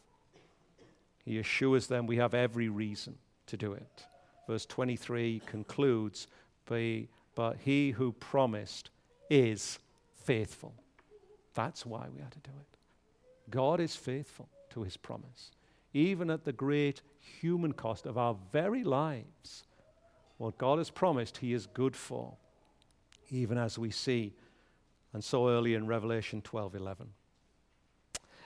He 1.25 1.39
assures 1.39 1.87
them 1.87 2.07
we 2.07 2.17
have 2.17 2.33
every 2.33 2.69
reason 2.69 3.17
to 3.47 3.57
do 3.57 3.73
it. 3.73 4.05
Verse 4.47 4.65
23 4.65 5.41
concludes 5.45 6.27
But 6.65 7.57
he 7.63 7.91
who 7.91 8.13
promised 8.13 8.89
is 9.29 9.79
faithful. 10.15 10.73
That's 11.53 11.85
why 11.85 12.07
we 12.13 12.21
had 12.21 12.31
to 12.31 12.39
do 12.39 12.51
it. 12.51 12.77
God 13.49 13.79
is 13.79 13.95
faithful 13.95 14.47
to 14.69 14.83
his 14.83 14.97
promise, 14.97 15.51
even 15.93 16.29
at 16.29 16.45
the 16.45 16.53
great 16.53 17.01
human 17.41 17.73
cost 17.73 18.05
of 18.05 18.17
our 18.17 18.35
very 18.51 18.83
lives. 18.83 19.63
What 20.37 20.57
God 20.57 20.77
has 20.77 20.89
promised, 20.89 21.37
He 21.37 21.53
is 21.53 21.65
good 21.67 21.95
for, 21.95 22.35
even 23.29 23.57
as 23.57 23.77
we 23.77 23.91
see 23.91 24.33
and 25.13 25.23
so 25.23 25.49
early 25.49 25.73
in 25.73 25.87
Revelation 25.87 26.41
12 26.41 26.75
11. 26.75 27.07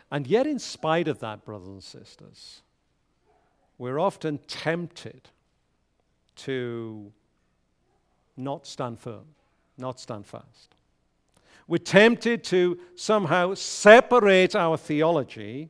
And 0.10 0.28
yet, 0.28 0.46
in 0.46 0.60
spite 0.60 1.08
of 1.08 1.20
that, 1.20 1.46
brothers 1.46 1.68
and 1.68 1.84
sisters, 1.84 2.62
we're 3.78 4.00
often 4.00 4.38
tempted 4.40 5.30
to 6.38 7.12
not 8.38 8.66
stand 8.68 9.00
firm, 9.00 9.26
not 9.78 10.00
stand 10.00 10.26
fast. 10.26 10.76
We're 11.68 11.78
tempted 11.78 12.44
to 12.46 12.80
somehow 12.96 13.54
separate 13.54 14.56
our 14.56 14.78
theology 14.78 15.70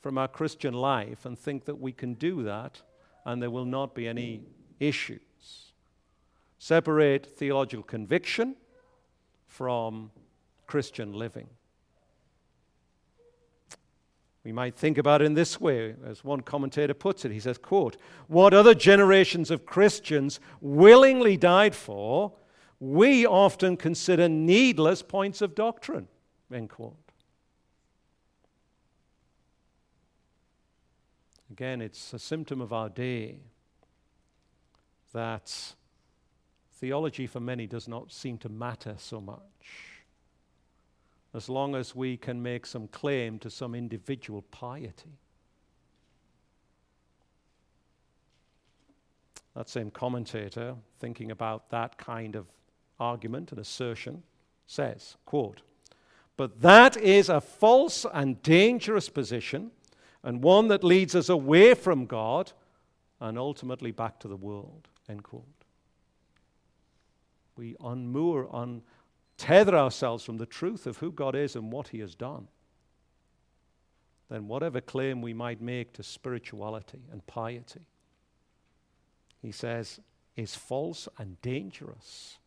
from 0.00 0.16
our 0.16 0.28
Christian 0.28 0.74
life 0.74 1.26
and 1.26 1.38
think 1.38 1.64
that 1.66 1.80
we 1.80 1.92
can 1.92 2.14
do 2.14 2.42
that 2.44 2.80
and 3.24 3.42
there 3.42 3.50
will 3.50 3.66
not 3.66 3.94
be 3.94 4.08
any 4.08 4.42
issue 4.80 5.18
separate 6.58 7.26
theological 7.26 7.82
conviction 7.82 8.56
from 9.46 10.10
Christian 10.66 11.12
living. 11.12 11.48
We 14.44 14.52
might 14.52 14.74
think 14.74 14.98
about 14.98 15.20
it 15.20 15.26
in 15.26 15.34
this 15.34 15.60
way, 15.60 15.94
as 16.06 16.24
one 16.24 16.40
commentator 16.40 16.94
puts 16.94 17.24
it. 17.24 17.32
He 17.32 17.40
says, 17.40 17.58
quote, 17.58 17.96
What 18.28 18.54
other 18.54 18.74
generations 18.74 19.50
of 19.50 19.66
Christians 19.66 20.40
willingly 20.60 21.36
died 21.36 21.74
for, 21.74 22.32
we 22.80 23.26
often 23.26 23.76
consider 23.76 24.28
needless 24.28 25.02
points 25.02 25.42
of 25.42 25.54
doctrine, 25.54 26.08
end 26.52 26.70
quote. 26.70 26.96
Again, 31.50 31.82
it's 31.82 32.12
a 32.12 32.18
symptom 32.18 32.60
of 32.60 32.72
our 32.72 32.88
day 32.88 33.40
that 35.12 35.74
theology 36.78 37.26
for 37.26 37.40
many 37.40 37.66
does 37.66 37.88
not 37.88 38.12
seem 38.12 38.38
to 38.38 38.48
matter 38.48 38.94
so 38.98 39.20
much. 39.20 39.40
As 41.34 41.48
long 41.48 41.74
as 41.74 41.94
we 41.94 42.16
can 42.16 42.42
make 42.42 42.66
some 42.66 42.88
claim 42.88 43.38
to 43.40 43.50
some 43.50 43.74
individual 43.74 44.42
piety. 44.42 45.18
That 49.54 49.68
same 49.68 49.90
commentator, 49.90 50.76
thinking 51.00 51.30
about 51.30 51.68
that 51.70 51.98
kind 51.98 52.36
of 52.36 52.46
argument 53.00 53.50
and 53.50 53.60
assertion, 53.60 54.22
says, 54.66 55.16
quote, 55.26 55.62
But 56.36 56.60
that 56.62 56.96
is 56.96 57.28
a 57.28 57.40
false 57.40 58.06
and 58.14 58.40
dangerous 58.42 59.08
position, 59.08 59.72
and 60.22 60.42
one 60.42 60.68
that 60.68 60.84
leads 60.84 61.14
us 61.14 61.28
away 61.28 61.74
from 61.74 62.06
God 62.06 62.52
and 63.20 63.36
ultimately 63.36 63.90
back 63.90 64.20
to 64.20 64.28
the 64.28 64.36
world. 64.36 64.88
End 65.08 65.24
quote 65.24 65.57
we 67.58 67.76
unmoor, 67.80 68.46
untether 68.50 69.74
ourselves 69.74 70.24
from 70.24 70.38
the 70.38 70.46
truth 70.46 70.86
of 70.86 70.98
who 70.98 71.12
God 71.12 71.34
is 71.34 71.56
and 71.56 71.70
what 71.70 71.88
He 71.88 71.98
has 71.98 72.14
done, 72.14 72.48
then 74.30 74.48
whatever 74.48 74.80
claim 74.80 75.20
we 75.20 75.34
might 75.34 75.60
make 75.60 75.92
to 75.94 76.02
spirituality 76.02 77.02
and 77.12 77.26
piety, 77.26 77.86
He 79.42 79.52
says, 79.52 80.00
is 80.36 80.54
false 80.54 81.08
and 81.18 81.40
dangerous 81.42 82.38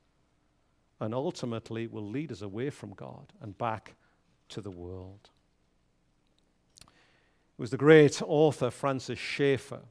and 1.02 1.16
ultimately 1.16 1.88
will 1.88 2.08
lead 2.08 2.32
us 2.32 2.44
away 2.44 2.70
from 2.70 2.94
God 2.94 3.34
and 3.42 3.58
back 3.58 3.96
to 4.50 4.62
the 4.62 4.70
world. 4.70 5.30
It 6.86 6.90
was 7.58 7.72
the 7.72 7.78
great 7.78 8.22
author 8.22 8.70
Francis 8.70 9.20
Schaeffer 9.20 9.82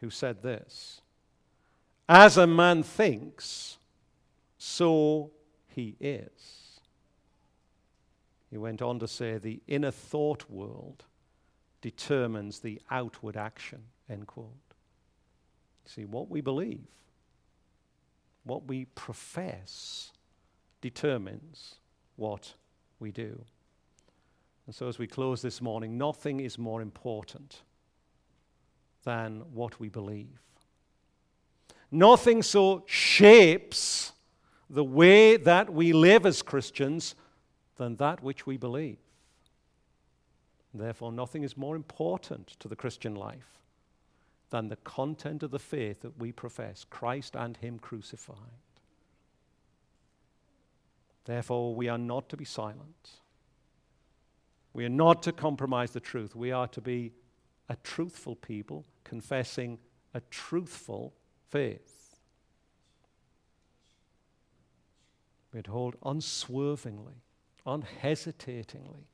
who 0.00 0.08
said 0.08 0.42
this 0.42 1.02
As 2.08 2.38
a 2.38 2.46
man 2.46 2.82
thinks, 2.82 3.76
so 4.62 5.30
he 5.68 5.96
is. 6.00 6.80
He 8.50 8.58
went 8.58 8.82
on 8.82 8.98
to 8.98 9.08
say 9.08 9.38
the 9.38 9.62
inner 9.66 9.90
thought 9.90 10.50
world 10.50 11.04
determines 11.80 12.58
the 12.58 12.78
outward 12.90 13.38
action, 13.38 13.84
end 14.06 14.26
quote. 14.26 14.74
See, 15.86 16.04
what 16.04 16.28
we 16.28 16.42
believe, 16.42 16.84
what 18.44 18.66
we 18.66 18.84
profess, 18.84 20.12
determines 20.82 21.76
what 22.16 22.52
we 22.98 23.10
do. 23.12 23.42
And 24.66 24.74
so, 24.74 24.88
as 24.88 24.98
we 24.98 25.06
close 25.06 25.40
this 25.40 25.62
morning, 25.62 25.96
nothing 25.96 26.38
is 26.38 26.58
more 26.58 26.82
important 26.82 27.62
than 29.04 29.40
what 29.54 29.80
we 29.80 29.88
believe. 29.88 30.38
Nothing 31.90 32.42
so 32.42 32.84
shapes 32.86 34.12
the 34.70 34.84
way 34.84 35.36
that 35.36 35.72
we 35.72 35.92
live 35.92 36.24
as 36.24 36.42
Christians 36.42 37.16
than 37.76 37.96
that 37.96 38.22
which 38.22 38.46
we 38.46 38.56
believe. 38.56 38.98
Therefore, 40.72 41.10
nothing 41.10 41.42
is 41.42 41.56
more 41.56 41.74
important 41.74 42.46
to 42.60 42.68
the 42.68 42.76
Christian 42.76 43.16
life 43.16 43.58
than 44.50 44.68
the 44.68 44.76
content 44.76 45.42
of 45.42 45.50
the 45.50 45.58
faith 45.58 46.02
that 46.02 46.18
we 46.18 46.30
profess 46.30 46.84
Christ 46.88 47.34
and 47.34 47.56
Him 47.56 47.80
crucified. 47.80 48.36
Therefore, 51.24 51.74
we 51.74 51.88
are 51.88 51.98
not 51.98 52.28
to 52.28 52.36
be 52.36 52.44
silent. 52.44 53.10
We 54.72 54.84
are 54.84 54.88
not 54.88 55.22
to 55.24 55.32
compromise 55.32 55.90
the 55.90 56.00
truth. 56.00 56.36
We 56.36 56.52
are 56.52 56.68
to 56.68 56.80
be 56.80 57.12
a 57.68 57.76
truthful 57.82 58.36
people 58.36 58.84
confessing 59.02 59.78
a 60.14 60.20
truthful 60.30 61.14
faith. 61.48 61.99
We'd 65.52 65.66
hold 65.66 65.96
unswervingly, 66.04 67.22
unhesitatingly 67.66 69.08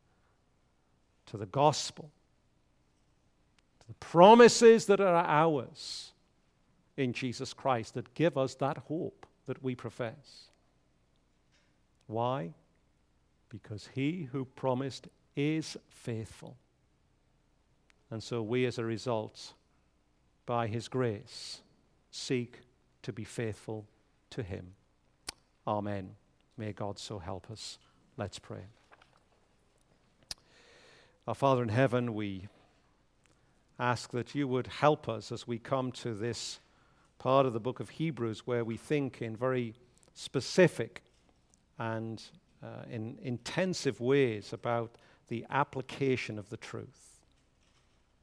to 1.26 1.36
the 1.36 1.46
gospel, 1.46 2.10
to 3.80 3.86
the 3.88 3.94
promises 3.94 4.86
that 4.86 5.00
are 5.00 5.24
ours 5.26 6.12
in 6.96 7.12
Jesus 7.12 7.52
Christ 7.52 7.94
that 7.94 8.14
give 8.14 8.36
us 8.36 8.54
that 8.56 8.78
hope 8.88 9.26
that 9.46 9.62
we 9.62 9.74
profess. 9.74 10.50
Why? 12.06 12.52
Because 13.48 13.88
he 13.94 14.28
who 14.32 14.44
promised 14.44 15.08
is 15.34 15.76
faithful. 15.88 16.56
And 18.10 18.22
so 18.22 18.42
we, 18.42 18.66
as 18.66 18.78
a 18.78 18.84
result, 18.84 19.54
by 20.44 20.68
his 20.68 20.88
grace, 20.88 21.60
seek 22.10 22.60
to 23.02 23.12
be 23.12 23.24
faithful 23.24 23.86
to 24.30 24.42
him. 24.42 24.74
Amen. 25.66 26.10
May 26.58 26.72
God 26.72 26.98
so 26.98 27.18
help 27.18 27.50
us. 27.50 27.78
Let's 28.16 28.38
pray. 28.38 28.64
Our 31.28 31.34
Father 31.34 31.62
in 31.62 31.68
heaven, 31.68 32.14
we 32.14 32.48
ask 33.78 34.10
that 34.12 34.34
you 34.34 34.48
would 34.48 34.68
help 34.68 35.08
us 35.08 35.30
as 35.30 35.46
we 35.46 35.58
come 35.58 35.92
to 35.92 36.14
this 36.14 36.60
part 37.18 37.44
of 37.44 37.52
the 37.52 37.60
book 37.60 37.78
of 37.78 37.90
Hebrews 37.90 38.46
where 38.46 38.64
we 38.64 38.78
think 38.78 39.20
in 39.20 39.36
very 39.36 39.74
specific 40.14 41.02
and 41.78 42.22
uh, 42.62 42.84
in 42.90 43.18
intensive 43.20 44.00
ways 44.00 44.52
about 44.54 44.96
the 45.28 45.44
application 45.50 46.38
of 46.38 46.48
the 46.48 46.56
truth. 46.56 47.20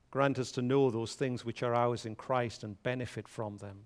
Grant 0.10 0.40
us 0.40 0.52
to 0.54 0.62
know 0.62 0.90
those 0.90 1.14
things 1.14 1.46
which 1.46 1.62
are 1.62 1.76
ours 1.76 2.06
in 2.06 2.16
Christ 2.16 2.64
and 2.64 2.82
benefit 2.82 3.28
from 3.28 3.58
them. 3.58 3.86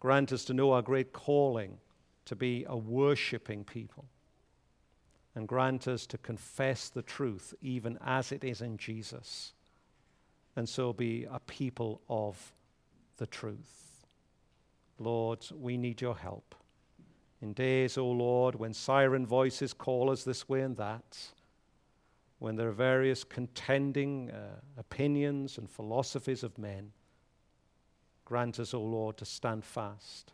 Grant 0.00 0.32
us 0.32 0.44
to 0.46 0.54
know 0.54 0.72
our 0.72 0.82
great 0.82 1.12
calling 1.12 1.78
to 2.24 2.36
be 2.36 2.64
a 2.68 2.76
worshiping 2.76 3.64
people 3.64 4.06
and 5.34 5.48
grant 5.48 5.88
us 5.88 6.06
to 6.06 6.18
confess 6.18 6.88
the 6.88 7.02
truth 7.02 7.54
even 7.62 7.98
as 8.04 8.32
it 8.32 8.44
is 8.44 8.60
in 8.60 8.76
Jesus, 8.76 9.52
and 10.56 10.68
so 10.68 10.92
be 10.92 11.26
a 11.30 11.40
people 11.40 12.02
of 12.08 12.52
the 13.16 13.26
truth. 13.26 14.04
Lord, 14.98 15.44
we 15.58 15.76
need 15.76 16.00
your 16.00 16.16
help. 16.16 16.54
In 17.40 17.54
days, 17.54 17.96
O 17.96 18.02
oh 18.02 18.10
Lord, 18.10 18.54
when 18.54 18.74
siren 18.74 19.26
voices 19.26 19.72
call 19.72 20.10
us 20.10 20.22
this 20.22 20.48
way 20.48 20.60
and 20.60 20.76
that, 20.76 21.18
when 22.38 22.56
there 22.56 22.68
are 22.68 22.72
various 22.72 23.24
contending 23.24 24.30
uh, 24.30 24.60
opinions 24.76 25.58
and 25.58 25.68
philosophies 25.68 26.42
of 26.42 26.58
men, 26.58 26.92
grant 28.24 28.60
us, 28.60 28.74
O 28.74 28.78
oh 28.78 28.82
Lord, 28.82 29.16
to 29.16 29.24
stand 29.24 29.64
fast 29.64 30.32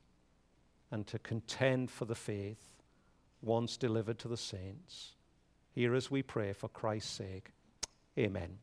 and 0.91 1.07
to 1.07 1.19
contend 1.19 1.91
for 1.91 2.05
the 2.05 2.15
faith 2.15 2.83
once 3.43 3.77
delivered 3.77 4.19
to 4.21 4.29
the 4.29 4.37
saints. 4.37 5.15
Hear 5.75 5.95
as 5.95 6.11
we 6.11 6.23
pray 6.23 6.53
for 6.53 6.69
Christ's 6.69 7.13
sake. 7.13 7.51
Amen. 8.19 8.59